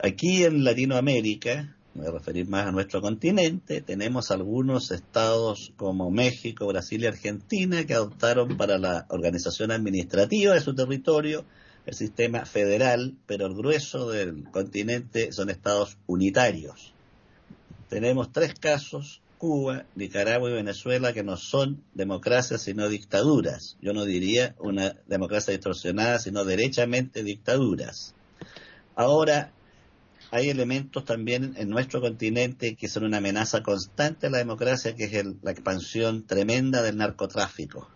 Aquí 0.02 0.44
en 0.44 0.64
Latinoamérica, 0.64 1.77
me 1.98 2.04
voy 2.04 2.10
a 2.10 2.20
referir 2.20 2.48
más 2.48 2.68
a 2.68 2.72
nuestro 2.72 3.02
continente, 3.02 3.82
tenemos 3.82 4.30
algunos 4.30 4.92
estados 4.92 5.74
como 5.78 6.12
México, 6.12 6.68
Brasil 6.68 7.02
y 7.02 7.08
Argentina 7.08 7.86
que 7.86 7.96
adoptaron 7.96 8.56
para 8.56 8.78
la 8.78 9.08
organización 9.10 9.72
administrativa 9.72 10.54
de 10.54 10.62
su 10.62 10.76
territorio 10.76 11.44
el 11.88 11.96
sistema 11.96 12.46
federal, 12.46 13.16
pero 13.26 13.48
el 13.48 13.56
grueso 13.56 14.10
del 14.12 14.44
continente 14.52 15.32
son 15.32 15.50
estados 15.50 15.98
unitarios. 16.06 16.94
Tenemos 17.90 18.32
tres 18.32 18.54
casos, 18.54 19.22
Cuba, 19.40 19.86
Nicaragua 19.96 20.52
y 20.52 20.54
Venezuela, 20.54 21.14
que 21.14 21.24
no 21.24 21.38
son 21.38 21.82
democracias 21.96 22.62
sino 22.62 22.90
dictaduras. 22.90 23.78
Yo 23.82 23.94
no 23.94 24.06
diría 24.06 24.54
una 24.60 24.98
democracia 25.08 25.54
distorsionada, 25.54 26.20
sino 26.20 26.46
derechamente 26.46 27.24
dictaduras. 27.24 28.14
Ahora, 28.96 29.54
hay 30.32 30.50
elementos 30.50 31.06
también 31.06 31.54
en 31.58 31.70
nuestro 31.70 32.02
continente 32.02 32.76
que 32.76 32.88
son 32.88 33.06
una 33.06 33.18
amenaza 33.18 33.64
constante 33.64 34.28
a 34.28 34.30
la 34.30 34.40
democracia, 34.40 34.96
que 34.96 35.06
es 35.06 35.26
la 35.42 35.52
expansión 35.52 36.26
tremenda 36.26 36.82
del 36.82 36.98
narcotráfico. 36.98 37.90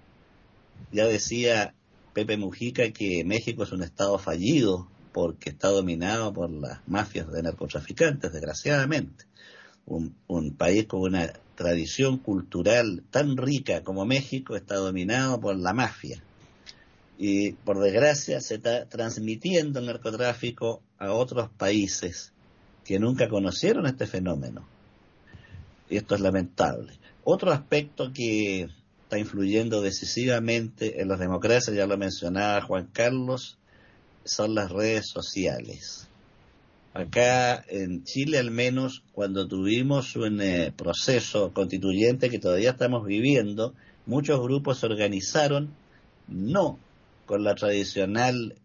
Ya 0.92 1.06
decía 1.06 1.74
Pepe 2.14 2.38
Mujica 2.38 2.92
que 2.92 3.24
México 3.26 3.64
es 3.64 3.72
un 3.72 3.84
estado 3.84 4.18
fallido 4.18 4.88
porque 5.12 5.50
está 5.50 5.70
dominado 5.70 6.32
por 6.34 6.50
las 6.50 6.80
mafias 6.88 7.32
de 7.32 7.44
narcotraficantes, 7.44 8.32
desgraciadamente. 8.32 9.26
Un, 9.86 10.16
un, 10.28 10.56
país 10.56 10.86
con 10.86 11.02
una 11.02 11.34
tradición 11.56 12.18
cultural 12.20 13.04
tan 13.10 13.36
rica 13.36 13.84
como 13.84 14.06
México 14.06 14.56
está 14.56 14.76
dominado 14.76 15.40
por 15.40 15.58
la 15.58 15.74
mafia. 15.74 16.24
Y 17.18 17.53
por 17.53 17.80
desgracia 17.80 18.41
se 18.41 18.55
está 18.55 18.86
transmitiendo 18.86 19.80
el 19.80 19.86
narcotráfico 19.86 20.82
a 20.97 21.12
otros 21.12 21.49
países 21.49 22.34
que 22.84 22.99
nunca 22.99 23.30
conocieron 23.30 23.86
este 23.86 24.07
fenómeno. 24.07 24.66
Y 25.89 25.97
esto 25.97 26.16
es 26.16 26.22
lamentable. 26.22 26.93
Otro 27.24 27.51
aspecto 27.51 28.12
que 28.14 28.70
está 29.03 29.20
influyendo 29.20 29.82
decisivamente 29.82 31.01
en 31.01 31.09
las 31.09 31.20
democracias, 31.20 31.76
ya 31.76 31.86
lo 31.86 31.97
mencionaba 31.97 32.62
Juan 32.62 32.88
Carlos, 32.91 33.59
son 34.24 34.55
las 34.55 34.72
redes 34.72 35.07
sociales. 35.07 36.07
Acá 36.93 37.64
en 37.70 38.03
Chile 38.03 38.38
al 38.38 38.51
menos, 38.51 39.03
cuando 39.14 39.47
tuvimos 39.47 40.16
un 40.16 40.41
eh, 40.41 40.74
proceso 40.76 41.53
constituyente 41.53 42.30
que 42.30 42.39
todavía 42.39 42.72
estamos 42.72 43.05
viviendo, 43.05 43.74
muchos 44.05 44.41
grupos 44.41 44.80
se 44.80 44.88
organizaron 44.88 45.74
no 46.28 46.80
con 47.32 47.46
la 47.46 47.56
tradicional 47.56 48.58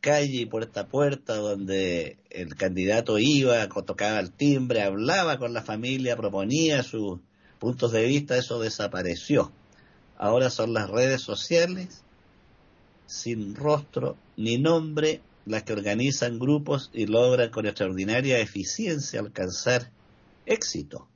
calle 0.00 0.42
y 0.42 0.46
puerta 0.46 0.82
a 0.82 0.86
puerta 0.86 1.34
donde 1.34 2.18
el 2.30 2.54
candidato 2.54 3.18
iba, 3.18 3.66
tocaba 3.68 4.20
el 4.20 4.30
timbre, 4.30 4.82
hablaba 4.82 5.36
con 5.36 5.52
la 5.52 5.62
familia, 5.62 6.16
proponía 6.16 6.84
sus 6.84 7.18
puntos 7.58 7.90
de 7.90 8.06
vista, 8.06 8.36
eso 8.36 8.60
desapareció. 8.60 9.50
Ahora 10.16 10.48
son 10.48 10.74
las 10.74 10.88
redes 10.88 11.22
sociales 11.22 12.04
sin 13.06 13.56
rostro 13.56 14.16
ni 14.36 14.58
nombre 14.58 15.20
las 15.44 15.64
que 15.64 15.72
organizan 15.72 16.38
grupos 16.38 16.90
y 16.92 17.06
logran 17.06 17.50
con 17.50 17.66
extraordinaria 17.66 18.38
eficiencia 18.38 19.18
alcanzar 19.18 19.90
éxito. 20.46 21.08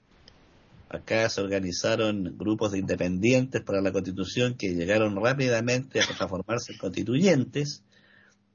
Acá 0.92 1.26
se 1.30 1.40
organizaron 1.40 2.36
grupos 2.36 2.72
de 2.72 2.78
independientes 2.78 3.62
para 3.62 3.80
la 3.80 3.92
constitución 3.92 4.54
que 4.54 4.74
llegaron 4.74 5.16
rápidamente 5.16 6.00
a 6.00 6.06
transformarse 6.06 6.72
en 6.72 6.78
constituyentes 6.78 7.82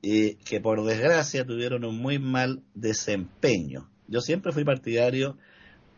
y 0.04 0.36
que 0.36 0.62
por 0.62 0.86
desgracia 0.86 1.48
tuvieron 1.48 1.84
un 1.84 1.98
muy 1.98 2.20
mal 2.20 2.62
desempeño. 2.76 3.90
Yo 4.08 4.22
siempre 4.22 4.52
fui 4.52 4.64
partidario 4.64 5.36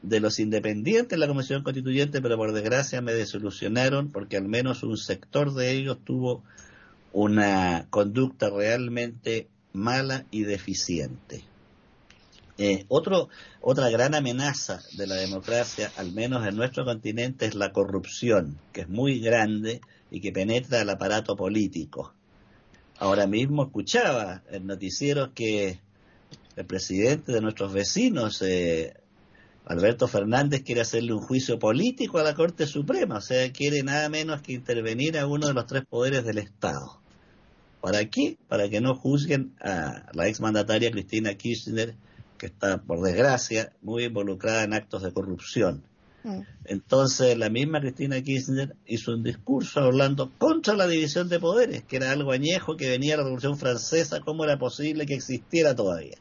de 0.02 0.22
los 0.22 0.40
independientes 0.40 1.12
en 1.14 1.20
la 1.20 1.28
Comisión 1.28 1.62
Constituyente, 1.62 2.22
pero 2.22 2.38
por 2.38 2.54
desgracia 2.54 3.02
me 3.02 3.14
desilusionaron 3.14 4.10
porque 4.10 4.38
al 4.38 4.48
menos 4.48 4.84
un 4.84 4.96
sector 4.96 5.54
de 5.54 5.72
ellos 5.72 5.98
tuvo 6.06 6.46
una 7.12 7.88
conducta 7.90 8.50
realmente 8.50 9.50
mala 9.74 10.26
y 10.32 10.44
deficiente. 10.44 11.44
Eh, 12.62 12.84
otro, 12.90 13.30
otra 13.62 13.90
gran 13.90 14.14
amenaza 14.14 14.82
de 14.98 15.08
la 15.08 15.16
democracia, 15.16 15.94
al 15.96 16.12
menos 16.12 16.46
en 16.46 16.58
nuestro 16.58 16.84
continente, 16.84 17.46
es 17.46 17.56
la 17.56 17.72
corrupción, 17.72 18.60
que 18.74 18.82
es 18.82 18.90
muy 18.90 19.22
grande 19.22 19.80
y 20.12 20.20
que 20.20 20.34
penetra 20.34 20.82
el 20.82 20.90
aparato 20.90 21.38
político. 21.38 22.14
Ahora 22.98 23.28
mismo 23.28 23.64
escuchaba 23.64 24.44
en 24.52 24.68
noticieros 24.68 25.30
que 25.34 25.80
el 26.58 26.66
presidente 26.66 27.32
de 27.32 27.40
nuestros 27.40 27.72
vecinos, 27.72 28.42
eh, 28.42 28.94
Alberto 29.64 30.10
Fernández, 30.10 30.62
quiere 30.64 30.82
hacerle 30.82 31.14
un 31.14 31.22
juicio 31.22 31.60
político 31.60 32.18
a 32.18 32.24
la 32.24 32.36
Corte 32.36 32.68
Suprema, 32.68 33.20
o 33.20 33.22
sea, 33.22 33.50
quiere 33.54 33.84
nada 33.84 34.10
menos 34.10 34.42
que 34.42 34.52
intervenir 34.52 35.18
a 35.18 35.28
uno 35.28 35.48
de 35.48 35.54
los 35.54 35.66
tres 35.66 35.86
poderes 35.86 36.26
del 36.26 36.40
Estado. 36.40 37.00
¿Para 37.80 38.04
qué? 38.10 38.38
Para 38.50 38.68
que 38.68 38.82
no 38.82 38.96
juzguen 38.96 39.56
a 39.62 40.12
la 40.12 40.28
exmandataria 40.28 40.92
Cristina 40.92 41.36
Kirchner, 41.36 41.96
que 42.40 42.48
está, 42.48 42.82
por 42.82 43.02
desgracia, 43.02 43.74
muy 43.84 44.06
involucrada 44.06 44.64
en 44.64 44.74
actos 44.74 45.04
de 45.04 45.14
corrupción. 45.14 45.84
Mm. 46.24 46.42
Entonces 46.66 47.38
la 47.38 47.50
misma 47.50 47.80
Cristina 47.80 48.22
Kirchner 48.22 48.76
hizo 48.88 49.12
un 49.14 49.24
discurso 49.24 49.82
hablando 49.82 50.32
contra 50.40 50.76
la 50.76 50.88
división 50.88 51.30
de 51.30 51.40
poderes, 51.40 51.84
que 51.84 51.98
era 51.98 52.12
algo 52.12 52.32
añejo 52.32 52.76
que 52.76 52.90
venía 52.90 53.12
de 53.12 53.18
la 53.18 53.24
Revolución 53.24 53.58
Francesa, 53.58 54.22
cómo 54.22 54.44
era 54.44 54.58
posible 54.58 55.06
que 55.06 55.14
existiera 55.14 55.76
todavía. 55.76 56.18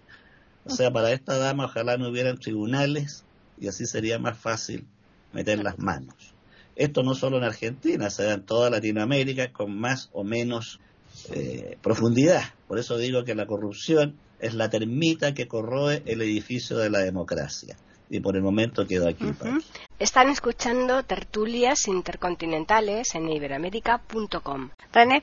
O 0.67 0.71
sea, 0.71 0.91
para 0.93 1.13
esta 1.13 1.39
dama 1.39 1.65
ojalá 1.65 1.97
no 1.97 2.11
hubieran 2.11 2.37
tribunales 2.37 3.25
y 3.59 3.69
así 3.69 3.87
sería 3.87 4.19
más 4.19 4.37
fácil 4.37 4.87
meter 5.33 5.63
las 5.63 5.79
manos. 5.79 6.35
Esto 6.77 7.03
no 7.03 7.15
solo 7.15 7.39
en 7.39 7.45
Argentina, 7.45 8.11
se 8.11 8.25
da 8.25 8.35
en 8.35 8.43
toda 8.43 8.71
Latinoamérica 8.71 9.53
con 9.53 9.77
más 9.77 10.11
o 10.13 10.25
menos 10.25 10.79
eh, 11.31 11.77
profundidad. 11.83 12.43
Por 12.69 12.79
eso 12.79 12.99
digo 12.99 13.25
que 13.25 13.35
la 13.35 13.47
corrupción 13.47 14.17
es 14.41 14.55
la 14.55 14.71
termita 14.71 15.35
que 15.35 15.49
corroe 15.49 16.03
el 16.07 16.23
edificio 16.23 16.79
de 16.79 16.91
la 16.91 17.01
democracia. 17.01 17.77
Y 18.11 18.21
por 18.21 18.37
el 18.37 18.43
momento 18.43 18.87
quedo 18.87 19.09
aquí. 19.09 19.27
Están 19.99 20.31
escuchando 20.31 21.03
tertulias 21.03 21.89
intercontinentales 21.89 23.15
en 23.15 23.29
iberoamérica.com. 23.29 24.71
René. 24.93 25.23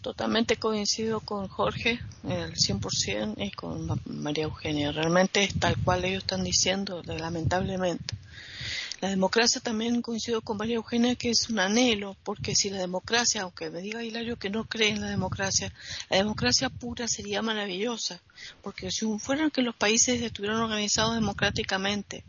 Totalmente 0.00 0.56
coincido 0.56 1.18
con 1.18 1.48
Jorge, 1.48 1.98
el 2.22 2.54
100%, 2.54 3.34
y 3.38 3.50
con 3.50 4.00
María 4.06 4.44
Eugenia. 4.44 4.92
Realmente 4.92 5.42
es 5.42 5.58
tal 5.58 5.76
cual 5.82 6.04
ellos 6.04 6.22
están 6.22 6.44
diciendo, 6.44 7.02
lamentablemente. 7.04 8.14
La 9.00 9.10
democracia 9.10 9.60
también 9.60 10.02
coincido 10.02 10.40
con 10.40 10.56
María 10.56 10.74
Eugenia 10.74 11.14
que 11.14 11.30
es 11.30 11.48
un 11.48 11.60
anhelo, 11.60 12.16
porque 12.24 12.56
si 12.56 12.68
la 12.68 12.78
democracia, 12.78 13.42
aunque 13.42 13.70
me 13.70 13.80
diga 13.80 14.02
Hilario 14.02 14.40
que 14.40 14.50
no 14.50 14.64
cree 14.64 14.88
en 14.88 15.00
la 15.00 15.06
democracia, 15.06 15.72
la 16.10 16.16
democracia 16.16 16.68
pura 16.68 17.06
sería 17.06 17.40
maravillosa, 17.40 18.20
porque 18.60 18.90
si 18.90 19.06
fueran 19.20 19.52
que 19.52 19.62
los 19.62 19.76
países 19.76 20.20
estuvieran 20.20 20.60
organizados 20.60 21.14
democráticamente, 21.14 22.24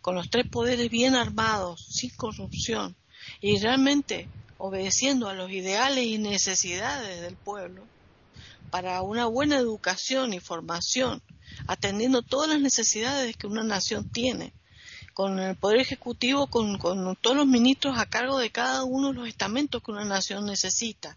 con 0.00 0.14
los 0.14 0.30
tres 0.30 0.48
poderes 0.48 0.88
bien 0.88 1.14
armados, 1.14 1.84
sin 1.90 2.08
corrupción, 2.16 2.96
y 3.42 3.58
realmente 3.58 4.26
obedeciendo 4.56 5.28
a 5.28 5.34
los 5.34 5.50
ideales 5.50 6.06
y 6.06 6.16
necesidades 6.16 7.20
del 7.20 7.36
pueblo, 7.36 7.86
para 8.70 9.02
una 9.02 9.26
buena 9.26 9.58
educación 9.58 10.32
y 10.32 10.40
formación, 10.40 11.20
atendiendo 11.66 12.22
todas 12.22 12.48
las 12.48 12.60
necesidades 12.60 13.36
que 13.36 13.46
una 13.46 13.64
nación 13.64 14.08
tiene, 14.08 14.54
con 15.16 15.38
el 15.38 15.56
Poder 15.56 15.80
Ejecutivo, 15.80 16.46
con, 16.48 16.78
todos 16.78 17.34
los 17.34 17.46
ministros 17.46 17.98
a 17.98 18.04
cargo 18.04 18.36
de 18.36 18.50
cada 18.50 18.84
uno 18.84 19.08
de 19.08 19.14
los 19.14 19.28
estamentos 19.28 19.82
que 19.82 19.90
una 19.90 20.04
nación 20.04 20.44
necesita. 20.44 21.16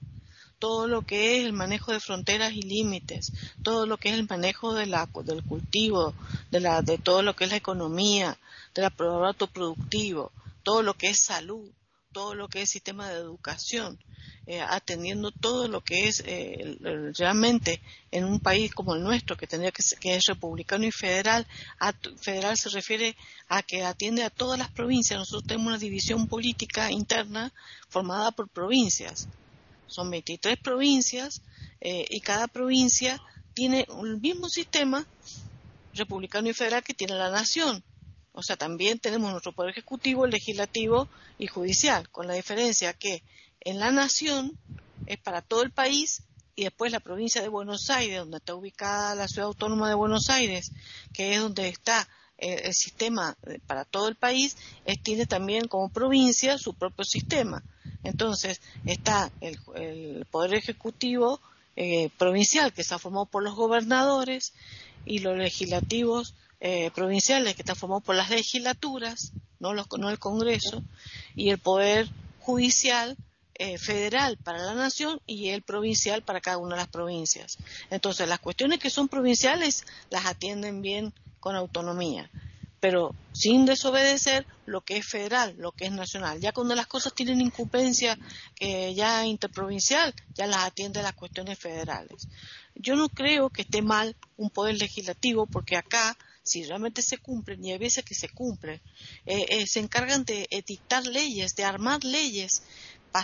Todo 0.58 0.88
lo 0.88 1.02
que 1.02 1.36
es 1.36 1.46
el 1.46 1.52
manejo 1.52 1.92
de 1.92 2.00
fronteras 2.00 2.54
y 2.54 2.62
límites, 2.62 3.34
todo 3.62 3.86
lo 3.86 3.98
que 3.98 4.08
es 4.08 4.16
el 4.18 4.26
manejo 4.26 4.74
de 4.74 4.86
la, 4.86 5.10
del 5.26 5.44
cultivo, 5.44 6.14
de, 6.50 6.62
la, 6.62 6.82
de 6.82 6.98
todo 6.98 7.24
lo 7.24 7.36
que 7.36 7.44
es 7.44 7.50
la 7.52 7.58
economía, 7.58 8.38
del 8.74 8.86
aparato 8.86 9.48
productivo, 9.48 10.32
todo 10.64 10.82
lo 10.82 10.94
que 10.94 11.10
es 11.10 11.20
salud, 11.20 11.70
todo 12.12 12.36
lo 12.36 12.48
que 12.48 12.62
es 12.62 12.70
sistema 12.70 13.10
de 13.10 13.16
educación, 13.16 14.00
eh, 14.48 14.62
atendiendo 14.62 15.32
todo 15.32 15.68
lo 15.68 15.82
que 15.82 16.08
es 16.08 16.24
eh, 16.26 16.78
realmente 17.18 17.82
en 18.12 18.26
un 18.26 18.40
país 18.40 18.74
como 18.74 18.96
el 18.96 19.04
nuestro, 19.04 19.38
que 19.38 19.48
tendría 19.48 19.72
que, 19.72 19.84
ser, 19.84 20.00
que 20.00 20.16
es 20.16 20.26
republicano 20.26 20.86
y 20.86 20.92
federal, 20.92 21.46
federal 22.18 22.58
se 22.58 22.70
refiere 22.70 23.16
a 23.48 23.62
que 23.64 23.84
atiende 23.84 24.24
a 24.24 24.30
todas 24.30 24.58
las 24.58 24.72
provincias. 24.72 25.20
Nosotros 25.20 25.48
tenemos 25.48 25.68
una 25.68 25.78
división 25.78 26.28
política 26.28 26.92
interna 26.92 27.54
formada 27.90 28.32
por 28.32 28.50
provincias. 28.50 29.28
Son 29.88 30.10
23 30.10 30.58
provincias 30.58 31.42
eh, 31.82 32.06
y 32.10 32.20
cada 32.22 32.48
provincia 32.48 33.22
tiene 33.54 33.86
el 34.04 34.20
mismo 34.20 34.50
sistema 34.50 35.06
republicano 35.94 36.50
y 36.50 36.54
federal 36.54 36.84
que 36.84 36.94
tiene 36.94 37.16
la 37.16 37.30
nación. 37.30 37.84
O 38.32 38.44
sea, 38.44 38.56
también 38.56 39.00
tenemos 39.00 39.32
nuestro 39.32 39.54
poder 39.54 39.72
ejecutivo, 39.72 40.28
legislativo 40.28 41.08
y 41.38 41.48
judicial, 41.48 42.10
con 42.10 42.28
la 42.28 42.34
diferencia 42.34 42.94
que 42.94 43.24
en 43.62 43.80
la 43.80 43.92
nación 43.92 44.58
es 45.08 45.18
para 45.18 45.42
todo 45.42 45.64
el 45.64 45.72
país 45.72 46.24
y 46.56 46.64
después 46.64 46.92
la 46.92 47.00
provincia 47.00 47.42
de 47.42 47.48
Buenos 47.48 47.90
Aires, 47.90 48.20
donde 48.20 48.38
está 48.38 48.54
ubicada 48.56 49.16
la 49.16 49.28
ciudad 49.28 49.48
autónoma 49.48 49.90
de 49.90 49.96
Buenos 49.96 50.30
Aires, 50.30 50.72
que 51.14 51.34
es 51.34 51.40
donde 51.40 51.68
está 51.70 52.08
eh, 52.38 52.62
el 52.66 52.74
sistema 52.74 53.38
para 53.66 53.86
todo 53.86 54.08
el 54.08 54.16
país, 54.16 54.58
tiene 55.04 55.26
también 55.26 55.68
como 55.68 55.90
provincia 55.90 56.58
su 56.58 56.74
propio 56.74 57.06
sistema. 57.06 57.64
Entonces 58.04 58.62
está 58.86 59.32
el, 59.42 60.26
Poder 60.30 60.54
Ejecutivo 60.54 61.42
eh, 61.76 62.10
provincial, 62.18 62.74
que 62.74 62.82
está 62.82 63.00
formado 63.00 63.26
por 63.26 63.44
los 63.44 63.56
gobernadores, 63.56 64.54
y 65.06 65.20
los 65.20 65.38
legislativos 65.38 66.36
eh, 66.60 66.92
provinciales, 66.92 67.56
que 67.56 67.62
están 67.62 67.76
formados 67.76 68.04
por 68.04 68.16
las 68.16 68.30
legislaturas, 68.30 69.34
no, 69.60 69.74
los, 69.74 69.88
no 69.98 70.10
el 70.10 70.20
Congreso, 70.20 70.84
y 71.36 71.50
el 71.50 71.58
Poder 71.58 72.08
Judicial, 72.40 73.18
eh, 73.62 73.78
federal 73.78 74.38
para 74.38 74.64
la 74.64 74.74
nación 74.74 75.20
y 75.28 75.50
el 75.50 75.64
provincial 75.64 76.22
para 76.22 76.40
cada 76.40 76.58
una 76.58 76.76
de 76.76 76.82
las 76.82 76.88
provincias. 76.88 77.58
Entonces, 77.90 78.26
las 78.30 78.40
cuestiones 78.40 78.80
que 78.80 78.90
son 78.90 79.10
provinciales 79.10 79.86
las 80.10 80.26
atienden 80.28 80.82
bien 80.82 81.14
con 81.42 81.58
autonomía, 81.58 82.30
pero 82.80 83.14
sin 83.34 83.66
desobedecer 83.66 84.46
lo 84.66 84.80
que 84.80 84.96
es 84.96 85.06
federal, 85.06 85.56
lo 85.58 85.74
que 85.74 85.88
es 85.88 85.92
nacional. 85.92 86.40
Ya 86.40 86.54
cuando 86.54 86.74
las 86.74 86.88
cosas 86.88 87.14
tienen 87.14 87.42
incumbencia 87.42 88.18
eh, 88.62 88.94
ya 88.94 89.26
interprovincial, 89.26 90.16
ya 90.36 90.48
las 90.48 90.64
atiende 90.64 91.04
las 91.04 91.16
cuestiones 91.16 91.60
federales. 91.60 92.30
Yo 92.76 92.96
no 92.96 93.10
creo 93.10 93.50
que 93.50 93.64
esté 93.64 93.82
mal 93.82 94.16
un 94.38 94.50
poder 94.50 94.80
legislativo 94.80 95.48
porque 95.48 95.76
acá 95.76 96.18
si 96.50 96.64
realmente 96.64 97.02
se 97.02 97.18
cumplen, 97.18 97.64
y 97.64 97.72
hay 97.72 97.78
veces 97.78 98.04
que 98.04 98.16
se 98.16 98.30
cumplen, 98.30 98.82
eh, 99.26 99.66
se 99.68 99.80
encargan 99.80 100.26
de 100.26 100.48
dictar 100.66 101.06
leyes, 101.06 101.56
de 101.56 101.64
armar 101.64 102.04
leyes 102.04 102.64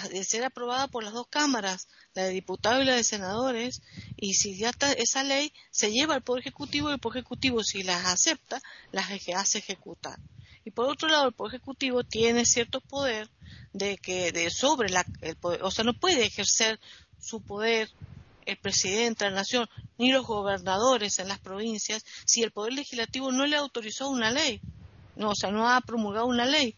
de 0.10 0.24
ser 0.24 0.44
aprobada 0.44 0.88
por 0.88 1.04
las 1.04 1.14
dos 1.14 1.28
cámaras, 1.28 1.88
la 2.14 2.24
de 2.24 2.32
diputados 2.32 2.82
y 2.82 2.86
la 2.86 2.96
de 2.96 3.04
senadores, 3.04 3.82
y 4.18 4.34
si 4.34 4.58
ya 4.58 4.70
está 4.70 4.92
esa 4.94 5.24
ley, 5.24 5.54
se 5.70 5.92
lleva 5.92 6.16
al 6.16 6.24
Poder 6.24 6.42
Ejecutivo 6.42 6.90
y 6.90 6.94
el 6.94 7.00
Poder 7.00 7.20
Ejecutivo, 7.20 7.64
si 7.64 7.84
las 7.84 8.06
acepta, 8.06 8.62
las 8.92 9.10
hace 9.36 9.60
ejecutar. 9.60 10.20
Y 10.64 10.72
por 10.72 10.88
otro 10.88 11.08
lado, 11.08 11.28
el 11.28 11.34
Poder 11.34 11.56
Ejecutivo 11.56 12.04
tiene 12.04 12.46
cierto 12.46 12.82
poder 12.82 13.30
de 13.74 13.98
que 13.98 14.32
de 14.32 14.50
sobre 14.50 14.90
la, 14.90 15.06
el 15.22 15.36
poder, 15.36 15.62
o 15.64 15.70
sea, 15.70 15.84
no 15.84 15.94
puede 15.94 16.26
ejercer 16.26 16.80
su 17.20 17.42
poder 17.42 17.90
el 18.46 18.58
presidente 18.58 19.26
de 19.26 19.32
la 19.32 19.38
nación 19.38 19.70
ni 19.98 20.12
los 20.12 20.26
gobernadores 20.26 21.20
en 21.20 21.28
las 21.28 21.40
provincias 21.40 22.06
si 22.26 22.44
el 22.44 22.52
poder 22.52 22.74
legislativo 22.74 23.32
no 23.32 23.46
le 23.46 23.56
autorizó 23.56 24.10
una 24.10 24.32
ley, 24.32 24.62
no, 25.16 25.32
o 25.32 25.36
sea, 25.36 25.52
no 25.52 25.70
ha 25.70 25.82
promulgado 25.82 26.26
una 26.26 26.46
ley. 26.46 26.76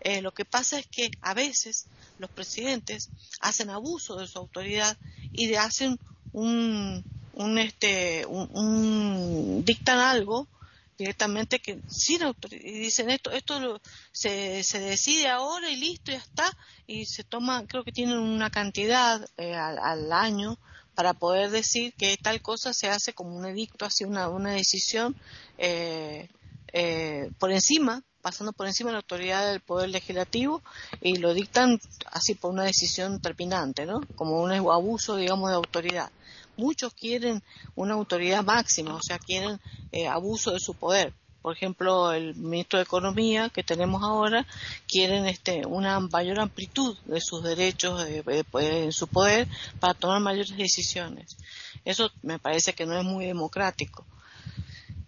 Eh, 0.00 0.22
lo 0.22 0.32
que 0.32 0.44
pasa 0.44 0.78
es 0.78 0.86
que 0.86 1.10
a 1.22 1.34
veces 1.34 1.86
los 2.18 2.30
presidentes 2.30 3.10
hacen 3.40 3.70
abuso 3.70 4.16
de 4.16 4.28
su 4.28 4.38
autoridad 4.38 4.96
y 5.32 5.52
hacen 5.54 5.98
un, 6.32 7.02
un 7.32 7.58
este 7.58 8.24
un, 8.26 9.64
dictan 9.64 9.98
algo 9.98 10.46
directamente 10.96 11.60
que 11.60 11.80
sin 11.88 12.22
autoridad 12.22 12.62
y 12.64 12.72
dicen 12.72 13.10
esto 13.10 13.30
esto 13.30 13.80
se, 14.12 14.62
se 14.64 14.80
decide 14.80 15.28
ahora 15.28 15.70
y 15.70 15.76
listo 15.76 16.10
ya 16.12 16.18
está 16.18 16.44
y 16.86 17.06
se 17.06 17.24
toma 17.24 17.64
creo 17.66 17.84
que 17.84 17.92
tienen 17.92 18.18
una 18.18 18.50
cantidad 18.50 19.24
eh, 19.36 19.54
al, 19.54 20.12
año 20.12 20.58
para 20.98 21.14
poder 21.14 21.52
decir 21.52 21.94
que 21.94 22.16
tal 22.16 22.42
cosa 22.42 22.74
se 22.74 22.88
hace 22.88 23.12
como 23.12 23.36
un 23.36 23.46
edicto 23.46 23.84
así 23.84 24.02
una, 24.02 24.28
una 24.28 24.54
decisión 24.54 25.14
eh, 25.56 26.28
por 27.38 27.52
encima 27.52 28.02
pasando 28.20 28.52
por 28.52 28.66
encima 28.66 28.90
de 28.90 28.94
la 28.94 28.98
autoridad 28.98 29.48
del 29.48 29.60
poder 29.60 29.90
legislativo 29.90 30.60
y 31.00 31.18
lo 31.18 31.34
dictan 31.34 31.80
así 32.10 32.34
por 32.34 32.50
una 32.50 32.64
decisión 32.64 33.20
terminante, 33.20 33.86
¿no? 33.86 34.00
Como 34.16 34.42
un 34.42 34.50
abuso, 34.50 35.14
digamos, 35.14 35.50
de 35.50 35.54
autoridad. 35.54 36.10
Muchos 36.56 36.92
quieren 36.94 37.44
una 37.76 37.94
autoridad 37.94 38.42
máxima, 38.42 38.96
o 38.96 39.00
sea, 39.00 39.20
quieren 39.20 39.60
eh, 39.92 40.08
abuso 40.08 40.50
de 40.50 40.58
su 40.58 40.74
poder. 40.74 41.14
Por 41.42 41.54
ejemplo, 41.54 42.12
el 42.12 42.34
ministro 42.34 42.78
de 42.78 42.82
Economía 42.82 43.48
que 43.48 43.62
tenemos 43.62 44.02
ahora 44.02 44.46
quieren 44.86 45.26
este, 45.26 45.64
una 45.66 46.00
mayor 46.00 46.40
amplitud 46.40 46.96
de 47.04 47.20
sus 47.20 47.42
derechos 47.42 48.04
en 48.06 48.92
su 48.92 49.06
poder 49.06 49.46
para 49.78 49.94
tomar 49.94 50.20
mayores 50.20 50.56
decisiones. 50.56 51.36
Eso 51.84 52.10
me 52.22 52.38
parece 52.38 52.72
que 52.72 52.86
no 52.86 52.98
es 52.98 53.04
muy 53.04 53.26
democrático. 53.26 54.04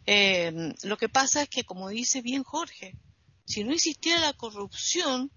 Eh, 0.06 0.72
lo 0.82 0.96
que 0.96 1.08
pasa 1.08 1.42
es 1.42 1.48
que, 1.48 1.64
como 1.64 1.88
dice 1.88 2.22
bien 2.22 2.42
Jorge, 2.42 2.94
si 3.44 3.64
no 3.64 3.72
existiera 3.72 4.20
la 4.20 4.32
corrupción, 4.32 5.30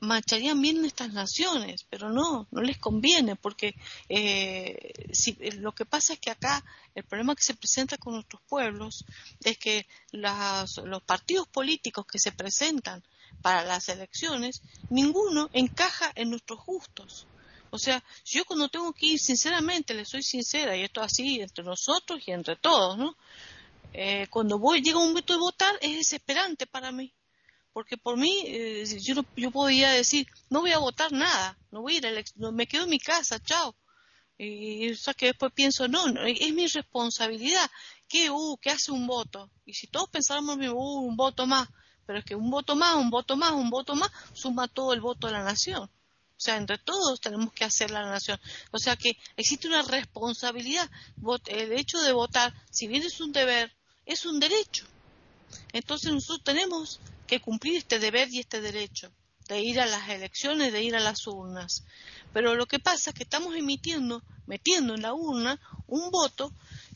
marcharían 0.00 0.60
bien 0.60 0.84
estas 0.84 1.12
naciones, 1.12 1.84
pero 1.88 2.10
no, 2.10 2.46
no 2.50 2.62
les 2.62 2.78
conviene, 2.78 3.36
porque 3.36 3.74
eh, 4.08 5.08
si, 5.12 5.36
eh, 5.40 5.52
lo 5.56 5.72
que 5.72 5.84
pasa 5.84 6.12
es 6.12 6.20
que 6.20 6.30
acá 6.30 6.64
el 6.94 7.04
problema 7.04 7.34
que 7.34 7.42
se 7.42 7.54
presenta 7.54 7.98
con 7.98 8.14
nuestros 8.14 8.42
pueblos 8.42 9.04
es 9.44 9.58
que 9.58 9.86
los 10.12 11.02
partidos 11.04 11.48
políticos 11.48 12.06
que 12.06 12.18
se 12.18 12.32
presentan 12.32 13.02
para 13.42 13.64
las 13.64 13.88
elecciones, 13.88 14.62
ninguno 14.90 15.50
encaja 15.52 16.12
en 16.14 16.30
nuestros 16.30 16.64
gustos. 16.64 17.26
O 17.70 17.78
sea, 17.78 18.02
yo 18.24 18.44
cuando 18.44 18.68
tengo 18.68 18.92
que 18.92 19.06
ir, 19.06 19.18
sinceramente, 19.18 19.94
le 19.94 20.04
soy 20.04 20.22
sincera, 20.22 20.76
y 20.76 20.82
esto 20.82 21.02
así 21.02 21.40
entre 21.40 21.64
nosotros 21.64 22.22
y 22.26 22.32
entre 22.32 22.56
todos, 22.56 22.96
¿no? 22.96 23.14
Eh, 23.92 24.26
cuando 24.30 24.58
voy, 24.58 24.80
llega 24.80 24.98
un 24.98 25.08
momento 25.08 25.32
de 25.32 25.38
votar, 25.38 25.74
es 25.80 25.96
desesperante 25.96 26.66
para 26.66 26.92
mí 26.92 27.12
porque 27.72 27.96
por 27.96 28.16
mí 28.16 28.42
eh, 28.46 28.84
yo, 29.00 29.22
podía 29.52 29.90
decir, 29.90 30.26
no 30.50 30.60
voy 30.60 30.72
a 30.72 30.78
votar 30.78 31.12
nada, 31.12 31.58
no 31.70 31.82
voy 31.82 31.94
a 31.94 31.98
ir, 31.98 32.06
a 32.06 32.50
me 32.52 32.66
quedo 32.66 32.84
en 32.84 32.90
mi 32.90 32.98
casa, 32.98 33.38
chao. 33.40 33.76
Y, 34.36 34.92
o 34.92 34.96
sea 34.96 35.14
que 35.14 35.26
después 35.26 35.52
pienso, 35.52 35.88
no, 35.88 36.06
es 36.26 36.54
mi 36.54 36.66
responsabilidad. 36.66 37.70
¿Qué, 38.08 38.30
uh, 38.30 38.56
¿Qué 38.60 38.70
hace 38.70 38.92
un 38.92 39.06
voto? 39.06 39.50
Y 39.64 39.74
si 39.74 39.88
todos 39.88 40.08
pensáramos, 40.08 40.56
uh, 40.56 40.72
un 40.72 41.16
voto 41.16 41.46
más, 41.46 41.68
pero 42.06 42.20
es 42.20 42.24
que 42.24 42.34
un 42.34 42.50
voto 42.50 42.76
más, 42.76 42.94
un 42.94 43.10
voto 43.10 43.36
más, 43.36 43.52
un 43.52 43.68
voto 43.68 43.94
más, 43.94 44.10
suma 44.32 44.68
todo 44.68 44.92
el 44.94 45.00
voto 45.00 45.26
de 45.26 45.34
la 45.34 45.42
nación. 45.42 45.82
O 46.38 46.40
sea, 46.40 46.56
entre 46.56 46.78
todos 46.78 47.20
tenemos 47.20 47.52
que 47.52 47.64
hacer 47.64 47.90
la 47.90 48.08
nación. 48.08 48.38
O 48.70 48.78
sea 48.78 48.94
que 48.96 49.18
existe 49.36 49.66
una 49.66 49.82
responsabilidad. 49.82 50.88
El 51.46 51.72
hecho 51.72 52.00
de 52.00 52.12
votar, 52.12 52.54
si 52.70 52.86
bien 52.86 53.02
es 53.02 53.20
un 53.20 53.32
deber, 53.32 53.74
es 54.06 54.24
un 54.24 54.38
derecho. 54.38 54.86
Entonces 55.72 56.12
nosotros 56.12 56.44
tenemos 56.44 57.00
que 57.26 57.40
cumplir 57.40 57.76
este 57.76 57.98
deber 57.98 58.28
y 58.30 58.40
este 58.40 58.60
derecho 58.60 59.12
de 59.48 59.62
ir 59.62 59.80
a 59.80 59.86
las 59.86 60.08
elecciones, 60.08 60.72
de 60.72 60.82
ir 60.82 60.94
a 60.94 61.00
las 61.00 61.26
urnas. 61.26 61.84
Pero 62.32 62.54
lo 62.54 62.66
que 62.66 62.78
pasa 62.78 63.10
es 63.10 63.16
que 63.16 63.22
estamos 63.22 63.54
emitiendo, 63.56 64.22
metiendo 64.46 64.94
en 64.94 65.02
la 65.02 65.14
urna 65.14 65.58
un 65.86 66.10
voto 66.10 66.52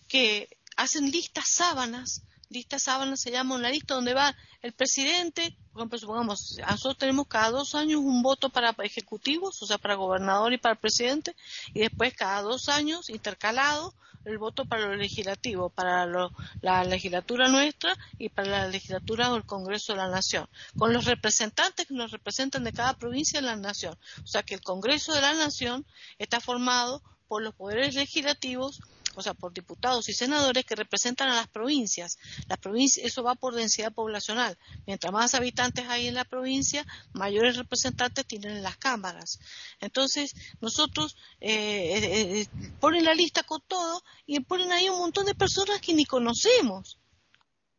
que 0.09 0.49
hacen 0.77 1.11
listas 1.11 1.49
sábanas, 1.49 2.23
listas 2.51 2.83
sábanas 2.83 3.21
se 3.21 3.31
llama 3.31 3.55
una 3.55 3.71
lista 3.71 3.95
donde 3.95 4.15
va 4.15 4.37
el 4.61 4.73
presidente, 4.73 5.57
por 5.73 5.81
ejemplo, 5.81 5.99
supongamos, 5.99 6.57
nosotros 6.61 6.99
tenemos 6.99 7.27
cada 7.27 7.51
dos 7.51 7.75
años 7.75 8.01
un 8.01 8.23
voto 8.23 8.51
para 8.51 8.77
ejecutivos, 8.85 9.61
o 9.63 9.67
sea, 9.67 9.79
para 9.79 9.95
gobernador 9.95 10.53
y 10.53 10.59
para 10.59 10.77
presidente, 10.77 11.35
y 11.75 11.81
después 11.81 12.15
cada 12.15 12.43
dos 12.43 12.69
años 12.69 13.09
intercalado 13.09 13.95
el 14.25 14.39
voto 14.39 14.65
para 14.65 14.87
lo 14.87 14.97
legislativo, 14.97 15.71
para 15.71 16.07
la 16.61 16.85
legislatura 16.85 17.49
nuestra 17.49 17.97
y 18.19 18.29
para 18.29 18.49
la 18.49 18.69
legislatura 18.69 19.31
del 19.31 19.45
Congreso 19.45 19.93
de 19.93 19.99
la 19.99 20.09
Nación, 20.09 20.47
con 20.79 20.93
los 20.93 21.05
representantes 21.05 21.87
que 21.87 21.95
nos 21.95 22.11
representan 22.11 22.65
de 22.65 22.73
cada 22.73 22.95
provincia 22.95 23.41
de 23.41 23.47
la 23.47 23.57
Nación. 23.57 23.97
O 24.23 24.27
sea 24.27 24.43
que 24.43 24.55
el 24.55 24.63
Congreso 24.63 25.13
de 25.13 25.23
la 25.23 25.35
Nación 25.35 25.87
está 26.19 26.41
formado 26.41 27.03
por 27.29 27.43
los 27.43 27.55
poderes 27.55 27.95
legislativos, 27.95 28.81
o 29.15 29.23
sea, 29.23 29.35
por 29.35 29.53
diputados 29.53 30.09
y 30.09 30.13
senadores 30.13 30.65
que 30.65 30.75
representan 30.75 31.29
a 31.29 31.37
las 31.37 31.49
provincias. 31.49 32.19
Las 32.49 32.59
provincias, 32.59 33.07
eso 33.07 33.23
va 33.23 33.35
por 33.35 33.55
densidad 33.55 33.93
poblacional. 33.93 34.59
Mientras 34.87 35.13
más 35.13 35.35
habitantes 35.35 35.87
hay 35.89 36.09
en 36.09 36.15
la 36.15 36.25
provincia, 36.25 36.87
mayores 37.13 37.57
representantes 37.57 38.27
tienen 38.27 38.57
en 38.57 38.63
las 38.63 38.77
cámaras. 38.77 39.39
Entonces, 39.81 40.35
nosotros 40.61 41.17
eh, 41.41 41.99
eh, 41.99 42.41
eh, 42.41 42.49
ponen 42.81 43.05
la 43.05 43.15
lista 43.15 43.43
con 43.43 43.61
todo 43.67 44.03
y 44.27 44.41
ponen 44.41 44.73
ahí 44.73 44.89
un 44.89 44.99
montón 44.99 45.27
de 45.27 45.35
personas 45.35 45.81
que 45.81 45.95
ni 45.95 46.05
conocemos 46.05 46.99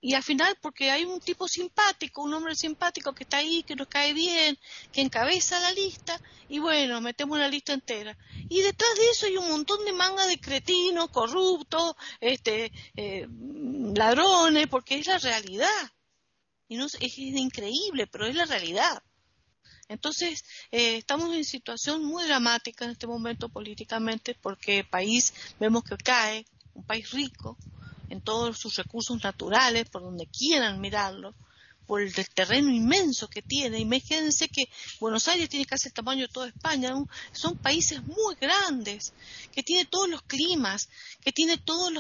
y 0.04 0.16
al 0.16 0.22
final 0.22 0.58
porque 0.62 0.92
hay 0.92 1.06
un 1.06 1.22
tipo 1.22 1.48
simpático, 1.48 2.24
un 2.24 2.34
hombre 2.34 2.56
simpático 2.56 3.16
que 3.16 3.24
está 3.24 3.38
ahí, 3.38 3.64
que 3.64 3.78
nos 3.78 3.88
cae 3.88 4.12
bien, 4.12 4.60
que 4.92 5.00
encabeza 5.00 5.62
la 5.62 5.72
lista 5.72 6.20
y 6.50 6.60
bueno, 6.60 7.00
metemos 7.00 7.40
la 7.40 7.48
lista 7.48 7.72
entera. 7.72 8.18
Y 8.50 8.62
detrás 8.62 8.94
de 8.98 9.10
eso 9.10 9.28
hay 9.28 9.38
un 9.38 9.48
montón 9.48 9.86
de 9.86 9.94
manga 9.94 10.28
de 10.28 10.42
cretinos, 10.42 11.10
corruptos, 11.10 11.96
este, 12.20 12.74
eh, 12.98 13.30
ladrones, 13.96 14.68
porque 14.68 15.00
es 15.00 15.08
la 15.08 15.20
realidad. 15.20 15.94
Y 16.68 16.76
no, 16.76 16.86
es, 16.86 17.18
increíble, 17.18 18.06
pero 18.06 18.28
es 18.28 18.36
la 18.36 18.44
realidad. 18.44 19.02
Entonces, 19.88 20.44
eh, 20.72 20.98
estamos 20.98 21.34
en 21.34 21.46
situación 21.46 22.04
muy 22.04 22.26
dramática 22.26 22.84
en 22.84 22.92
este 22.92 23.08
momento 23.08 23.48
políticamente 23.48 24.36
porque 24.36 24.80
el 24.80 24.90
país 24.90 25.34
vemos 25.62 25.86
que 25.86 25.96
cae, 25.96 26.46
un 26.74 26.86
país 26.86 27.10
rico, 27.12 27.58
en 28.14 28.22
todos 28.22 28.58
sus 28.58 28.78
recursos 28.78 29.22
naturales, 29.24 29.90
por 29.90 30.02
donde 30.04 30.28
quieran 30.28 30.80
mirarlo, 30.80 31.34
por 31.86 32.02
el 32.02 32.14
terreno 32.14 32.70
inmenso 32.70 33.28
que 33.28 33.42
tiene. 33.42 33.80
Imagínense 33.80 34.48
que 34.48 34.70
Buenos 35.00 35.28
Aires 35.28 35.50
tiene 35.50 35.66
casi 35.66 35.90
el 35.90 35.94
tamaño 35.94 36.28
de 36.28 36.34
toda 36.34 36.48
España. 36.48 36.94
Son 37.34 37.58
países 37.58 38.02
muy 38.04 38.36
grandes, 38.40 39.14
que 39.52 39.64
tiene 39.64 39.86
todos 39.86 40.08
los 40.08 40.22
climas, 40.22 40.90
que 41.22 41.32
tiene 41.32 41.58
todas 41.58 41.92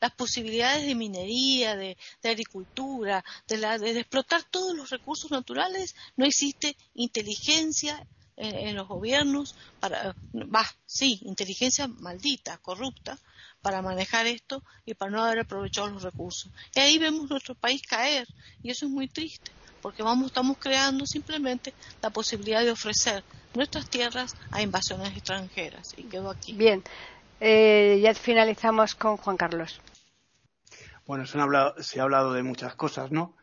las 0.00 0.12
posibilidades 0.12 0.86
de 0.86 0.94
minería, 0.94 1.76
de, 1.76 1.96
agricultura, 2.24 3.24
de, 3.46 3.58
de, 3.58 4.00
explotar 4.00 4.42
todos 4.44 4.76
los 4.76 4.90
recursos 4.90 5.30
naturales. 5.30 5.94
No 6.16 6.24
existe 6.24 6.76
inteligencia 6.94 8.06
en, 8.36 8.74
los 8.76 8.86
gobiernos 8.86 9.54
para, 9.80 10.14
va, 10.34 10.66
sí, 10.84 11.20
inteligencia 11.22 11.88
maldita, 11.88 12.58
corrupta, 12.58 13.18
para 13.66 13.82
manejar 13.82 14.28
esto 14.28 14.62
y 14.84 14.94
para 14.94 15.10
no 15.10 15.24
haber 15.24 15.40
aprovechado 15.40 15.88
los 15.88 16.04
recursos. 16.04 16.52
Y 16.72 16.78
ahí 16.78 16.98
vemos 16.98 17.28
nuestro 17.28 17.56
país 17.56 17.82
caer 17.82 18.28
y 18.62 18.70
eso 18.70 18.86
es 18.86 18.92
muy 18.92 19.08
triste 19.08 19.50
porque 19.82 20.04
vamos, 20.04 20.26
estamos 20.28 20.56
creando 20.58 21.04
simplemente 21.04 21.74
la 22.00 22.10
posibilidad 22.10 22.62
de 22.62 22.70
ofrecer 22.70 23.24
nuestras 23.54 23.90
tierras 23.90 24.36
a 24.52 24.62
invasiones 24.62 25.08
extranjeras. 25.16 25.94
Y 25.96 26.04
quedo 26.04 26.30
aquí. 26.30 26.52
Bien, 26.52 26.84
eh, 27.40 27.98
ya 28.00 28.14
finalizamos 28.14 28.94
con 28.94 29.16
Juan 29.16 29.36
Carlos. 29.36 29.80
Bueno, 31.04 31.26
se, 31.26 31.40
hablado, 31.40 31.74
se 31.82 31.98
ha 31.98 32.04
hablado 32.04 32.34
de 32.34 32.44
muchas 32.44 32.76
cosas, 32.76 33.10
¿no? 33.10 33.34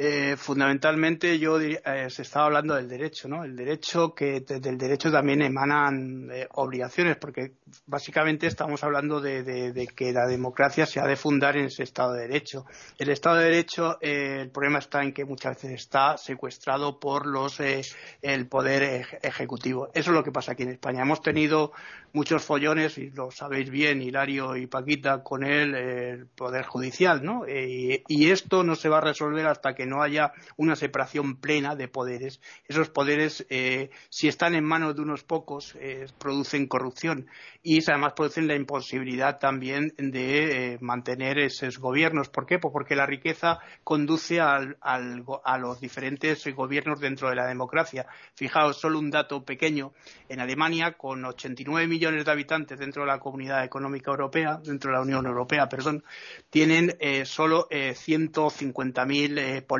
Eh, 0.00 0.36
fundamentalmente 0.36 1.40
yo 1.40 1.60
eh, 1.60 1.80
se 2.08 2.22
estaba 2.22 2.46
hablando 2.46 2.76
del 2.76 2.88
derecho, 2.88 3.26
¿no? 3.26 3.42
El 3.42 3.56
derecho 3.56 4.14
que 4.14 4.42
del 4.42 4.78
derecho 4.78 5.10
también 5.10 5.42
emanan 5.42 6.30
eh, 6.30 6.46
obligaciones, 6.52 7.16
porque 7.16 7.54
básicamente 7.84 8.46
estamos 8.46 8.84
hablando 8.84 9.20
de, 9.20 9.88
que 9.96 10.12
la 10.12 10.28
democracia 10.28 10.86
se 10.86 11.00
ha 11.00 11.04
de 11.04 11.16
fundar 11.16 11.56
en 11.56 11.64
ese 11.64 11.82
Estado 11.82 12.12
de 12.12 12.28
Derecho. 12.28 12.64
El 12.96 13.08
Estado 13.08 13.38
de 13.38 13.44
Derecho, 13.46 13.98
el 14.00 14.50
problema 14.50 14.78
está 14.78 15.02
en 15.02 15.12
que 15.12 15.24
muchas 15.24 15.56
veces 15.56 15.72
está 15.72 16.16
secuestrado 16.16 17.00
por 17.00 17.26
los 17.26 17.58
el 17.58 18.46
poder 18.46 19.04
ejecutivo. 19.22 19.88
Eso 19.92 20.10
es 20.10 20.14
lo 20.14 20.22
que 20.22 20.30
pasa 20.30 20.52
aquí 20.52 20.62
en 20.62 20.70
España. 20.70 21.02
Hemos 21.02 21.22
tenido 21.22 21.72
muchos 22.12 22.44
follones, 22.44 22.98
y 22.98 23.10
lo 23.10 23.32
sabéis 23.32 23.68
bien, 23.68 24.00
Hilario 24.00 24.54
y 24.54 24.68
Paquita, 24.68 25.24
con 25.24 25.44
el, 25.44 26.28
poder 26.36 26.64
judicial, 26.66 27.24
¿no? 27.24 27.42
y 27.48 28.30
esto 28.30 28.62
no 28.62 28.76
se 28.76 28.88
va 28.88 28.98
a 28.98 29.02
resolver 29.02 29.46
hasta 29.46 29.74
que 29.74 29.87
no 29.88 30.02
haya 30.02 30.32
una 30.56 30.76
separación 30.76 31.36
plena 31.36 31.74
de 31.74 31.88
poderes. 31.88 32.40
Esos 32.66 32.90
poderes, 32.90 33.46
eh, 33.50 33.90
si 34.08 34.28
están 34.28 34.54
en 34.54 34.64
manos 34.64 34.94
de 34.94 35.02
unos 35.02 35.24
pocos, 35.24 35.74
eh, 35.80 36.06
producen 36.18 36.66
corrupción 36.66 37.26
y 37.62 37.82
además 37.90 38.12
producen 38.14 38.46
la 38.46 38.54
imposibilidad 38.54 39.38
también 39.38 39.94
de 39.98 40.74
eh, 40.74 40.78
mantener 40.80 41.38
esos 41.38 41.78
gobiernos. 41.78 42.28
¿Por 42.28 42.46
qué? 42.46 42.58
Pues 42.58 42.72
porque 42.72 42.94
la 42.96 43.06
riqueza 43.06 43.58
conduce 43.84 44.40
a 44.40 45.58
los 45.58 45.80
diferentes 45.80 46.46
gobiernos 46.54 47.00
dentro 47.00 47.28
de 47.28 47.36
la 47.36 47.46
democracia. 47.46 48.06
Fijaos, 48.34 48.78
solo 48.80 48.98
un 48.98 49.10
dato 49.10 49.44
pequeño. 49.44 49.92
En 50.28 50.40
Alemania, 50.40 50.92
con 50.92 51.24
89 51.24 51.86
millones 51.88 52.24
de 52.24 52.30
habitantes 52.30 52.78
dentro 52.78 53.02
de 53.02 53.08
la 53.08 53.18
Comunidad 53.18 53.64
Económica 53.64 54.10
Europea, 54.10 54.60
dentro 54.62 54.90
de 54.90 54.96
la 54.96 55.02
Unión 55.02 55.26
Europea, 55.26 55.68
perdón, 55.68 56.04
tienen 56.50 56.96
solo 57.24 57.68
150.000 57.68 59.62
políticos. 59.66 59.77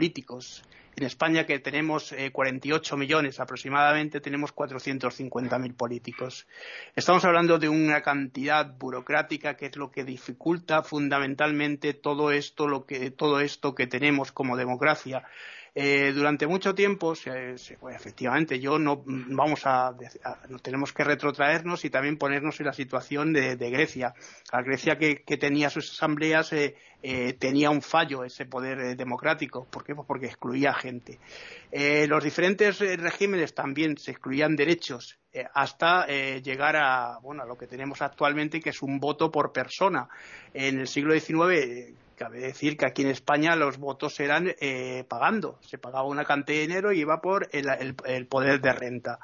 En 0.96 1.04
España, 1.04 1.46
que 1.46 1.60
tenemos 1.60 2.12
48 2.32 2.94
eh, 2.94 2.98
millones 2.98 3.38
aproximadamente, 3.38 4.20
tenemos 4.20 4.52
450.000 4.52 5.76
políticos. 5.76 6.48
Estamos 6.96 7.24
hablando 7.24 7.58
de 7.58 7.68
una 7.68 8.02
cantidad 8.02 8.66
burocrática 8.66 9.56
que 9.56 9.66
es 9.66 9.76
lo 9.76 9.92
que 9.92 10.02
dificulta 10.02 10.82
fundamentalmente 10.82 11.94
todo 11.94 12.32
esto, 12.32 12.66
lo 12.66 12.84
que, 12.84 13.12
todo 13.12 13.38
esto 13.40 13.76
que 13.76 13.86
tenemos 13.86 14.32
como 14.32 14.56
democracia. 14.56 15.24
Eh, 15.74 16.12
durante 16.12 16.46
mucho 16.46 16.74
tiempo, 16.74 17.12
efectivamente, 17.12 18.58
yo 18.58 18.78
no 18.78 19.02
vamos 19.06 19.62
a, 19.64 19.94
no 20.48 20.58
tenemos 20.58 20.92
que 20.92 21.04
retrotraernos 21.04 21.84
y 21.84 21.90
también 21.90 22.16
ponernos 22.16 22.58
en 22.60 22.66
la 22.66 22.72
situación 22.72 23.32
de, 23.32 23.56
Grecia. 23.70 24.14
La 24.52 24.62
Grecia 24.62 24.98
que, 24.98 25.36
tenía 25.38 25.70
sus 25.70 25.92
asambleas 25.92 26.52
eh, 26.52 26.74
eh, 27.02 27.34
tenía 27.34 27.70
un 27.70 27.82
fallo 27.82 28.24
ese 28.24 28.46
poder 28.46 28.96
democrático. 28.96 29.66
¿Por 29.66 29.84
qué? 29.84 29.94
Pues 29.94 30.06
porque 30.06 30.26
excluía 30.26 30.74
gente. 30.74 31.18
los 31.72 32.24
diferentes 32.24 32.78
regímenes 32.78 33.54
también 33.54 33.96
se 33.98 34.12
excluían 34.12 34.56
derechos 34.56 35.18
hasta 35.54 36.06
llegar 36.06 36.76
a, 36.76 37.18
bueno, 37.22 37.42
a 37.42 37.46
lo 37.46 37.56
que 37.56 37.66
tenemos 37.66 38.02
actualmente, 38.02 38.60
que 38.60 38.70
es 38.70 38.82
un 38.82 38.98
voto 38.98 39.30
por 39.30 39.52
persona. 39.52 40.08
En 40.52 40.80
el 40.80 40.88
siglo 40.88 41.14
XIX 41.14 41.94
Cabe 42.18 42.40
decir 42.40 42.76
que 42.76 42.84
aquí 42.84 43.02
en 43.02 43.10
España 43.10 43.54
los 43.54 43.78
votos 43.78 44.18
eran 44.18 44.52
eh, 44.60 45.04
pagando. 45.08 45.60
Se 45.62 45.78
pagaba 45.78 46.02
una 46.02 46.24
cantidad 46.24 46.58
de 46.58 46.66
dinero 46.66 46.92
y 46.92 46.98
iba 46.98 47.20
por 47.20 47.48
el, 47.52 48.26
poder 48.26 48.60
de 48.60 48.72
renta. 48.72 49.20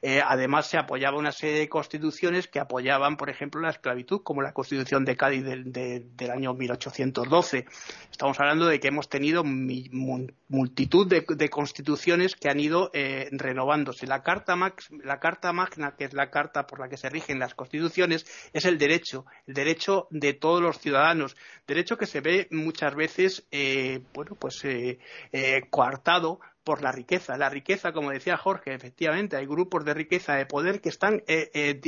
Eh, 0.00 0.22
además, 0.26 0.66
se 0.66 0.78
apoyaba 0.78 1.18
una 1.18 1.30
serie 1.30 1.58
de 1.58 1.68
constituciones 1.68 2.48
que 2.48 2.58
apoyaban, 2.58 3.18
por 3.18 3.28
ejemplo, 3.28 3.60
la 3.60 3.68
esclavitud, 3.68 4.22
como 4.22 4.40
la 4.40 4.54
Constitución 4.54 5.04
de 5.04 5.14
Cádiz 5.14 5.44
del, 5.44 6.30
año 6.30 6.54
1812. 6.54 7.66
Estamos 8.10 8.40
hablando 8.40 8.64
de 8.64 8.80
que 8.80 8.88
hemos 8.88 9.10
tenido 9.10 9.44
multitud 9.44 11.06
de, 11.06 11.50
constituciones 11.50 12.34
que 12.34 12.48
han 12.48 12.60
ido 12.60 12.90
eh, 12.94 13.28
renovándose. 13.30 14.06
La 14.06 14.22
carta, 14.22 14.56
la 15.04 15.20
carta 15.20 15.52
Magna, 15.52 15.96
que 15.98 16.04
es 16.04 16.14
la 16.14 16.30
carta 16.30 16.66
por 16.66 16.80
la 16.80 16.88
que 16.88 16.96
se 16.96 17.10
rigen 17.10 17.38
las 17.38 17.54
constituciones, 17.54 18.24
es 18.54 18.64
el 18.64 18.78
derecho, 18.78 19.26
el 19.46 19.52
derecho 19.52 20.06
de 20.10 20.32
todos 20.32 20.62
los 20.62 20.78
ciudadanos, 20.78 21.36
derecho 21.66 21.98
que 21.98 22.06
se 22.06 22.22
ve 22.22 22.37
muchas 22.50 22.94
veces, 22.94 23.46
eh, 23.50 24.02
bueno, 24.14 24.36
pues 24.38 24.64
eh, 24.64 24.98
eh, 25.32 25.62
coartado 25.70 26.40
por 26.68 26.82
la 26.82 26.92
riqueza. 26.92 27.38
La 27.38 27.48
riqueza, 27.48 27.92
como 27.92 28.10
decía 28.10 28.36
Jorge, 28.36 28.74
efectivamente, 28.74 29.38
hay 29.38 29.46
grupos 29.46 29.86
de 29.86 29.94
riqueza, 29.94 30.34
de 30.34 30.44
poder 30.44 30.82
que 30.82 30.90
están 30.90 31.22
eh, 31.26 31.50
eh, 31.54 31.80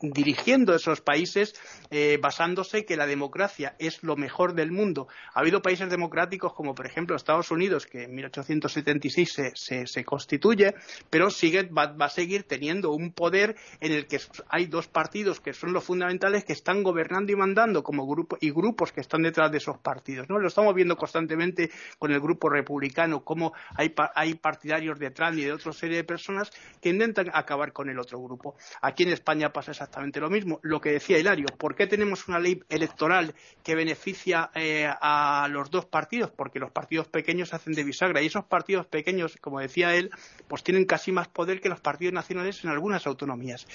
dirigiendo 0.00 0.76
esos 0.76 1.00
países 1.00 1.60
eh, 1.90 2.20
basándose 2.22 2.84
que 2.84 2.96
la 2.96 3.08
democracia 3.08 3.74
es 3.80 4.04
lo 4.04 4.14
mejor 4.14 4.54
del 4.54 4.70
mundo. 4.70 5.08
Ha 5.34 5.40
habido 5.40 5.60
países 5.60 5.90
democráticos 5.90 6.52
como, 6.52 6.76
por 6.76 6.86
ejemplo, 6.86 7.16
Estados 7.16 7.50
Unidos, 7.50 7.84
que 7.84 8.04
en 8.04 8.14
1876 8.14 9.52
se, 9.56 9.86
se, 9.88 10.04
constituye, 10.04 10.76
pero 11.10 11.30
sigue, 11.30 11.64
va, 11.64 11.96
a 11.98 12.08
seguir 12.08 12.44
teniendo 12.44 12.92
un 12.92 13.10
poder 13.10 13.56
en 13.80 13.90
el 13.90 14.06
que 14.06 14.20
hay 14.50 14.66
dos 14.66 14.86
partidos 14.86 15.40
que 15.40 15.52
son 15.52 15.72
los 15.72 15.82
fundamentales 15.82 16.44
que 16.44 16.52
están 16.52 16.84
gobernando 16.84 17.32
y 17.32 17.34
mandando 17.34 17.82
como 17.82 18.06
grupo 18.06 18.38
y 18.40 18.52
grupos 18.52 18.92
que 18.92 19.00
están 19.00 19.22
detrás 19.22 19.50
de 19.50 19.58
esos 19.58 19.78
partidos. 19.78 20.28
¿no? 20.28 20.38
Lo 20.38 20.46
estamos 20.46 20.76
viendo 20.76 20.94
constantemente 20.94 21.72
con 21.98 22.12
el 22.12 22.20
grupo 22.20 22.48
republicano, 22.48 23.24
cómo 23.24 23.52
hay, 23.74 23.92
hay 24.14 24.27
partidarios 24.34 24.98
de 24.98 25.10
Trump 25.10 25.38
y 25.38 25.44
de 25.44 25.52
otra 25.52 25.72
serie 25.72 25.96
de 25.96 26.04
personas 26.04 26.50
que 26.80 26.90
intentan 26.90 27.30
acabar 27.32 27.72
con 27.72 27.88
el 27.88 27.98
otro 27.98 28.20
grupo. 28.20 28.56
Aquí 28.80 29.02
en 29.02 29.10
España 29.10 29.52
pasa 29.52 29.72
exactamente 29.72 30.20
lo 30.20 30.30
mismo. 30.30 30.60
Lo 30.62 30.80
que 30.80 30.92
decía 30.92 31.18
Hilario, 31.18 31.46
¿por 31.58 31.74
qué 31.74 31.86
tenemos 31.86 32.28
una 32.28 32.38
ley 32.38 32.62
electoral 32.68 33.34
que 33.62 33.74
beneficia 33.74 34.50
eh, 34.54 34.88
a 35.00 35.48
los 35.50 35.70
dos 35.70 35.86
partidos? 35.86 36.30
Porque 36.30 36.58
los 36.58 36.70
partidos 36.70 37.08
pequeños 37.08 37.54
hacen 37.54 37.72
de 37.72 37.84
bisagra 37.84 38.22
y 38.22 38.26
esos 38.26 38.44
partidos 38.44 38.86
pequeños, 38.86 39.36
como 39.40 39.60
decía 39.60 39.94
él, 39.94 40.10
pues 40.48 40.62
tienen 40.62 40.84
casi 40.84 41.12
más 41.12 41.28
poder 41.28 41.60
que 41.60 41.68
los 41.68 41.80
partidos 41.80 42.14
nacionales 42.14 42.64
en 42.64 42.70
algunas 42.70 43.06
autonomías. 43.06 43.66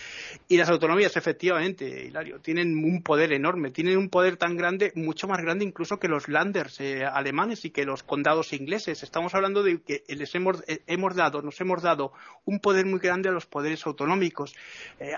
Y 0.47 0.57
las 0.57 0.69
autonomías, 0.69 1.15
efectivamente, 1.17 2.05
Hilario, 2.05 2.39
tienen 2.39 2.83
un 2.83 3.01
poder 3.03 3.33
enorme, 3.33 3.71
tienen 3.71 3.97
un 3.97 4.09
poder 4.09 4.37
tan 4.37 4.57
grande, 4.57 4.91
mucho 4.95 5.27
más 5.27 5.41
grande 5.41 5.65
incluso 5.65 5.99
que 5.99 6.07
los 6.07 6.27
landers 6.27 6.79
eh, 6.79 7.05
alemanes 7.05 7.65
y 7.65 7.71
que 7.71 7.85
los 7.85 8.03
condados 8.03 8.53
ingleses. 8.53 9.03
Estamos 9.03 9.33
hablando 9.33 9.63
de 9.63 9.81
que 9.81 10.03
hemos, 10.35 10.63
eh, 10.67 10.83
hemos 10.87 11.15
dado, 11.15 11.41
nos 11.41 11.59
hemos 11.61 11.81
dado 11.81 12.13
un 12.45 12.59
poder 12.59 12.85
muy 12.85 12.99
grande 12.99 13.29
a 13.29 13.31
los 13.31 13.45
poderes 13.45 13.85
autonómicos. 13.85 14.55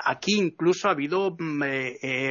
aquí 0.04 0.38
incluso 0.38 0.88
ha 0.88 0.92
habido 0.92 1.36
mm, 1.38 1.64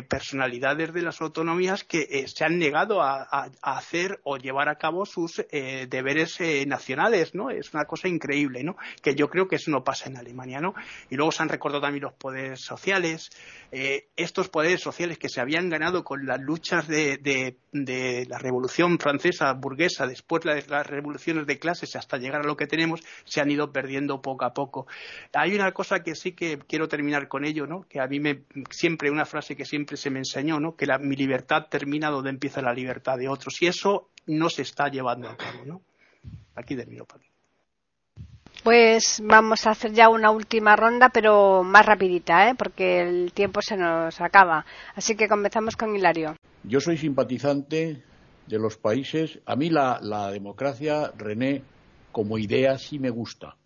personalidades 0.09 0.93
de 0.93 1.03
las 1.03 1.21
autonomías 1.21 1.85
que 1.85 2.27
se 2.29 2.45
han 2.45 2.59
negado 2.59 3.03
a, 3.03 3.51
hacer 3.63 4.21
o 4.25 4.37
llevar 4.37 4.69
a 4.69 4.77
cabo 4.77 5.07
sus 5.07 5.45
deberes 5.51 6.39
nacionales, 6.67 7.35
¿no? 7.35 7.51
Es 7.51 7.73
una 7.75 7.85
cosa 7.85 8.09
increíble, 8.09 8.63
¿no? 8.63 8.77
Que 9.03 9.15
yo 9.15 9.29
creo 9.29 9.49
que 9.49 9.57
eso 9.57 9.71
no 9.71 9.83
pasa 9.83 10.09
en 10.09 10.17
Alemania, 10.17 10.61
¿no? 10.61 10.75
Y 11.11 11.17
luego 11.17 11.33
se 11.33 11.43
han 11.43 11.49
recordado 11.49 11.83
también 11.83 12.05
los 12.05 12.15
poderes 12.15 12.61
sociales, 12.61 13.31
eh, 13.77 14.07
estos 14.17 14.49
poderes 14.49 14.81
sociales 14.81 15.19
que 15.19 15.29
se 15.29 15.41
habían 15.41 15.69
ganado 15.69 16.05
con 16.05 16.27
las 16.27 16.41
luchas 16.41 16.87
de, 16.87 17.57
la 17.73 18.39
Revolución 18.39 18.99
Francesa 18.99 19.53
burguesa, 19.53 20.07
después 20.07 20.45
de 20.45 20.65
las 20.69 20.87
revoluciones 20.87 21.47
de 21.47 21.59
clases 21.59 21.97
hasta 21.97 22.19
llegar 22.19 22.43
a 22.43 22.47
lo 22.47 22.57
que 22.57 22.67
tenemos, 22.75 23.01
se 23.25 23.41
han 23.41 23.51
ido 23.51 23.73
perdiendo 23.73 24.21
poco 24.21 24.45
a 24.45 24.53
poco. 24.53 24.87
Hay 25.33 25.55
una 25.55 25.73
cosa 25.73 26.03
que 26.03 26.15
sí 26.15 26.33
que 26.33 26.59
quiero 26.59 26.89
terminar 26.89 27.29
con 27.29 27.45
ello, 27.45 27.67
¿no? 27.67 27.87
Que 27.89 28.01
a 28.01 28.07
mí 28.07 28.21
me 28.21 28.43
siempre 28.71 29.11
una 29.11 29.25
frase 29.25 29.57
que 29.57 29.65
siempre 29.65 29.97
se 29.97 30.11
me 30.11 30.19
enseñó, 30.19 30.59
¿no? 30.59 30.77
Que 30.77 30.87
la, 30.87 30.99
mi 30.99 31.17
libertad 31.17 31.67
termina 31.71 32.11
donde 32.11 32.31
empieza 32.31 32.61
la 32.63 32.73
libertad 32.73 33.17
de 33.19 33.29
otros 33.29 33.61
y 33.63 33.67
eso 33.67 34.09
no 34.27 34.49
se 34.51 34.63
está 34.63 34.89
llevando 34.89 35.29
a 35.29 35.37
cabo, 35.37 35.65
¿no? 35.65 35.83
Aquí 36.57 36.77
termino, 36.77 37.05
Paqui. 37.05 37.27
Pues 38.63 39.21
vamos 39.23 39.67
a 39.67 39.73
hacer 39.73 39.93
ya 39.93 40.09
una 40.09 40.31
última 40.31 40.75
ronda, 40.75 41.11
pero 41.11 41.63
más 41.63 41.85
rapidita, 41.85 42.49
¿eh? 42.49 42.55
porque 42.57 43.03
el 43.03 43.33
tiempo 43.35 43.61
se 43.61 43.77
nos 43.77 44.19
acaba. 44.23 44.65
Así 44.95 45.17
que 45.17 45.29
comenzamos 45.29 45.77
con 45.77 45.95
Hilario. 45.95 46.35
Yo 46.63 46.81
soy 46.81 46.97
simpatizante 46.97 48.03
de 48.47 48.59
los 48.59 48.79
países. 48.79 49.39
A 49.45 49.55
mí 49.55 49.69
la, 49.69 49.99
la 50.01 50.31
democracia, 50.31 51.13
René, 51.15 51.63
como 52.15 52.39
idea 52.39 52.79
sí 52.79 53.01
me 53.01 53.11
gusta. 53.11 53.57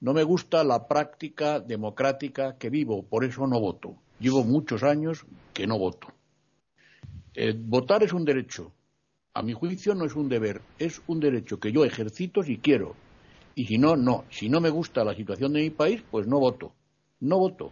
No 0.00 0.14
me 0.14 0.24
gusta 0.24 0.64
la 0.64 0.88
práctica 0.88 1.60
democrática 1.60 2.56
que 2.56 2.70
vivo, 2.70 3.02
por 3.04 3.24
eso 3.24 3.46
no 3.46 3.60
voto. 3.60 3.94
Llevo 4.18 4.42
muchos 4.42 4.82
años 4.82 5.26
que 5.52 5.66
no 5.66 5.78
voto. 5.78 6.08
Eh, 7.34 7.54
votar 7.56 8.02
es 8.02 8.14
un 8.14 8.24
derecho. 8.24 8.72
A 9.34 9.42
mi 9.42 9.52
juicio 9.52 9.94
no 9.94 10.06
es 10.06 10.16
un 10.16 10.30
deber, 10.30 10.62
es 10.78 11.02
un 11.06 11.20
derecho 11.20 11.60
que 11.60 11.72
yo 11.72 11.84
ejercito 11.84 12.42
si 12.42 12.56
quiero 12.56 12.94
y 13.54 13.66
si 13.66 13.76
no, 13.76 13.96
no. 13.96 14.24
Si 14.30 14.48
no 14.48 14.62
me 14.62 14.70
gusta 14.70 15.04
la 15.04 15.14
situación 15.14 15.52
de 15.52 15.60
mi 15.60 15.70
país, 15.70 16.02
pues 16.10 16.26
no 16.26 16.40
voto. 16.40 16.72
No 17.20 17.38
voto. 17.38 17.70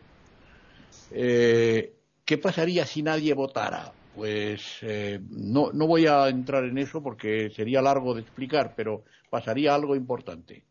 Eh, 1.10 1.94
¿Qué 2.26 2.36
pasaría 2.36 2.84
si 2.84 3.02
nadie 3.02 3.32
votara? 3.32 3.92
Pues 4.14 4.78
eh, 4.82 5.20
no, 5.30 5.72
no 5.72 5.86
voy 5.86 6.06
a 6.06 6.28
entrar 6.28 6.64
en 6.64 6.78
eso 6.78 7.02
porque 7.02 7.50
sería 7.50 7.80
largo 7.80 8.14
de 8.14 8.20
explicar, 8.20 8.74
pero 8.76 9.04
pasaría 9.30 9.74
algo 9.74 9.96
importante. 9.96 10.64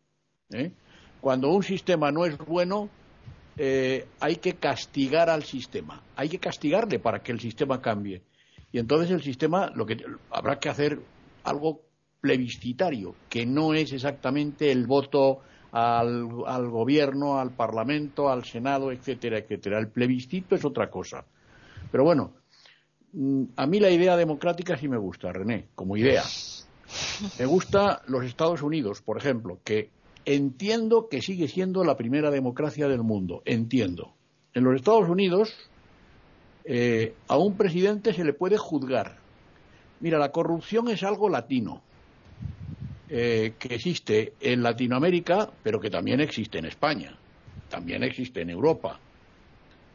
¿eh? 0.50 0.70
Cuando 1.20 1.50
un 1.50 1.62
sistema 1.62 2.12
no 2.12 2.24
es 2.24 2.38
bueno, 2.38 2.88
hay 4.20 4.36
que 4.36 4.54
castigar 4.54 5.28
al 5.28 5.42
sistema. 5.42 6.02
Hay 6.16 6.28
que 6.28 6.38
castigarle 6.38 6.98
para 6.98 7.22
que 7.22 7.32
el 7.32 7.40
sistema 7.40 7.80
cambie. 7.82 8.22
Y 8.72 8.78
entonces 8.78 9.10
el 9.10 9.22
sistema, 9.22 9.70
lo 9.74 9.84
que 9.84 10.02
habrá 10.30 10.58
que 10.58 10.70
hacer 10.70 10.98
algo 11.44 11.82
plebiscitario, 12.20 13.14
que 13.28 13.44
no 13.44 13.74
es 13.74 13.92
exactamente 13.92 14.72
el 14.72 14.86
voto 14.86 15.40
al, 15.72 16.26
gobierno, 16.70 17.38
al 17.38 17.50
parlamento, 17.50 18.30
al 18.30 18.44
senado, 18.44 18.92
etcétera, 18.92 19.38
etcétera. 19.38 19.78
El 19.78 19.88
plebiscito 19.88 20.54
es 20.54 20.64
otra 20.64 20.88
cosa. 20.88 21.24
Pero 21.90 22.04
bueno, 22.04 22.32
a 23.56 23.66
mí 23.66 23.80
la 23.80 23.90
idea 23.90 24.16
democrática 24.16 24.76
sí 24.76 24.88
me 24.88 24.96
gusta, 24.96 25.32
René, 25.32 25.68
como 25.74 25.96
idea. 25.96 26.22
Me 27.38 27.46
gusta 27.46 28.02
los 28.06 28.24
Estados 28.24 28.62
Unidos, 28.62 29.02
por 29.02 29.18
ejemplo, 29.18 29.58
que 29.64 29.90
entiendo 30.24 31.08
que 31.08 31.20
sigue 31.20 31.48
siendo 31.48 31.84
la 31.84 31.96
primera 31.96 32.30
democracia 32.30 32.88
del 32.88 33.02
mundo. 33.02 33.42
Entiendo. 33.44 34.14
En 34.54 34.64
los 34.64 34.76
Estados 34.76 35.08
Unidos 35.08 35.54
eh, 36.64 37.14
a 37.28 37.36
un 37.36 37.56
presidente 37.56 38.12
se 38.12 38.24
le 38.24 38.32
puede 38.32 38.56
juzgar. 38.56 39.16
Mira, 40.00 40.18
la 40.18 40.32
corrupción 40.32 40.88
es 40.88 41.02
algo 41.02 41.28
latino. 41.28 41.82
Eh, 43.14 43.56
que 43.58 43.74
existe 43.74 44.32
en 44.40 44.62
Latinoamérica, 44.62 45.50
pero 45.62 45.78
que 45.78 45.90
también 45.90 46.22
existe 46.22 46.58
en 46.58 46.64
España, 46.64 47.14
también 47.68 48.02
existe 48.04 48.40
en 48.40 48.48
Europa. 48.48 48.98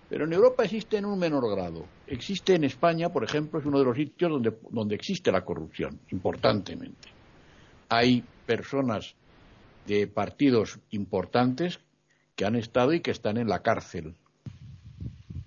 Pero 0.10 0.26
en 0.26 0.34
Europa 0.34 0.64
existe 0.64 0.97
en 0.97 1.05
un 1.05 1.20
menor 1.20 1.49
grado. 1.53 1.86
Existe 2.08 2.55
en 2.55 2.64
España, 2.64 3.10
por 3.10 3.24
ejemplo, 3.24 3.60
es 3.60 3.66
uno 3.66 3.80
de 3.80 3.86
los 3.86 3.97
sitios 3.97 4.41
donde, 4.72 4.95
existe 4.95 5.32
la 5.32 5.43
corrupción, 5.43 5.99
importantemente. 6.12 7.10
Hay 7.89 8.24
personas 8.45 9.16
de 9.86 10.08
partidos 10.08 10.80
importantes 10.91 11.80
que 12.36 12.45
han 12.45 12.55
estado 12.55 12.93
y 12.93 13.01
que 13.01 13.12
están 13.12 13.38
en 13.38 13.49
la 13.49 13.62
cárcel. 13.62 14.16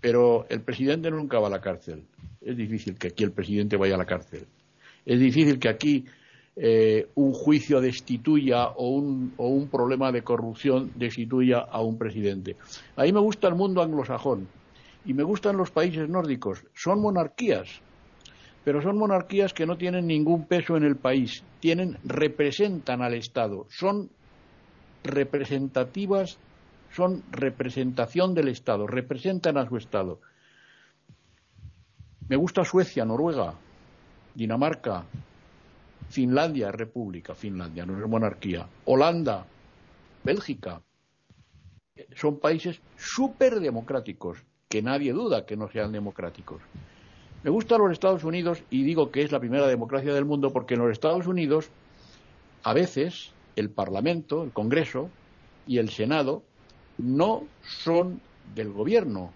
Pero 0.01 0.47
el 0.49 0.63
presidente 0.63 1.11
nunca 1.11 1.39
va 1.39 1.47
a 1.47 1.51
la 1.51 1.61
cárcel. 1.61 2.05
Es 2.41 2.57
difícil 2.57 2.99
que 2.99 3.09
aquí 3.09 3.25
el 3.25 3.33
presidente 3.33 3.77
vaya 3.77 3.95
a 3.95 3.99
la 3.99 4.07
cárcel. 4.07 4.47
Es 5.07 5.21
difícil 5.21 5.59
que 5.59 5.69
aquí 5.69 6.05
eh, 6.63 7.09
un 7.15 7.33
juicio 7.33 7.81
destituya 7.81 8.69
o 8.69 8.91
un, 8.91 9.33
o 9.39 9.49
un 9.49 9.69
problema 9.69 10.13
de 10.13 10.23
corrupción 10.23 10.93
destituya 10.95 11.61
a 11.61 11.81
un 11.81 11.97
presidente. 11.97 12.57
A 12.97 13.05
mí 13.05 13.15
me 13.15 13.21
gusta 13.21 13.49
el 13.49 13.55
mundo 13.55 13.81
anglosajón 13.81 14.47
y 15.07 15.15
me 15.15 15.23
gustan 15.23 15.57
los 15.57 15.71
países 15.71 16.07
nórdicos. 16.11 16.63
Son 16.75 17.01
monarquías, 17.01 17.81
pero 18.63 18.83
son 18.83 18.99
monarquías 18.99 19.55
que 19.55 19.65
no 19.65 19.79
tienen 19.79 20.07
ningún 20.07 20.45
peso 20.45 20.77
en 20.77 20.85
el 20.85 20.97
país. 20.97 21.43
Tienen, 21.61 21.97
representan 22.05 23.01
al 23.01 23.15
Estado, 23.15 23.67
son 23.71 24.11
representativas, 25.03 26.37
son 26.95 27.23
representación 27.31 28.35
del 28.35 28.49
Estado, 28.49 28.87
representan 28.87 29.57
a 29.57 29.67
su 29.67 29.79
Estado. 29.79 30.21
Me 32.29 32.37
gusta 32.37 32.67
Suecia, 32.67 33.07
Noruega, 33.07 33.55
Dinamarca, 34.35 35.05
Finlandia 36.11 36.73
república, 36.73 37.35
Finlandia 37.37 37.87
no 37.87 37.97
es 37.97 38.09
monarquía. 38.09 38.67
Holanda, 38.85 39.47
Bélgica, 40.25 40.83
son 42.17 42.41
países 42.41 42.81
súper 42.97 43.61
democráticos, 43.61 44.39
que 44.69 44.83
nadie 44.83 45.13
duda 45.13 45.47
que 45.47 45.57
no 45.57 45.71
sean 45.71 45.93
democráticos. 45.93 46.61
Me 47.45 47.51
gustan 47.51 47.81
los 47.81 47.93
Estados 47.93 48.25
Unidos 48.25 48.63
y 48.71 48.83
digo 48.83 49.11
que 49.11 49.23
es 49.23 49.31
la 49.31 49.41
primera 49.41 49.67
democracia 49.67 50.13
del 50.13 50.25
mundo 50.25 50.53
porque 50.53 50.75
en 50.75 50.81
los 50.81 50.91
Estados 50.91 51.29
Unidos 51.29 51.71
a 52.65 52.75
veces 52.75 53.31
el 53.55 53.71
Parlamento, 53.71 54.43
el 54.43 54.51
Congreso 54.51 55.09
y 55.67 55.79
el 55.79 55.91
Senado 55.91 56.43
no 56.99 57.45
son 57.63 58.21
del 58.55 58.73
gobierno, 58.73 59.33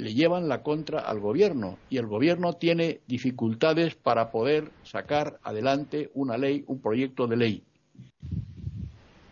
le 0.00 0.14
llevan 0.14 0.48
la 0.48 0.62
contra 0.62 1.00
al 1.00 1.20
gobierno 1.20 1.76
y 1.90 1.98
el 1.98 2.06
gobierno 2.06 2.54
tiene 2.54 3.00
dificultades 3.06 3.94
para 3.94 4.30
poder 4.30 4.70
sacar 4.82 5.38
adelante 5.42 6.10
una 6.14 6.38
ley, 6.38 6.64
un 6.68 6.80
proyecto 6.80 7.26
de 7.26 7.36
ley. 7.36 7.62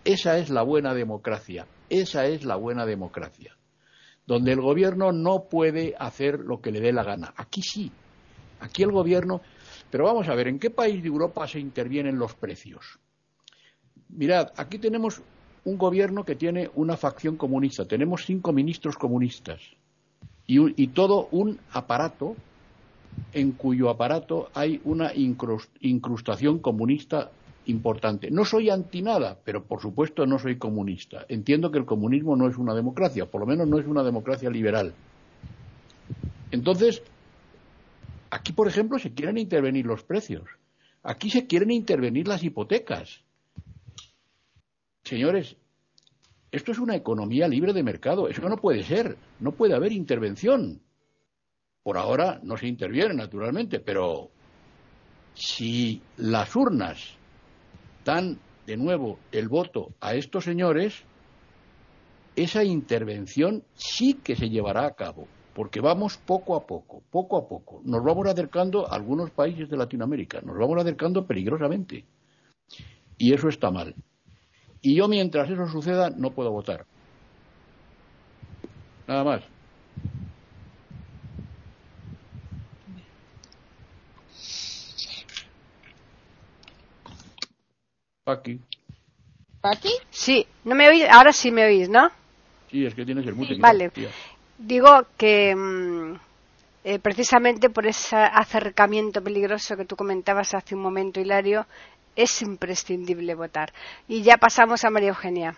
Esa 0.05 0.37
es 0.37 0.51
la 0.51 0.63
buena 0.63 0.93
democracia, 0.93 1.67
esa 1.89 2.27
es 2.27 2.45
la 2.45 2.57
buena 2.57 2.85
democracia, 2.85 3.57
donde 4.27 4.53
el 4.53 4.61
gobierno 4.61 5.11
no 5.11 5.45
puede 5.45 5.95
hacer 5.99 6.41
lo 6.41 6.61
que 6.61 6.71
le 6.71 6.81
dé 6.81 6.93
la 6.93 7.03
gana. 7.03 7.33
Aquí 7.37 7.63
sí, 7.63 7.91
aquí 8.61 8.83
el 8.83 8.93
gobierno. 8.93 9.41
Pero 9.91 10.05
vamos 10.05 10.29
a 10.29 10.35
ver, 10.35 10.49
¿en 10.49 10.59
qué 10.59 10.69
país 10.69 11.03
de 11.03 11.09
Europa 11.09 11.49
se 11.49 11.61
intervienen 11.61 12.19
los 12.19 12.35
precios? 12.35 12.99
Mirad, 14.11 14.53
aquí 14.57 14.79
tenemos 14.79 15.23
un 15.65 15.79
gobierno 15.79 16.25
que 16.25 16.35
tiene 16.35 16.71
una 16.75 16.99
facción 16.99 17.37
comunista. 17.37 17.87
Tenemos 17.87 18.27
cinco 18.27 18.53
ministros 18.53 18.97
comunistas 18.97 19.78
y, 20.51 20.87
todo 20.89 21.29
un 21.31 21.61
aparato 21.73 22.35
en 23.35 23.53
cuyo 23.53 23.91
aparato 23.91 24.49
hay 24.55 24.81
una 24.85 25.13
incrustación 25.15 26.59
comunista 26.59 27.31
importante. 27.67 28.31
No 28.31 28.47
soy 28.47 28.71
anti 28.71 29.03
nada, 29.03 29.39
pero 29.45 29.65
por 29.65 29.83
supuesto 29.83 30.27
no 30.27 30.39
soy 30.39 30.57
comunista. 30.57 31.27
Entiendo 31.29 31.71
que 31.71 31.79
el 31.79 31.85
comunismo 31.85 32.35
no 32.35 32.49
es 32.49 32.57
una 32.57 32.75
democracia, 32.75 33.27
por 33.27 33.43
lo 33.43 33.47
menos 33.47 33.69
no 33.69 33.79
es 33.79 33.87
una 33.87 34.03
democracia 34.03 34.49
liberal. 34.49 34.95
Entonces, 36.51 37.03
aquí, 38.31 38.53
por 38.53 38.69
ejemplo, 38.69 38.99
se 38.99 39.13
quieren 39.13 39.37
intervenir 39.37 39.85
los 39.85 40.03
precios. 40.03 40.45
Aquí 41.03 41.29
se 41.29 41.47
quieren 41.47 41.71
intervenir 41.71 42.27
las 42.27 42.43
hipotecas. 42.43 43.21
Señores, 45.05 45.57
esto 46.51 46.73
es 46.73 46.79
una 46.79 46.97
economía 46.97 47.47
libre 47.47 47.73
de 47.73 47.83
mercado. 47.83 48.29
Eso 48.29 48.49
no 48.49 48.57
puede 48.57 48.83
ser. 48.83 49.17
No 49.41 49.53
puede 49.53 49.75
haber 49.75 49.93
intervención. 49.93 50.81
Por 51.83 51.99
ahora 51.99 52.41
no 52.43 52.57
se 52.57 52.67
interviene, 52.67 53.15
naturalmente, 53.15 53.81
pero 53.81 54.31
si 55.35 56.03
las 56.17 56.55
urnas 56.57 57.15
dan 58.05 58.39
de 58.67 58.77
nuevo 58.77 59.19
el 59.33 59.49
voto 59.49 59.93
a 60.01 60.15
estos 60.15 60.45
señores, 60.45 61.05
esa 62.37 62.65
intervención 62.65 63.63
sí 63.75 64.15
que 64.15 64.37
se 64.37 64.49
llevará 64.49 64.87
a 64.87 64.95
cabo, 64.95 65.27
porque 65.55 65.81
vamos 65.81 66.19
poco 66.19 66.57
a 66.57 66.67
poco, 66.67 67.03
poco 67.11 67.39
a 67.39 67.49
poco. 67.49 67.81
Nos 67.85 68.05
vamos 68.05 68.27
acercando 68.27 68.87
a 68.87 68.95
algunos 68.95 69.31
países 69.31 69.71
de 69.71 69.77
Latinoamérica, 69.77 70.41
nos 70.43 70.59
vamos 70.59 70.79
acercando 70.79 71.27
peligrosamente. 71.27 72.05
Y 73.17 73.33
eso 73.33 73.49
está 73.49 73.71
mal. 73.71 73.95
Y 74.81 74.95
yo 74.95 75.09
mientras 75.09 75.51
eso 75.51 75.67
suceda 75.67 76.11
no 76.11 76.31
puedo 76.33 76.51
votar. 76.51 76.85
Nada 79.07 79.25
más. 79.25 79.43
Paqui. 88.25 88.61
¿Paqui? 89.61 89.91
Sí, 90.11 90.47
no 90.65 90.75
me 90.75 90.89
oís, 90.89 91.05
ahora 91.11 91.33
sí 91.33 91.51
me 91.51 91.65
oís, 91.65 91.89
¿no? 91.89 92.11
Sí, 92.71 92.85
es 92.85 92.95
que 92.95 93.05
tienes 93.05 93.27
el 93.27 93.35
mute. 93.35 93.57
Vale. 93.59 93.91
Digo 94.59 95.07
que 95.17 95.55
mm, 95.57 96.15
eh, 96.85 96.99
precisamente 96.99 97.71
por 97.71 97.87
ese 97.87 98.17
acercamiento 98.17 99.23
peligroso 99.23 99.77
que 99.77 99.87
tú 99.87 99.97
comentabas 99.97 100.55
hace 100.55 100.75
un 100.75 100.83
momento, 100.83 101.21
Hilario, 101.21 101.67
es 102.19 102.43
imprescindible 102.43 103.37
votar. 103.37 103.73
Y 104.09 104.23
ya 104.23 104.39
pasamos 104.39 104.85
a 104.85 104.91
María 104.91 105.11
Eugenia. 105.11 105.57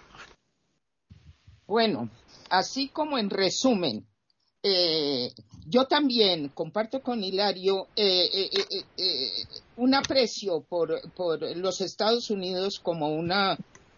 Bueno, 1.67 2.11
así 2.51 2.89
como 2.89 3.17
en 3.17 3.31
resumen, 3.31 4.07
eh, 4.63 5.33
yo 5.67 5.87
también 5.87 6.51
comparto 6.51 7.01
con 7.01 7.25
Hilario 7.25 7.89
eh, 7.97 8.51
eh, 8.99 9.25
un 9.79 9.95
aprecio 9.95 10.61
por, 10.61 11.01
los 11.57 11.81
Estados 11.81 12.29
Unidos 12.29 12.79
como 12.79 13.09
un 13.09 13.33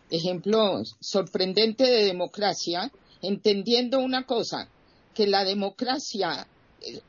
ejemplo 0.08 0.82
sorprendente 1.00 1.82
de 1.82 2.04
democracia, 2.04 2.92
entendiendo 3.22 3.98
una 3.98 4.24
cosa, 4.24 4.68
que 5.14 5.26
la 5.26 5.44
democracia, 5.44 6.46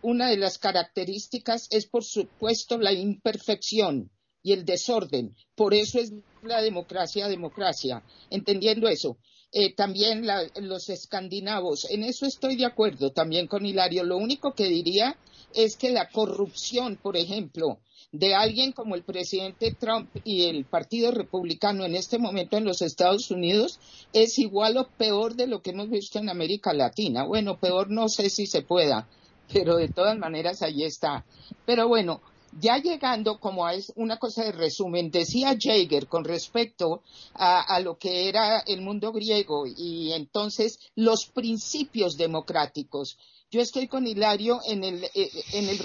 una 0.01 0.29
de 0.29 0.37
las 0.37 0.57
características 0.57 1.67
es 1.69 1.85
por 1.85 2.03
supuesto 2.03 2.79
la 2.79 2.91
imperfección 2.91 4.09
y 4.43 4.51
el 4.51 4.65
desorden. 4.65 5.35
Por 5.55 5.73
eso 5.73 5.99
es 5.99 6.13
la 6.43 6.61
democracia, 6.61 7.27
democracia. 7.27 8.03
Entendiendo 8.29 8.87
eso. 8.87 9.17
Eh, 9.55 9.73
también 9.75 10.25
los 10.61 10.89
escandinavos, 10.89 11.85
en 11.91 12.03
eso 12.03 12.25
estoy 12.25 12.55
de 12.55 12.65
acuerdo 12.65 13.11
también 13.11 13.45
con 13.45 13.63
Hilario. 13.63 14.03
Lo 14.03 14.17
único 14.17 14.53
que 14.53 14.67
diría 14.67 15.15
es 15.53 15.77
que 15.77 15.91
la 15.91 16.09
corrupción, 16.09 16.97
por 17.01 17.15
ejemplo, 17.17 17.77
de 18.11 18.33
alguien 18.33 18.71
como 18.71 18.95
el 18.95 19.03
presidente 19.03 19.75
Trump 19.79 20.09
y 20.23 20.45
el 20.45 20.65
Partido 20.65 21.11
Republicano 21.11 21.85
en 21.85 21.95
este 21.95 22.17
momento 22.17 22.57
en 22.57 22.65
los 22.65 22.81
Estados 22.81 23.31
Unidos 23.31 23.79
es 24.11 24.39
igual 24.39 24.77
o 24.77 24.87
peor 24.87 25.35
de 25.35 25.47
lo 25.47 25.61
que 25.61 25.71
hemos 25.71 25.89
visto 25.89 26.17
en 26.17 26.29
América 26.29 26.73
Latina. 26.73 27.23
Bueno, 27.23 27.59
peor 27.59 27.89
no 27.91 28.09
sé 28.09 28.31
si 28.31 28.47
se 28.47 28.61
pueda, 28.63 29.07
pero 29.51 29.77
de 29.77 29.87
todas 29.87 30.17
maneras 30.17 30.61
ahí 30.61 30.83
está. 30.83 31.25
Pero 31.65 31.87
bueno, 31.87 32.21
ya 32.59 32.77
llegando 32.77 33.39
como 33.39 33.65
a 33.65 33.73
una 33.95 34.17
cosa 34.17 34.43
de 34.43 34.51
resumen, 34.51 35.11
decía 35.11 35.57
Jaeger 35.59 36.07
con 36.07 36.23
respecto 36.23 37.01
a, 37.33 37.79
lo 37.79 37.97
que 37.97 38.29
era 38.29 38.59
el 38.59 38.81
mundo 38.81 39.11
griego 39.11 39.65
y 39.65 40.13
entonces 40.13 40.79
los 40.95 41.25
principios 41.25 42.17
democráticos. 42.17 43.17
Yo 43.51 43.61
estoy 43.61 43.87
con 43.87 44.07
Hilario 44.07 44.59
en, 44.65 44.83
el, 44.83 45.03
eh, 45.03 45.29
en, 45.53 45.69
el, 45.69 45.79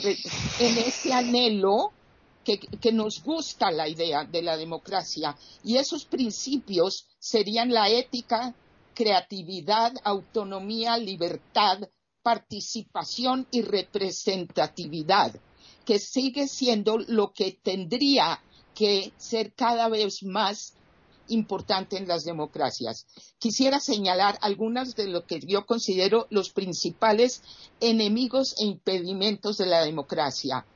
en 0.58 0.78
ese 0.78 1.12
anhelo 1.12 1.92
que, 2.44 2.58
que, 2.58 2.92
nos 2.92 3.22
gusta 3.22 3.70
la 3.70 3.88
idea 3.88 4.24
de 4.24 4.42
la 4.42 4.56
democracia 4.56 5.36
y 5.62 5.76
esos 5.76 6.06
principios 6.06 7.06
serían 7.18 7.72
la 7.72 7.90
ética, 7.90 8.54
creatividad, 8.94 9.92
autonomía, 10.02 10.96
libertad, 10.96 11.80
participación 12.22 13.46
y 13.50 13.62
representatividad 13.62 15.38
que 15.88 15.98
sigue 15.98 16.48
siendo 16.48 16.98
lo 16.98 17.32
que 17.32 17.58
tendría 17.62 18.42
que 18.74 19.10
ser 19.16 19.54
cada 19.54 19.88
vez 19.88 20.22
más 20.22 20.74
importante 21.28 21.96
en 21.96 22.06
las 22.06 22.24
democracias. 22.24 23.06
Quisiera 23.38 23.80
señalar 23.80 24.38
algunas 24.42 24.96
de 24.96 25.06
lo 25.06 25.24
que 25.24 25.40
yo 25.40 25.64
considero 25.64 26.26
los 26.28 26.50
principales 26.50 27.40
enemigos 27.80 28.54
e 28.60 28.66
impedimentos 28.66 29.56
de 29.56 29.64
la 29.64 29.82
democracia, 29.82 30.66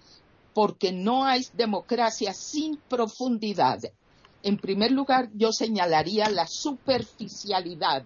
porque 0.54 0.92
no 0.92 1.26
hay 1.26 1.46
democracia 1.52 2.32
sin 2.32 2.78
profundidad. 2.78 3.80
En 4.42 4.56
primer 4.56 4.92
lugar, 4.92 5.28
yo 5.34 5.52
señalaría 5.52 6.30
la 6.30 6.46
superficialidad, 6.46 8.02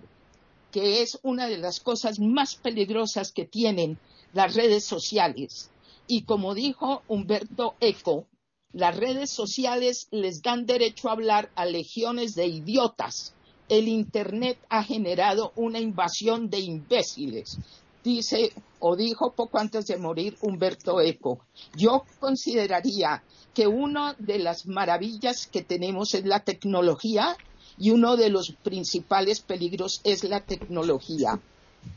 que 0.72 1.02
es 1.02 1.20
una 1.22 1.46
de 1.46 1.58
las 1.58 1.78
cosas 1.78 2.18
más 2.18 2.56
peligrosas 2.56 3.30
que 3.30 3.44
tienen 3.44 3.96
las 4.32 4.56
redes 4.56 4.84
sociales 4.84 5.70
y 6.06 6.22
como 6.22 6.54
dijo 6.54 7.02
Humberto 7.08 7.74
Eco, 7.80 8.26
las 8.72 8.96
redes 8.96 9.30
sociales 9.30 10.08
les 10.10 10.42
dan 10.42 10.66
derecho 10.66 11.08
a 11.08 11.12
hablar 11.12 11.50
a 11.54 11.64
legiones 11.64 12.34
de 12.34 12.46
idiotas. 12.46 13.34
El 13.68 13.88
Internet 13.88 14.58
ha 14.68 14.82
generado 14.84 15.52
una 15.56 15.80
invasión 15.80 16.50
de 16.50 16.60
imbéciles, 16.60 17.58
dice 18.04 18.52
o 18.78 18.94
dijo 18.94 19.32
poco 19.32 19.58
antes 19.58 19.86
de 19.86 19.96
morir 19.96 20.36
Humberto 20.40 21.00
Eco. 21.00 21.40
Yo 21.74 22.04
consideraría 22.20 23.24
que 23.54 23.66
una 23.66 24.14
de 24.18 24.38
las 24.38 24.66
maravillas 24.66 25.46
que 25.46 25.62
tenemos 25.62 26.14
es 26.14 26.24
la 26.24 26.40
tecnología 26.40 27.36
y 27.78 27.90
uno 27.90 28.16
de 28.16 28.30
los 28.30 28.52
principales 28.62 29.40
peligros 29.40 30.00
es 30.04 30.22
la 30.24 30.40
tecnología. 30.44 31.40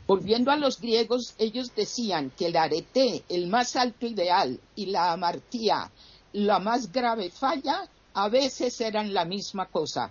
Volviendo 0.06 0.50
a 0.50 0.56
los 0.56 0.80
griegos, 0.80 1.34
ellos 1.38 1.72
decían 1.74 2.32
que 2.36 2.46
el 2.46 2.56
arete, 2.56 3.22
el 3.28 3.46
más 3.46 3.76
alto 3.76 4.06
ideal, 4.06 4.58
y 4.74 4.86
la 4.86 5.12
amartía, 5.12 5.90
la 6.32 6.58
más 6.58 6.90
grave 6.90 7.30
falla, 7.30 7.88
a 8.14 8.28
veces 8.28 8.80
eran 8.80 9.14
la 9.14 9.24
misma 9.24 9.66
cosa. 9.66 10.10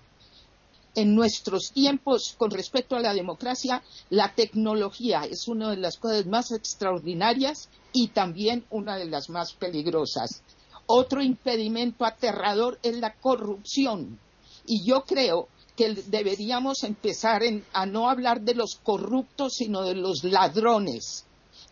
En 0.95 1.15
nuestros 1.15 1.71
tiempos, 1.71 2.35
con 2.37 2.49
respecto 2.49 2.95
a 2.95 2.99
la 2.99 3.13
democracia, 3.13 3.83
la 4.09 4.33
tecnología 4.33 5.23
es 5.23 5.47
una 5.47 5.69
de 5.69 5.77
las 5.77 5.97
cosas 5.97 6.25
más 6.25 6.51
extraordinarias 6.51 7.69
y 7.93 8.07
también 8.07 8.65
una 8.69 8.97
de 8.97 9.05
las 9.05 9.29
más 9.29 9.53
peligrosas. 9.53 10.41
Otro 10.87 11.21
impedimento 11.21 12.05
aterrador 12.05 12.79
es 12.81 12.97
la 12.97 13.13
corrupción. 13.13 14.19
Y 14.65 14.83
yo 14.85 15.03
creo 15.03 15.47
que 15.79 15.93
deberíamos 16.07 16.83
empezar 16.83 17.41
a 17.71 17.85
no 17.85 18.09
hablar 18.09 18.41
de 18.41 18.53
los 18.53 18.75
corruptos, 18.83 19.53
sino 19.53 19.83
de 19.83 19.95
los 19.95 20.25
ladrones. 20.25 21.23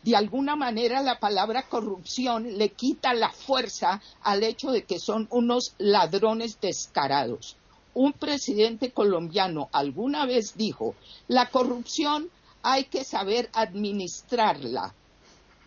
De 0.01 0.15
alguna 0.15 0.55
manera 0.55 1.01
la 1.01 1.19
palabra 1.19 1.63
corrupción 1.63 2.57
le 2.57 2.69
quita 2.69 3.13
la 3.13 3.33
fuerza 3.33 4.01
al 4.23 4.43
hecho 4.43 4.71
de 4.71 4.85
que 4.85 4.97
son 4.97 5.27
unos 5.29 5.73
ladrones 5.77 6.57
descarados. 6.61 7.57
Un 7.93 8.13
presidente 8.13 8.91
colombiano 8.91 9.67
alguna 9.73 10.25
vez 10.25 10.55
dijo, 10.55 10.95
la 11.27 11.49
corrupción 11.49 12.29
hay 12.63 12.85
que 12.85 13.03
saber 13.03 13.49
administrarla. 13.51 14.93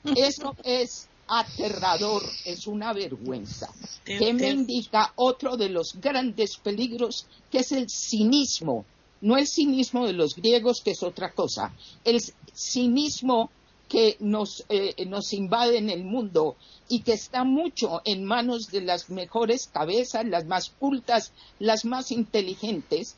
Eso 0.17 0.57
es 0.65 1.10
aterrador, 1.31 2.23
es 2.45 2.67
una 2.67 2.93
vergüenza. 2.93 3.73
Que 4.05 4.33
me 4.33 4.51
indica 4.51 5.13
otro 5.15 5.57
de 5.57 5.69
los 5.69 5.95
grandes 6.01 6.57
peligros, 6.57 7.27
que 7.51 7.59
es 7.59 7.71
el 7.71 7.89
cinismo. 7.89 8.85
No 9.21 9.37
el 9.37 9.47
cinismo 9.47 10.07
de 10.07 10.13
los 10.13 10.35
griegos, 10.35 10.81
que 10.83 10.91
es 10.91 11.03
otra 11.05 11.33
cosa. 11.33 11.73
El 12.05 12.21
cinismo 12.53 13.51
que 13.89 14.17
nos, 14.19 14.65
eh, 14.69 15.05
nos 15.07 15.33
invaden 15.33 15.89
el 15.89 16.05
mundo 16.05 16.57
y 16.89 17.03
que 17.03 17.13
está 17.13 17.45
mucho 17.45 18.03
en 18.05 18.25
manos 18.25 18.69
de 18.69 18.81
las 18.81 19.11
mejores 19.11 19.69
cabezas, 19.73 20.25
las 20.25 20.47
más 20.47 20.71
cultas, 20.71 21.33
las 21.59 21.85
más 21.85 22.11
inteligentes, 22.11 23.17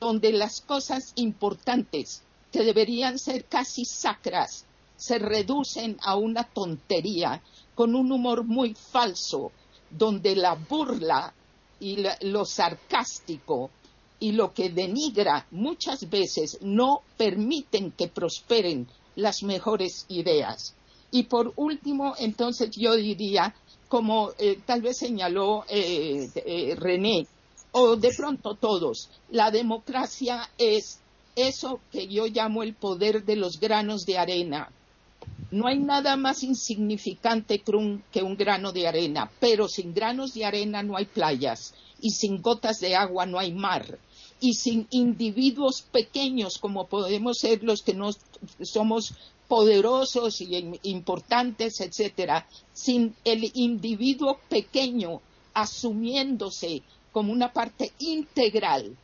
donde 0.00 0.32
las 0.32 0.60
cosas 0.60 1.12
importantes 1.14 2.22
que 2.50 2.64
deberían 2.64 3.18
ser 3.18 3.44
casi 3.44 3.84
sacras 3.84 4.64
se 4.96 5.18
reducen 5.18 5.96
a 6.02 6.16
una 6.16 6.44
tontería 6.44 7.42
con 7.74 7.94
un 7.94 8.10
humor 8.10 8.44
muy 8.44 8.74
falso, 8.74 9.52
donde 9.90 10.34
la 10.34 10.54
burla 10.54 11.32
y 11.78 12.04
lo 12.22 12.44
sarcástico 12.44 13.70
y 14.18 14.32
lo 14.32 14.52
que 14.52 14.70
denigra 14.70 15.46
muchas 15.50 16.08
veces 16.08 16.58
no 16.62 17.02
permiten 17.16 17.92
que 17.92 18.08
prosperen 18.08 18.88
las 19.14 19.42
mejores 19.42 20.06
ideas. 20.08 20.74
Y 21.10 21.24
por 21.24 21.52
último, 21.56 22.14
entonces 22.18 22.70
yo 22.76 22.94
diría, 22.94 23.54
como 23.88 24.32
eh, 24.38 24.58
tal 24.64 24.82
vez 24.82 24.98
señaló 24.98 25.64
eh, 25.68 26.28
eh, 26.34 26.74
René, 26.76 27.26
o 27.72 27.96
de 27.96 28.10
pronto 28.16 28.54
todos, 28.54 29.10
la 29.30 29.50
democracia 29.50 30.48
es 30.58 31.00
eso 31.36 31.80
que 31.92 32.08
yo 32.08 32.26
llamo 32.26 32.62
el 32.62 32.74
poder 32.74 33.24
de 33.24 33.36
los 33.36 33.60
granos 33.60 34.06
de 34.06 34.18
arena. 34.18 34.70
No 35.50 35.66
hay 35.68 35.78
nada 35.78 36.16
más 36.16 36.42
insignificante 36.42 37.60
que 37.60 38.22
un 38.22 38.36
grano 38.36 38.72
de 38.72 38.88
arena, 38.88 39.30
pero 39.40 39.68
sin 39.68 39.94
granos 39.94 40.34
de 40.34 40.44
arena 40.44 40.82
no 40.82 40.96
hay 40.96 41.06
playas 41.06 41.74
y 42.00 42.10
sin 42.10 42.42
gotas 42.42 42.80
de 42.80 42.94
agua 42.94 43.26
no 43.26 43.38
hay 43.38 43.52
mar 43.52 43.98
y 44.40 44.54
sin 44.54 44.86
individuos 44.90 45.82
pequeños 45.82 46.58
como 46.58 46.86
podemos 46.86 47.38
ser 47.38 47.62
los 47.62 47.82
que 47.82 47.94
no 47.94 48.10
somos 48.62 49.14
poderosos 49.48 50.40
y 50.40 50.78
importantes, 50.82 51.80
etcétera, 51.80 52.46
sin 52.72 53.14
el 53.24 53.50
individuo 53.54 54.38
pequeño 54.48 55.20
asumiéndose 55.54 56.82
como 57.12 57.32
una 57.32 57.52
parte 57.52 57.92
integral. 58.00 58.96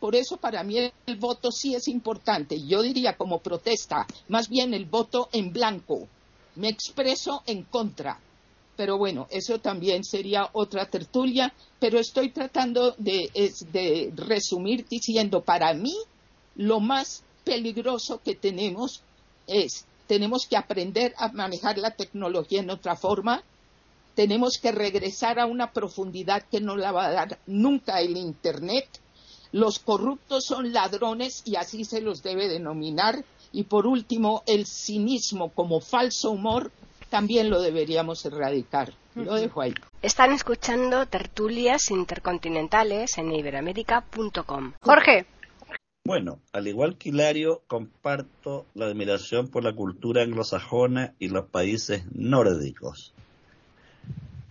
Por 0.00 0.16
eso 0.16 0.38
para 0.38 0.64
mí 0.64 0.78
el 0.78 1.16
voto 1.16 1.52
sí 1.52 1.74
es 1.74 1.86
importante. 1.86 2.60
Yo 2.66 2.82
diría 2.82 3.16
como 3.16 3.40
protesta, 3.40 4.08
más 4.28 4.48
bien 4.48 4.74
el 4.74 4.86
voto 4.86 5.28
en 5.32 5.52
blanco. 5.52 6.08
Me 6.56 6.68
expreso 6.68 7.42
en 7.46 7.62
contra 7.64 8.18
pero 8.80 8.96
bueno, 8.96 9.26
eso 9.30 9.58
también 9.58 10.04
sería 10.04 10.48
otra 10.54 10.86
tertulia, 10.86 11.52
pero 11.78 11.98
estoy 11.98 12.30
tratando 12.30 12.94
de, 12.96 14.10
resumir 14.16 14.86
diciendo, 14.88 15.42
para 15.42 15.74
mí, 15.74 15.94
lo 16.56 16.80
más 16.80 17.22
peligroso 17.44 18.22
que 18.24 18.34
tenemos 18.34 19.02
es, 19.46 19.84
tenemos 20.06 20.46
que 20.46 20.56
aprender 20.56 21.12
a 21.18 21.30
manejar 21.30 21.76
la 21.76 21.90
tecnología 21.90 22.60
en 22.60 22.70
otra 22.70 22.96
forma, 22.96 23.42
tenemos 24.14 24.56
que 24.56 24.72
regresar 24.72 25.38
a 25.38 25.44
una 25.44 25.74
profundidad 25.74 26.44
que 26.50 26.62
no 26.62 26.74
la 26.78 26.90
va 26.90 27.08
a 27.08 27.12
dar 27.12 27.38
nunca 27.46 28.00
el 28.00 28.16
Internet, 28.16 28.88
los 29.52 29.78
corruptos 29.78 30.44
son 30.44 30.72
ladrones 30.72 31.42
y 31.44 31.56
así 31.56 31.84
se 31.84 32.00
los 32.00 32.22
debe 32.22 32.48
denominar, 32.48 33.24
y 33.52 33.64
por 33.64 33.86
último, 33.86 34.42
el 34.46 34.66
cinismo 34.66 35.50
como 35.50 35.80
falso 35.80 36.30
humor 36.30 36.70
también 37.08 37.50
lo 37.50 37.60
deberíamos 37.60 38.24
erradicar. 38.24 38.92
Lo 39.16 39.34
dejo 39.34 39.60
ahí. 39.60 39.74
Están 40.02 40.32
escuchando 40.32 41.04
tertulias 41.06 41.90
intercontinentales 41.90 43.18
en 43.18 43.32
iberamérica.com. 43.32 44.72
Jorge. 44.80 45.26
Bueno, 46.04 46.40
al 46.52 46.66
igual 46.68 46.96
que 46.96 47.10
Hilario, 47.10 47.62
comparto 47.66 48.66
la 48.74 48.86
admiración 48.86 49.48
por 49.48 49.64
la 49.64 49.74
cultura 49.74 50.22
anglosajona 50.22 51.14
y 51.18 51.28
los 51.28 51.46
países 51.46 52.04
nórdicos. 52.14 53.12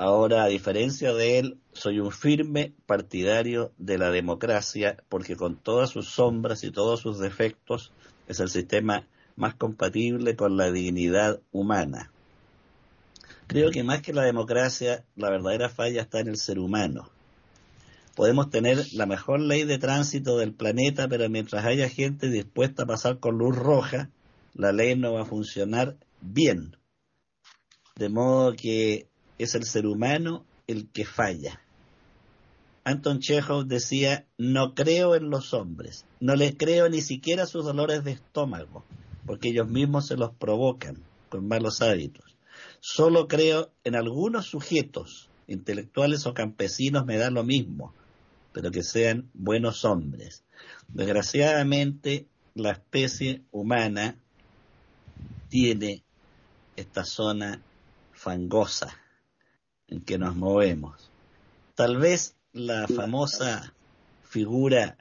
Ahora, 0.02 0.44
a 0.44 0.48
diferencia 0.48 1.14
de 1.14 1.40
él, 1.40 1.58
soy 1.74 2.00
un 2.00 2.14
firme 2.14 2.72
partidario 2.86 3.74
de 3.78 3.98
la 3.98 4.12
democracia 4.12 4.96
porque 5.10 5.36
con 5.36 5.58
todas 5.58 5.90
sus 5.90 6.08
sombras 6.08 6.64
y 6.64 6.72
todos 6.72 7.02
sus 7.02 7.20
defectos 7.20 7.92
es 8.30 8.40
el 8.40 8.48
sistema 8.50 9.06
más 9.36 9.56
compatible 9.56 10.38
con 10.38 10.56
la 10.56 10.72
dignidad 10.72 11.42
humana. 11.52 12.14
Creo 13.48 13.72
que 13.72 13.84
más 13.84 14.02
que 14.02 14.14
la 14.14 14.24
democracia, 14.24 15.04
la 15.18 15.32
verdadera 15.32 15.68
falla 15.68 16.04
está 16.04 16.22
en 16.22 16.30
el 16.30 16.38
ser 16.38 16.60
humano. 16.60 17.10
Podemos 18.16 18.50
tener 18.50 18.78
la 18.94 19.06
mejor 19.06 19.42
ley 19.42 19.66
de 19.66 19.80
tránsito 19.80 20.38
del 20.38 20.54
planeta, 20.54 21.10
pero 21.10 21.30
mientras 21.30 21.66
haya 21.66 21.90
gente 21.90 22.30
dispuesta 22.30 22.84
a 22.84 22.88
pasar 22.88 23.20
con 23.20 23.38
luz 23.38 23.54
roja, 23.54 24.10
la 24.54 24.72
ley 24.72 24.96
no 24.96 25.12
va 25.12 25.24
a 25.24 25.26
funcionar 25.26 25.98
bien. 26.22 26.78
De 27.98 28.08
modo 28.08 28.54
que 28.54 29.09
es 29.40 29.56
el 29.56 29.64
ser 29.64 29.88
humano 29.88 30.46
el 30.68 30.90
que 30.90 31.06
falla. 31.06 31.62
Anton 32.84 33.20
Chekhov 33.20 33.66
decía, 33.66 34.28
no 34.38 34.76
creo 34.76 35.16
en 35.16 35.30
los 35.30 35.54
hombres, 35.54 36.06
no 36.20 36.36
les 36.36 36.56
creo 36.56 36.90
ni 36.90 37.02
siquiera 37.02 37.46
sus 37.46 37.66
dolores 37.66 38.04
de 38.04 38.12
estómago, 38.12 38.84
porque 39.26 39.50
ellos 39.50 39.68
mismos 39.68 40.08
se 40.08 40.18
los 40.18 40.34
provocan 40.36 40.98
con 41.30 41.48
malos 41.48 41.82
hábitos. 41.82 42.36
Solo 42.80 43.28
creo 43.28 43.72
en 43.84 43.96
algunos 43.96 44.48
sujetos, 44.48 45.30
intelectuales 45.48 46.26
o 46.26 46.34
campesinos, 46.34 47.06
me 47.06 47.18
da 47.18 47.30
lo 47.30 47.44
mismo, 47.44 47.94
pero 48.54 48.72
que 48.72 48.84
sean 48.84 49.30
buenos 49.34 49.86
hombres. 49.86 50.44
Desgraciadamente, 50.90 52.28
la 52.56 52.72
especie 52.72 53.44
humana 53.52 54.18
tiene 55.50 56.04
esta 56.76 57.06
zona 57.06 57.62
fangosa 58.14 58.99
en 59.90 60.02
que 60.02 60.18
nos 60.18 60.36
movemos. 60.36 61.10
Tal 61.76 61.98
vez 61.98 62.36
la 62.54 62.88
famosa 62.88 63.74
figura 64.24 64.98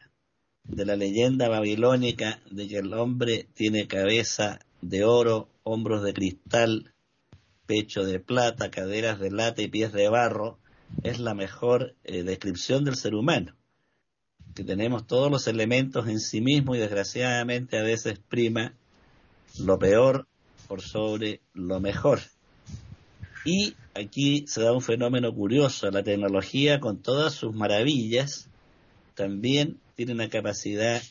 de 0.65 0.85
la 0.85 0.97
leyenda 0.97 1.49
babilónica 1.49 2.41
de 2.51 2.69
que 2.69 2.79
el 2.79 2.93
hombre 2.93 3.49
tiene 3.55 3.87
cabeza 3.87 4.61
de 4.81 5.05
oro, 5.05 5.49
hombros 5.65 6.03
de 6.03 6.13
cristal 6.13 6.93
pecho 7.67 8.05
de 8.05 8.19
plata, 8.19 8.71
caderas 8.71 9.19
de 9.21 9.31
lata 9.31 9.61
y 9.61 9.69
pies 9.69 9.93
de 9.93 10.09
barro, 10.09 10.59
es 11.03 11.21
la 11.21 11.35
mejor 11.35 11.95
eh, 12.05 12.23
descripción 12.23 12.85
del 12.85 12.97
ser 12.97 13.15
humano, 13.15 13.55
que 14.55 14.65
tenemos 14.65 15.07
todos 15.07 15.31
los 15.31 15.47
elementos 15.47 16.09
en 16.09 16.19
sí 16.19 16.41
mismo 16.41 16.75
y 16.75 16.79
desgraciadamente 16.79 17.79
a 17.79 17.83
veces 17.83 18.19
prima 18.19 18.73
lo 19.59 19.79
peor 19.79 20.27
por 20.67 20.81
sobre 20.81 21.41
lo 21.53 21.79
mejor. 21.79 22.21
Y 23.45 23.75
aquí 23.99 24.45
se 24.47 24.63
da 24.63 24.73
un 24.73 24.81
fenómeno 24.81 25.35
curioso, 25.35 25.91
la 25.91 26.03
tecnología 26.03 26.81
con 26.81 26.99
todas 26.99 27.35
sus 27.35 27.55
maravillas 27.55 28.49
también 29.15 29.79
tiene 29.97 30.13
una 30.13 30.29
capacidad 30.29 31.03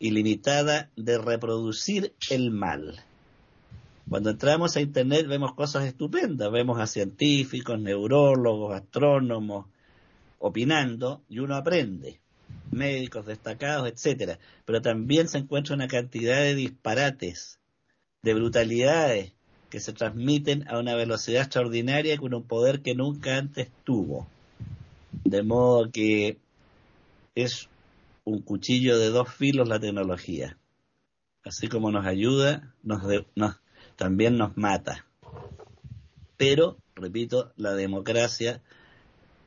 ilimitada 0.00 0.90
de 0.96 1.18
reproducir 1.18 2.12
el 2.30 2.50
mal. 2.50 3.00
Cuando 4.08 4.30
entramos 4.30 4.76
a 4.76 4.80
Internet 4.80 5.26
vemos 5.26 5.54
cosas 5.54 5.84
estupendas, 5.84 6.50
vemos 6.50 6.80
a 6.80 6.86
científicos, 6.86 7.78
neurólogos, 7.78 8.74
astrónomos 8.74 9.66
opinando 10.38 11.22
y 11.28 11.38
uno 11.38 11.54
aprende, 11.54 12.20
médicos 12.70 13.24
destacados, 13.24 13.88
etcétera. 13.88 14.38
Pero 14.66 14.82
también 14.82 15.28
se 15.28 15.38
encuentra 15.38 15.74
una 15.74 15.88
cantidad 15.88 16.38
de 16.38 16.54
disparates, 16.54 17.60
de 18.22 18.34
brutalidades 18.34 19.33
que 19.74 19.80
se 19.80 19.92
transmiten 19.92 20.68
a 20.68 20.78
una 20.78 20.94
velocidad 20.94 21.42
extraordinaria 21.42 22.16
con 22.16 22.32
un 22.32 22.44
poder 22.44 22.80
que 22.80 22.94
nunca 22.94 23.38
antes 23.38 23.72
tuvo. 23.82 24.28
De 25.24 25.42
modo 25.42 25.90
que 25.90 26.38
es 27.34 27.68
un 28.22 28.40
cuchillo 28.42 29.00
de 29.00 29.08
dos 29.08 29.34
filos 29.34 29.68
la 29.68 29.80
tecnología. 29.80 30.56
Así 31.42 31.66
como 31.66 31.90
nos 31.90 32.06
ayuda, 32.06 32.72
nos, 32.84 33.02
nos 33.34 33.56
también 33.96 34.38
nos 34.38 34.56
mata. 34.56 35.06
Pero, 36.36 36.76
repito, 36.94 37.52
la 37.56 37.72
democracia 37.72 38.62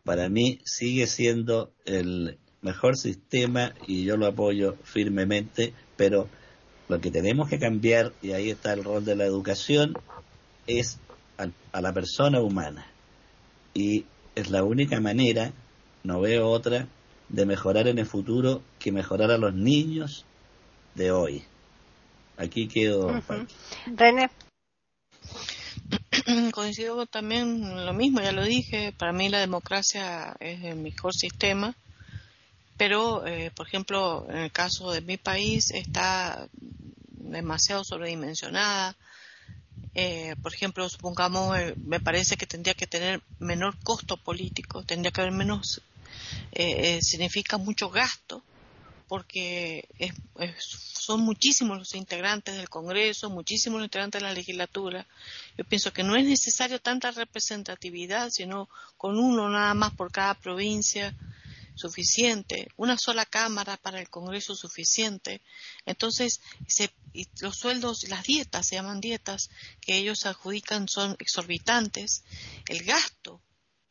para 0.03 0.27
mí 0.27 0.59
sigue 0.65 1.07
siendo 1.07 1.71
el 1.85 2.37
mejor 2.61 2.97
sistema 2.97 3.73
y 3.87 4.03
yo 4.03 4.17
lo 4.17 4.25
apoyo 4.25 4.75
firmemente, 4.83 5.73
pero 5.95 6.27
lo 6.89 6.99
que 6.99 7.11
tenemos 7.11 7.49
que 7.49 7.59
cambiar, 7.59 8.11
y 8.21 8.31
ahí 8.31 8.49
está 8.49 8.73
el 8.73 8.83
rol 8.83 9.05
de 9.05 9.15
la 9.15 9.23
educación, 9.23 9.93
es 10.67 10.99
a, 11.37 11.81
la 11.81 11.93
persona 11.93 12.41
humana. 12.41 12.85
Y 13.73 14.05
es 14.35 14.49
la 14.49 14.63
única 14.63 14.99
manera, 14.99 15.53
no 16.03 16.21
veo 16.21 16.49
otra, 16.49 16.87
de 17.29 17.45
mejorar 17.45 17.87
en 17.87 17.99
el 17.99 18.05
futuro 18.05 18.61
que 18.79 18.91
mejorar 18.91 19.31
a 19.31 19.37
los 19.37 19.53
niños 19.53 20.25
de 20.95 21.11
hoy. 21.11 21.43
Aquí 22.37 22.67
quedo. 22.67 23.21
René. 23.87 24.29
Coincido 26.51 27.05
también 27.05 27.85
lo 27.85 27.93
mismo, 27.93 28.21
ya 28.21 28.31
lo 28.31 28.43
dije, 28.43 28.93
para 28.97 29.13
mí 29.13 29.29
la 29.29 29.39
democracia 29.39 30.35
es 30.39 30.63
el 30.63 30.75
mejor 30.75 31.13
sistema, 31.13 31.75
pero, 32.77 33.25
eh, 33.25 33.51
por 33.55 33.67
ejemplo, 33.67 34.25
en 34.29 34.37
el 34.37 34.51
caso 34.51 34.91
de 34.91 35.01
mi 35.01 35.17
país 35.17 35.71
está 35.71 36.47
demasiado 37.11 37.83
sobredimensionada, 37.83 38.95
eh, 39.99 40.35
por 40.43 40.53
ejemplo, 40.53 40.87
supongamos, 40.89 41.57
eh, 41.57 41.73
me 41.83 41.99
parece 41.99 42.37
que 42.37 42.45
tendría 42.45 42.75
que 42.75 42.85
tener 42.85 43.19
menor 43.39 43.75
costo 43.83 44.15
político, 44.15 44.83
tendría 44.83 45.09
que 45.09 45.21
haber 45.21 45.33
menos, 45.33 45.81
eh, 46.51 46.99
significa 47.01 47.57
mucho 47.57 47.89
gasto, 47.89 48.43
porque 49.07 49.89
son 50.59 51.21
muchísimos 51.21 51.79
los 51.79 51.95
integrantes 51.95 52.57
del 52.57 52.69
Congreso, 52.69 53.31
muchísimos 53.31 53.79
los 53.79 53.87
integrantes 53.87 54.21
de 54.21 54.27
la 54.27 54.35
legislatura. 54.35 55.07
Yo 55.57 55.63
pienso 55.63 55.91
que 55.91 56.03
no 56.03 56.15
es 56.15 56.25
necesario 56.25 56.79
tanta 56.79 57.09
representatividad, 57.09 58.29
sino 58.29 58.69
con 58.97 59.17
uno 59.17 59.49
nada 59.49 59.73
más 59.73 59.93
por 59.95 60.11
cada 60.11 60.35
provincia 60.35 61.15
suficiente, 61.77 62.67
una 62.75 62.97
sola 62.97 63.25
cámara 63.25 63.77
para 63.77 63.99
el 63.99 64.09
Congreso 64.09 64.55
suficiente. 64.55 65.41
Entonces, 65.85 66.41
los 67.41 67.57
sueldos, 67.57 68.07
las 68.09 68.23
dietas, 68.23 68.67
se 68.67 68.75
llaman 68.75 68.99
dietas, 68.99 69.49
que 69.81 69.97
ellos 69.97 70.25
adjudican 70.25 70.87
son 70.87 71.15
exorbitantes. 71.19 72.23
El 72.67 72.83
gasto, 72.83 73.41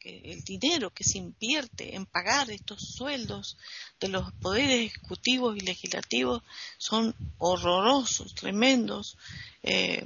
el 0.07 0.43
dinero 0.43 0.93
que 0.93 1.05
se 1.05 1.19
invierte 1.19 1.97
en 1.97 2.07
pagar 2.07 2.51
estos 2.51 2.95
sueldos 2.95 3.57
de 3.99 4.09
los 4.09 4.33
poderes 4.35 4.87
ejecutivos 4.87 5.57
y 5.57 5.61
legislativos 5.61 6.43
son 6.79 7.15
horrorosos, 7.39 8.35
tremendos, 8.35 9.17
eh, 9.63 10.05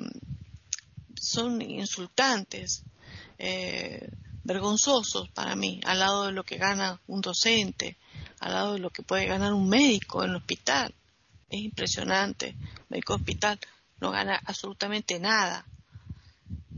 son 1.21 1.61
insultantes. 1.61 2.83
Eh, 3.39 4.09
vergonzosos 4.53 5.29
para 5.29 5.55
mí, 5.55 5.81
al 5.85 6.01
lado 6.01 6.27
de 6.27 6.33
lo 6.33 6.43
que 6.43 6.57
gana 6.57 7.01
un 7.07 7.21
docente, 7.21 7.97
al 8.41 8.53
lado 8.53 8.73
de 8.73 8.81
lo 8.81 8.91
que 8.91 9.05
puede 9.05 9.27
ganar 9.27 9.53
un 9.53 9.69
médico 9.69 10.25
en 10.25 10.31
el 10.31 10.37
hospital. 10.37 10.93
Es 11.49 11.61
impresionante. 11.61 12.57
Médico 12.89 13.15
hospital 13.15 13.61
no 14.01 14.11
gana 14.11 14.41
absolutamente 14.45 15.21
nada 15.21 15.65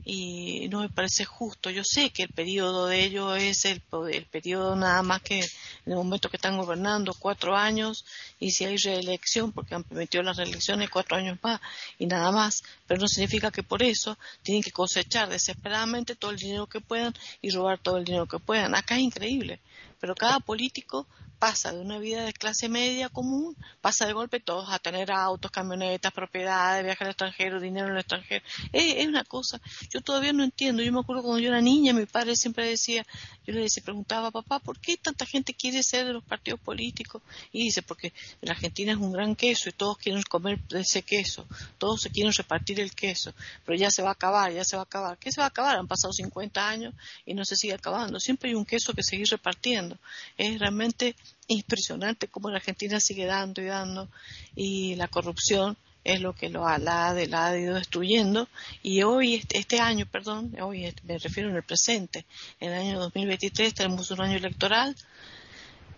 y 0.05 0.69
no 0.69 0.81
me 0.81 0.91
parece 0.91 1.25
justo. 1.25 1.71
Yo 1.71 1.83
sé 1.83 2.11
que 2.11 2.25
el 2.25 2.29
periodo 2.29 2.89
de 2.89 3.05
ellos 3.05 3.39
es 3.39 3.65
el, 3.65 3.83
el 4.13 4.27
periodo 4.27 4.77
nada 4.77 5.03
más 5.03 5.23
que 5.23 5.39
en 5.41 5.93
el 5.93 5.95
momento 5.95 6.29
que 6.29 6.37
están 6.37 6.59
gobernando, 6.59 7.15
cuatro 7.19 7.57
años, 7.57 8.05
y 8.39 8.51
si 8.51 8.67
hay 8.67 8.77
reelección, 8.77 9.53
porque 9.53 9.75
han 9.75 9.85
permitido 9.85 10.23
las 10.23 10.37
reelecciones, 10.37 10.91
cuatro 10.91 11.17
años 11.17 11.39
más 11.43 11.61
y 11.99 12.07
nada 12.07 12.33
más, 12.33 12.65
pero 12.93 13.01
no 13.01 13.09
significa 13.09 13.51
que 13.51 13.63
por 13.63 13.83
eso 13.83 14.19
tienen 14.43 14.63
que 14.63 14.71
cosechar 14.71 15.31
desesperadamente 15.31 16.15
todo 16.15 16.31
el 16.31 16.37
dinero 16.37 16.67
que 16.67 16.83
puedan 16.83 17.15
y 17.41 17.49
robar 17.49 17.79
todo 17.79 17.97
el 17.97 18.05
dinero 18.05 18.27
que 18.27 18.39
puedan. 18.39 18.75
Acá 18.75 18.97
es 18.97 19.01
increíble, 19.01 19.61
pero 19.99 20.15
cada 20.15 20.41
político 20.41 21.07
pasa 21.43 21.73
de 21.73 21.81
una 21.81 21.99
vida 21.99 22.25
de 22.25 22.33
clase 22.33 22.69
media 22.69 23.09
común, 23.09 23.57
pasa 23.81 24.07
de 24.07 24.13
golpe 24.13 24.39
todos 24.39 24.71
a 24.71 24.79
tener 24.79 25.11
autos, 25.11 25.51
camionetas, 25.51 26.13
propiedades, 26.13 26.85
viajar 26.85 27.09
al 27.09 27.11
extranjero, 27.11 27.61
dinero 27.61 27.89
en 27.89 27.95
el 27.95 27.99
extranjero. 27.99 28.45
Es, 28.73 29.05
una 29.09 29.25
cosa, 29.25 29.61
yo 29.91 30.01
todavía 30.03 30.33
no 30.33 30.45
entiendo. 30.45 30.85
Yo 30.85 30.93
me 30.93 31.01
acuerdo 31.01 31.25
cuando 31.25 31.41
yo 31.41 31.49
era 31.49 31.61
niña, 31.61 31.93
mi 31.95 32.07
padre 32.07 32.37
siempre 32.37 32.69
decía, 32.69 33.05
yo 33.45 33.55
le 33.55 33.63
decía, 33.63 33.83
preguntaba 33.83 34.31
papá, 34.31 34.61
¿por 34.61 34.79
qué 34.79 34.97
tanta 34.97 35.27
gente 35.27 35.53
quiere 35.53 35.83
ser 35.83 36.07
de 36.07 36.13
los 36.13 36.23
partidos 36.23 36.61
políticos? 36.61 37.23
Y 37.51 37.65
dice, 37.65 37.83
porque 37.83 38.13
la 38.41 38.53
Argentina 38.53 38.93
es 38.93 38.99
un 38.99 39.11
gran 39.11 39.35
queso 39.35 39.69
y 39.69 39.73
todos 39.73 39.99
quieren 39.99 40.23
comer 40.23 40.61
ese 40.71 41.03
queso, 41.03 41.45
todos 41.77 42.03
se 42.03 42.11
quieren 42.11 42.33
repartir 42.33 42.79
el 42.83 42.95
queso, 42.95 43.35
pero 43.65 43.79
ya 43.79 43.91
se 43.91 44.03
va 44.03 44.11
a 44.11 44.13
acabar, 44.13 44.53
ya 44.53 44.65
se 44.65 44.77
va 44.77 44.83
a 44.83 44.85
acabar. 44.85 45.19
¿Qué 45.19 45.33
se 45.33 45.41
va 45.41 45.47
a 45.47 45.49
acabar? 45.49 45.77
Han 45.77 45.89
pasado 45.89 46.13
50 46.13 46.69
años 46.69 46.95
y 47.25 47.35
no 47.35 47.45
se 47.45 47.57
sigue 47.57 47.75
acabando. 47.75 48.21
Siempre 48.21 48.51
hay 48.51 48.55
un 48.55 48.65
queso 48.65 48.93
que 48.93 49.03
seguir 49.03 49.27
repartiendo. 49.31 49.97
Es 50.37 50.59
realmente 50.59 51.17
impresionante 51.49 52.29
cómo 52.29 52.51
la 52.51 52.57
Argentina 52.57 53.01
sigue 53.01 53.27
dando 53.27 53.63
y 53.63 53.67
dando 53.67 54.09
y 54.55 54.95
la 54.97 55.09
corrupción 55.09 55.77
es 56.05 56.21
lo 56.21 56.35
que 56.35 56.49
lo 56.49 56.67
ha, 56.67 56.79
la, 56.79 57.11
ha 57.11 57.59
ido 57.59 57.75
destruyendo 57.75 58.49
y 58.83 59.03
hoy, 59.03 59.37
este, 59.37 59.59
este, 59.59 59.81
año, 59.81 60.07
perdón, 60.07 60.55
hoy 60.61 60.93
me 61.05 61.19
refiero 61.19 61.49
en 61.49 61.57
el 61.57 61.63
presente, 61.63 62.27
en 62.59 62.73
el 62.73 62.81
año 62.81 62.99
2023 62.99 63.75
tenemos 63.75 64.11
un 64.11 64.21
año 64.21 64.37
electoral, 64.37 64.97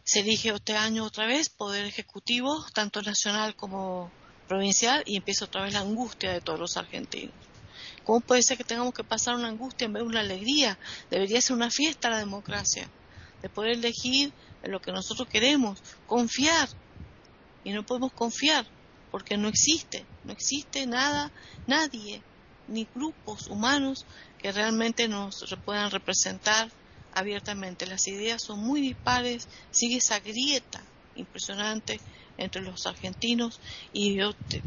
se 0.03 0.21
elige 0.21 0.51
este 0.51 0.77
año 0.77 1.05
otra 1.05 1.27
vez 1.27 1.49
poder 1.49 1.87
ejecutivo, 1.87 2.65
tanto 2.75 3.01
nacional 3.01 3.57
como 3.57 4.13
provincial, 4.49 5.03
y 5.07 5.17
empieza 5.17 5.45
otra 5.45 5.63
vez 5.63 5.73
la 5.73 5.81
angustia 5.81 6.33
de 6.33 6.41
todos 6.41 6.59
los 6.59 6.77
argentinos. 6.77 7.35
¿Cómo 8.05 8.21
puede 8.21 8.43
ser 8.43 8.59
que 8.59 8.65
tengamos 8.65 8.93
que 8.95 9.03
pasar 9.05 9.35
una 9.35 9.49
angustia 9.49 9.87
en 9.87 9.95
vez 9.95 10.03
de 10.03 10.09
una 10.09 10.21
alegría? 10.21 10.79
Debería 11.11 11.41
ser 11.41 11.57
una 11.57 11.71
fiesta 11.71 12.11
la 12.11 12.19
democracia, 12.19 12.89
de 13.43 13.49
poder 13.49 13.73
elegir 13.73 14.33
lo 14.63 14.81
que 14.81 14.93
nosotros 14.93 15.29
queremos, 15.29 15.83
confiar. 16.07 16.69
Y 17.65 17.73
no 17.73 17.85
podemos 17.85 18.13
confiar 18.13 18.67
porque 19.11 19.37
no 19.37 19.49
existe, 19.49 20.05
no 20.25 20.33
existe 20.33 20.87
nada, 20.87 21.31
nadie, 21.67 22.23
ni 22.69 22.87
grupos 22.95 23.47
humanos 23.47 24.05
que 24.39 24.53
realmente 24.53 25.09
nos 25.09 25.45
puedan 25.65 25.91
representar 25.91 26.71
abiertamente. 27.15 27.87
Las 27.87 28.07
ideas 28.07 28.43
son 28.43 28.59
muy 28.61 28.81
dispares, 28.81 29.49
sigue 29.71 29.97
esa 29.97 30.21
grieta 30.21 30.83
impresionante 31.17 32.01
entre 32.37 32.63
los 32.63 32.87
argentinos 32.87 33.61
y 33.93 34.19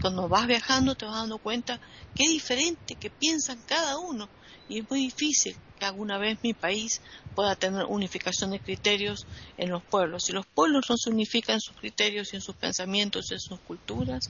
cuando 0.02 0.30
vas 0.30 0.48
viajando 0.48 0.96
te 0.96 1.06
vas 1.06 1.16
dando 1.16 1.38
cuenta 1.38 1.80
qué 2.16 2.28
diferente 2.28 2.96
que 2.96 3.10
piensan 3.10 3.62
cada 3.68 3.98
uno 3.98 4.30
y 4.70 4.80
es 4.80 4.90
muy 4.90 5.00
difícil 5.02 5.56
que 5.78 5.86
alguna 5.86 6.18
vez 6.18 6.40
mi 6.44 6.54
país 6.54 7.02
pueda 7.36 7.56
tener 7.56 7.86
unificación 7.86 8.52
de 8.52 8.60
criterios 8.60 9.28
en 9.58 9.70
los 9.70 9.84
pueblos. 9.84 10.24
Si 10.26 10.32
los 10.32 10.46
pueblos 10.46 10.86
no 10.90 10.98
se 10.98 11.10
unifican 11.10 11.56
en 11.56 11.62
sus 11.62 11.76
criterios 11.76 12.34
y 12.34 12.38
en 12.38 12.42
sus 12.42 12.56
pensamientos, 12.56 13.32
en 13.32 13.40
sus 13.40 13.60
culturas 13.60 14.28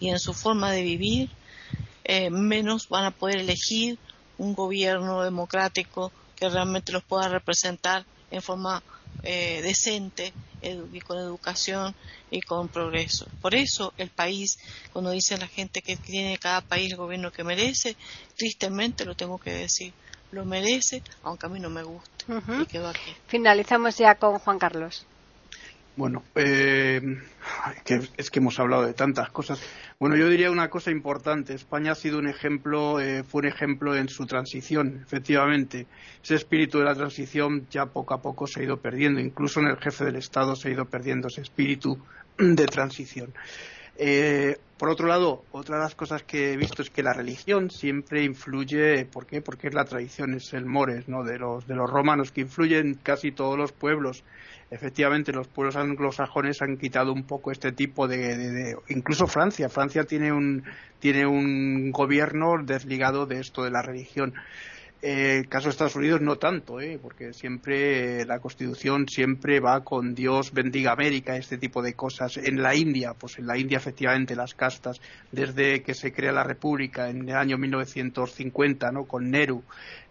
y 0.00 0.10
en 0.10 0.18
su 0.18 0.34
forma 0.34 0.70
de 0.70 0.82
vivir, 0.82 1.30
eh, 2.04 2.30
menos 2.30 2.88
van 2.88 3.06
a 3.06 3.10
poder 3.10 3.38
elegir 3.38 3.98
un 4.38 4.54
gobierno 4.54 5.22
democrático 5.22 6.12
que 6.36 6.48
realmente 6.48 6.92
los 6.92 7.04
pueda 7.04 7.28
representar 7.28 8.04
en 8.30 8.42
forma 8.42 8.82
eh, 9.22 9.60
decente 9.62 10.32
y 10.62 11.00
con 11.00 11.18
educación 11.18 11.94
y 12.30 12.40
con 12.40 12.68
progreso. 12.68 13.26
Por 13.40 13.54
eso 13.54 13.92
el 13.96 14.10
país, 14.10 14.58
cuando 14.92 15.10
dice 15.10 15.36
la 15.38 15.48
gente 15.48 15.82
que 15.82 15.96
tiene 15.96 16.38
cada 16.38 16.60
país 16.60 16.90
el 16.90 16.96
gobierno 16.96 17.32
que 17.32 17.44
merece, 17.44 17.96
tristemente 18.36 19.04
lo 19.04 19.14
tengo 19.14 19.38
que 19.38 19.52
decir, 19.52 19.92
lo 20.30 20.44
merece, 20.44 21.02
aunque 21.22 21.46
a 21.46 21.48
mí 21.48 21.60
no 21.60 21.70
me 21.70 21.82
guste. 21.82 22.24
Y 22.60 22.66
quedo 22.66 22.88
aquí. 22.88 23.14
Finalizamos 23.26 23.98
ya 23.98 24.14
con 24.14 24.38
Juan 24.38 24.58
Carlos. 24.58 25.06
Bueno, 25.94 26.22
eh, 26.36 27.00
es 28.16 28.30
que 28.30 28.38
hemos 28.38 28.58
hablado 28.58 28.86
de 28.86 28.94
tantas 28.94 29.30
cosas. 29.30 29.60
Bueno, 29.98 30.16
yo 30.16 30.28
diría 30.28 30.50
una 30.50 30.70
cosa 30.70 30.90
importante. 30.90 31.52
España 31.52 31.92
ha 31.92 31.94
sido 31.94 32.18
un 32.18 32.26
ejemplo, 32.26 32.98
eh, 32.98 33.24
fue 33.24 33.40
un 33.40 33.48
ejemplo 33.48 33.94
en 33.94 34.08
su 34.08 34.24
transición, 34.24 35.02
efectivamente. 35.04 35.86
Ese 36.24 36.36
espíritu 36.36 36.78
de 36.78 36.84
la 36.84 36.94
transición 36.94 37.66
ya 37.70 37.86
poco 37.86 38.14
a 38.14 38.22
poco 38.22 38.46
se 38.46 38.60
ha 38.60 38.62
ido 38.64 38.78
perdiendo. 38.78 39.20
Incluso 39.20 39.60
en 39.60 39.66
el 39.66 39.76
jefe 39.76 40.06
del 40.06 40.16
Estado 40.16 40.56
se 40.56 40.68
ha 40.68 40.72
ido 40.72 40.86
perdiendo 40.86 41.28
ese 41.28 41.42
espíritu 41.42 41.98
de 42.38 42.66
transición. 42.66 43.34
Eh, 43.96 44.58
por 44.78 44.88
otro 44.88 45.06
lado, 45.06 45.44
otra 45.52 45.76
de 45.76 45.82
las 45.82 45.94
cosas 45.94 46.22
que 46.22 46.52
he 46.52 46.56
visto 46.56 46.82
es 46.82 46.90
que 46.90 47.02
la 47.02 47.12
religión 47.12 47.70
siempre 47.70 48.24
influye, 48.24 49.04
¿por 49.04 49.26
qué? 49.26 49.40
Porque 49.40 49.68
es 49.68 49.74
la 49.74 49.84
tradición, 49.84 50.34
es 50.34 50.52
el 50.54 50.66
mores, 50.66 51.08
¿no? 51.08 51.22
De 51.22 51.38
los, 51.38 51.66
de 51.66 51.76
los 51.76 51.88
romanos, 51.88 52.32
que 52.32 52.40
influyen 52.40 52.86
en 52.86 52.94
casi 52.94 53.30
todos 53.30 53.56
los 53.56 53.72
pueblos 53.72 54.24
efectivamente 54.72 55.32
los 55.32 55.48
pueblos 55.48 55.76
anglosajones 55.76 56.62
han 56.62 56.78
quitado 56.78 57.12
un 57.12 57.24
poco 57.24 57.52
este 57.52 57.72
tipo 57.72 58.08
de, 58.08 58.74
incluso 58.88 59.26
Francia 59.26 59.68
Francia 59.68 60.04
tiene 60.04 60.32
un 60.32 60.64
tiene 60.98 61.26
un 61.26 61.92
gobierno 61.92 62.54
desligado 62.62 63.26
de 63.26 63.40
esto 63.40 63.64
de 63.64 63.70
la 63.70 63.82
religión 63.82 64.32
el 65.02 65.48
caso 65.48 65.64
de 65.64 65.70
Estados 65.70 65.96
Unidos 65.96 66.20
no 66.20 66.36
tanto, 66.36 66.80
¿eh? 66.80 66.98
porque 67.02 67.32
siempre 67.32 68.24
la 68.24 68.38
Constitución 68.38 69.08
siempre 69.08 69.58
va 69.58 69.82
con 69.82 70.14
Dios 70.14 70.52
bendiga 70.52 70.92
América, 70.92 71.36
este 71.36 71.58
tipo 71.58 71.82
de 71.82 71.94
cosas. 71.94 72.36
En 72.36 72.62
la 72.62 72.76
India, 72.76 73.14
pues 73.14 73.38
en 73.38 73.48
la 73.48 73.58
India 73.58 73.78
efectivamente 73.78 74.36
las 74.36 74.54
castas, 74.54 75.00
desde 75.32 75.82
que 75.82 75.94
se 75.94 76.12
crea 76.12 76.30
la 76.30 76.44
República 76.44 77.10
en 77.10 77.28
el 77.28 77.34
año 77.34 77.58
1950, 77.58 78.92
¿no? 78.92 79.04
con 79.04 79.28
Nehru, 79.28 79.64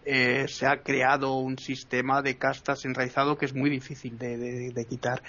eh, 0.04 0.46
se 0.48 0.66
ha 0.66 0.82
creado 0.82 1.36
un 1.36 1.58
sistema 1.58 2.22
de 2.22 2.36
castas 2.36 2.84
enraizado 2.84 3.38
que 3.38 3.46
es 3.46 3.54
muy 3.54 3.70
difícil 3.70 4.18
de, 4.18 4.86
quitar. 4.88 5.22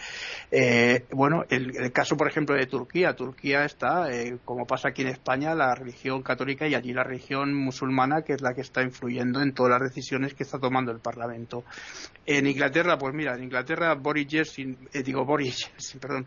Eh, 0.52 1.06
bueno, 1.12 1.46
el, 1.50 1.92
caso, 1.92 2.18
por 2.18 2.28
ejemplo, 2.28 2.56
de 2.56 2.66
Turquía. 2.66 3.16
Turquía 3.16 3.66
está, 3.66 4.12
eh, 4.12 4.38
como 4.44 4.66
pasa 4.66 4.90
aquí 4.90 5.04
en 5.04 5.10
España, 5.10 5.54
la 5.54 5.76
religión 5.76 6.24
católica 6.24 6.68
y 6.68 6.76
allí 6.76 6.94
la 6.94 7.04
religión 7.04 7.54
musulmana, 7.54 8.24
que 8.24 8.34
es 8.34 8.42
la 8.42 8.54
que 8.54 8.62
está 8.62 8.82
influyendo 8.82 9.42
en 9.42 9.54
todas 9.54 9.80
las 9.80 9.94
decisiones 9.94 10.34
que 10.34 10.44
está 10.44 10.60
tomando 10.60 10.92
el 10.92 11.00
Parlamento. 11.00 11.64
En 12.26 12.48
Inglaterra, 12.48 12.98
pues 12.98 13.14
mira, 13.14 13.36
en 13.36 13.44
Inglaterra 13.44 13.94
Boris 13.96 14.28
Johnson, 14.32 14.78
digo 15.04 15.26
Boris, 15.26 15.70
perdón, 16.00 16.26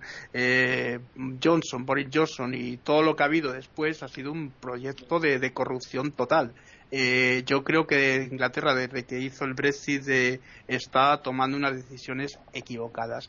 Johnson, 1.42 1.84
Boris 1.84 2.08
Johnson 2.12 2.54
y 2.54 2.76
todo 2.76 3.02
lo 3.02 3.16
que 3.16 3.22
ha 3.22 3.26
habido 3.26 3.52
después 3.52 4.02
ha 4.02 4.08
sido 4.08 4.30
un 4.30 4.50
proyecto 4.50 5.18
de 5.18 5.52
corrupción 5.52 6.12
total. 6.12 6.52
Eh, 6.90 7.42
yo 7.46 7.64
creo 7.64 7.86
que 7.86 8.28
Inglaterra, 8.30 8.74
desde 8.74 9.04
que 9.04 9.20
hizo 9.20 9.44
el 9.44 9.54
Brexit, 9.54 10.08
está 10.68 11.20
tomando 11.22 11.56
unas 11.56 11.74
decisiones 11.74 12.38
equivocadas. 12.52 13.28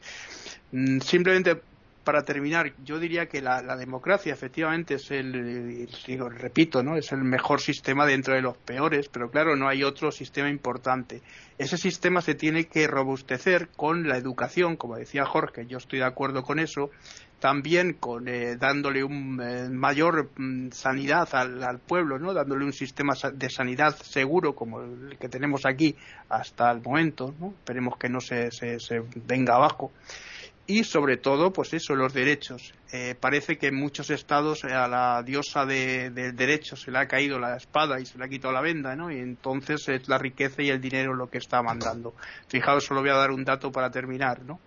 Mm, 0.71 0.99
simplemente 0.99 1.61
para 2.07 2.23
terminar, 2.23 2.71
yo 2.85 2.99
diría 2.99 3.25
que 3.25 3.41
la, 3.41 3.75
democracia 3.75 4.31
efectivamente 4.31 4.93
es 4.93 5.11
el, 5.11 5.89
digo, 6.07 6.29
repito, 6.29 6.81
¿no? 6.81 6.95
Es 6.95 7.11
el 7.11 7.21
mejor 7.25 7.59
sistema 7.59 8.05
dentro 8.05 8.33
de 8.33 8.41
los 8.41 8.55
peores, 8.55 9.09
pero 9.09 9.29
claro, 9.29 9.57
no 9.57 9.67
hay 9.67 9.83
otro 9.83 10.09
sistema 10.09 10.49
importante. 10.49 11.21
Ese 11.57 11.77
sistema 11.77 12.21
se 12.21 12.33
tiene 12.33 12.67
que 12.67 12.87
robustecer 12.87 13.67
con 13.75 14.07
la 14.07 14.15
educación, 14.15 14.77
como 14.77 14.95
decía 14.95 15.25
Jorge, 15.25 15.65
yo 15.67 15.79
estoy 15.79 15.99
de 15.99 16.05
acuerdo 16.05 16.43
con 16.43 16.59
eso, 16.59 16.91
también 17.39 17.93
con 17.93 18.27
eh, 18.27 18.55
dándole 18.55 19.03
un 19.03 19.39
eh, 19.41 19.69
mayor 19.69 20.31
mm, 20.37 20.71
sanidad 20.71 21.27
al, 21.33 21.79
pueblo, 21.79 22.17
¿no? 22.17 22.33
Dándole 22.33 22.65
un 22.65 22.73
sistema 22.73 23.13
de 23.33 23.49
sanidad 23.49 23.95
seguro 23.97 24.55
como 24.55 24.81
el 24.81 25.17
que 25.19 25.29
tenemos 25.29 25.65
aquí 25.65 25.95
hasta 26.29 26.71
el 26.71 26.81
momento, 26.81 27.33
¿no? 27.39 27.49
Esperemos 27.49 27.97
que 27.97 28.09
no 28.09 28.19
se, 28.19 28.51
se, 28.51 28.79
se 28.79 29.03
venga 29.27 29.55
abajo 29.55 29.91
y 30.67 30.83
sobre 30.83 31.15
todo, 31.15 31.53
pues 31.53 31.73
eso, 31.73 31.95
los 31.95 32.13
derechos. 32.13 32.73
Eh, 32.91 33.15
parece 33.19 33.57
que 33.57 33.67
en 33.67 33.75
muchos 33.75 34.09
estados 34.09 34.65
a 34.65 34.87
la 34.87 35.23
diosa 35.23 35.65
del 35.65 36.35
derecho 36.35 36.75
se 36.75 36.91
le 36.91 36.99
ha 36.99 37.07
caído 37.07 37.39
la 37.39 37.55
espada 37.55 37.99
y 38.01 38.05
se 38.05 38.17
le 38.17 38.25
ha 38.25 38.27
quitado 38.27 38.53
la 38.53 38.61
venda, 38.61 38.93
¿no? 38.93 39.09
Y 39.09 39.19
entonces 39.19 39.87
es 39.87 40.09
la 40.09 40.17
riqueza 40.17 40.61
y 40.61 40.69
el 40.69 40.81
dinero 40.81 41.13
lo 41.13 41.29
que 41.29 41.37
está 41.37 41.61
mandando. 41.63 42.13
Fijaos, 42.49 42.83
solo 42.83 42.99
voy 42.99 43.11
a 43.11 43.15
dar 43.15 43.31
un 43.31 43.45
dato 43.45 43.71
para 43.71 43.89
terminar, 43.89 44.43
¿no? 44.43 44.59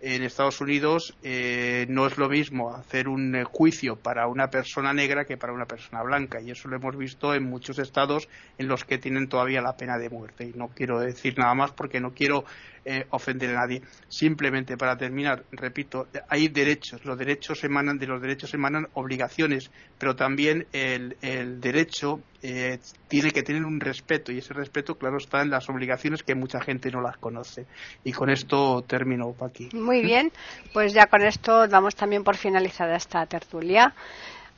En 0.00 0.22
Estados 0.22 0.60
Unidos 0.60 1.16
eh, 1.22 1.86
no 1.88 2.06
es 2.06 2.18
lo 2.18 2.28
mismo 2.28 2.74
hacer 2.74 3.08
un 3.08 3.34
eh, 3.34 3.44
juicio 3.44 3.96
para 3.96 4.26
una 4.26 4.48
persona 4.50 4.92
negra 4.92 5.24
que 5.24 5.38
para 5.38 5.54
una 5.54 5.64
persona 5.64 6.02
blanca 6.02 6.40
y 6.40 6.50
eso 6.50 6.68
lo 6.68 6.76
hemos 6.76 6.96
visto 6.96 7.34
en 7.34 7.44
muchos 7.44 7.78
estados 7.78 8.28
en 8.58 8.68
los 8.68 8.84
que 8.84 8.98
tienen 8.98 9.28
todavía 9.28 9.62
la 9.62 9.76
pena 9.76 9.96
de 9.96 10.10
muerte. 10.10 10.44
Y 10.44 10.58
no 10.58 10.68
quiero 10.68 11.00
decir 11.00 11.38
nada 11.38 11.54
más 11.54 11.72
porque 11.72 12.00
no 12.00 12.12
quiero 12.12 12.44
eh, 12.88 13.04
ofender 13.10 13.50
a 13.50 13.60
nadie. 13.62 13.82
Simplemente 14.06 14.76
para 14.76 14.96
terminar, 14.96 15.42
repito, 15.50 16.06
hay 16.28 16.46
derechos, 16.46 17.04
los 17.04 17.18
derechos 17.18 17.64
emanan, 17.64 17.98
de 17.98 18.06
los 18.06 18.22
derechos 18.22 18.54
emanan 18.54 18.86
obligaciones, 18.94 19.72
pero 19.98 20.14
también 20.14 20.68
el, 20.72 21.16
derecho 21.60 22.20
eh, 22.48 22.78
tiene 23.08 23.32
que 23.32 23.42
tener 23.42 23.64
un 23.64 23.80
respeto 23.80 24.30
y 24.30 24.38
ese 24.38 24.54
respeto, 24.54 24.94
claro, 24.94 25.16
está 25.16 25.42
en 25.42 25.50
las 25.50 25.68
obligaciones 25.68 26.22
que 26.22 26.36
mucha 26.36 26.60
gente 26.60 26.92
no 26.92 27.00
las 27.00 27.16
conoce. 27.16 27.66
Y 28.04 28.12
con 28.12 28.30
esto 28.30 28.84
termino 28.86 29.34
aquí. 29.40 29.68
Muy 29.72 30.00
bien, 30.00 30.30
pues 30.72 30.92
ya 30.92 31.06
con 31.06 31.22
esto 31.22 31.66
damos 31.66 31.96
también 31.96 32.22
por 32.22 32.36
finalizada 32.36 32.94
esta 32.94 33.26
tertulia. 33.26 33.94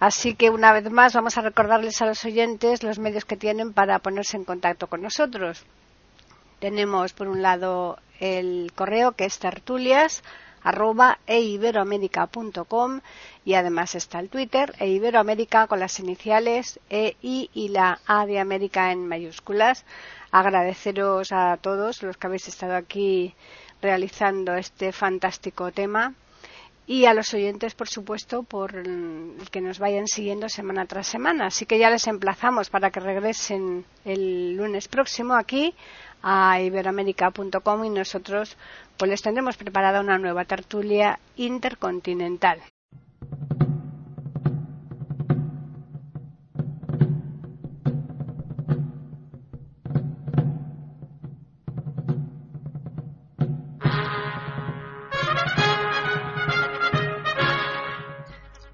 Así 0.01 0.35
que 0.35 0.51
una 0.51 0.75
vez 0.75 0.91
más 0.91 1.15
vamos 1.15 1.39
a 1.39 1.41
recordarles 1.41 2.03
a 2.03 2.07
los 2.07 2.23
oyentes 2.27 2.83
los 2.83 2.99
medios 2.99 3.25
que 3.25 3.39
tienen 3.39 3.73
para 3.73 4.01
ponerse 4.01 4.37
en 4.37 4.45
contacto 4.45 4.89
con 4.89 5.01
nosotros. 5.01 5.65
Tenemos 6.61 7.15
por 7.15 7.29
un 7.29 7.41
lado 7.41 7.97
el 8.21 8.71
correo 8.75 9.13
que 9.13 9.25
es 9.25 9.39
tertulias 9.39 10.23
arroba 10.63 11.19
eiberoamerica.com 11.27 13.01
y 13.45 13.55
además 13.55 13.95
está 13.95 14.21
el 14.21 14.29
Twitter 14.29 14.75
eiberoamerica 14.79 15.67
con 15.67 15.81
las 15.81 15.99
iniciales 16.01 16.81
E, 16.91 17.17
I 17.23 17.51
y 17.55 17.69
la 17.69 18.01
A 18.07 18.27
de 18.27 18.39
América 18.39 18.93
en 18.93 19.07
mayúsculas. 19.07 19.85
Agradeceros 20.31 21.33
a 21.33 21.57
todos 21.57 22.03
los 22.03 22.17
que 22.17 22.27
habéis 22.27 22.49
estado 22.49 22.77
aquí 22.77 23.35
realizando 23.81 24.55
este 24.55 24.93
fantástico 24.93 25.73
tema 25.73 26.15
y 26.89 27.05
a 27.05 27.13
los 27.13 27.35
oyentes, 27.35 27.75
por 27.75 27.87
supuesto, 27.87 28.45
por 28.45 28.73
que 29.51 29.61
nos 29.61 29.79
vayan 29.79 30.07
siguiendo 30.07 30.49
semana 30.49 30.87
tras 30.87 31.07
semana. 31.07 31.49
Así 31.49 31.67
que 31.67 31.79
ya 31.79 31.91
les 31.91 32.07
emplazamos 32.07 32.71
para 32.71 32.91
que 32.91 32.99
regresen 32.99 33.85
el 34.07 34.57
lunes 34.57 34.89
próximo 34.89 35.35
aquí 35.35 35.75
a 36.23 36.61
iberoamérica.com 36.63 37.85
y 37.85 37.91
nosotros 37.91 38.57
pues 38.99 39.11
les 39.11 39.23
tendremos 39.23 39.57
preparada 39.57 40.01
una 40.01 40.19
nueva 40.19 40.45
tertulia 40.45 41.21
intercontinental. 41.37 42.61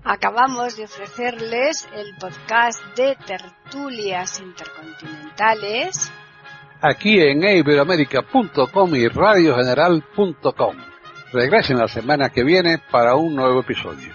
Acabamos 0.07 0.77
de 0.77 0.85
ofrecerles 0.85 1.87
el 1.95 2.17
podcast 2.19 2.83
de 2.97 3.17
tertulias 3.27 4.41
intercontinentales 4.41 6.11
aquí 6.85 7.21
en 7.21 7.43
iberoamerica.com 7.43 8.95
y 8.95 9.09
radiogeneral.com. 9.09 10.77
Regresen 11.33 11.79
la 11.79 11.89
semana 11.89 12.29
que 12.29 12.45
viene 12.45 12.79
para 12.91 13.15
un 13.15 13.35
nuevo 13.35 13.61
episodio. 13.61 14.13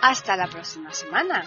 Hasta 0.00 0.36
la 0.36 0.46
próxima 0.46 0.92
semana. 0.92 1.44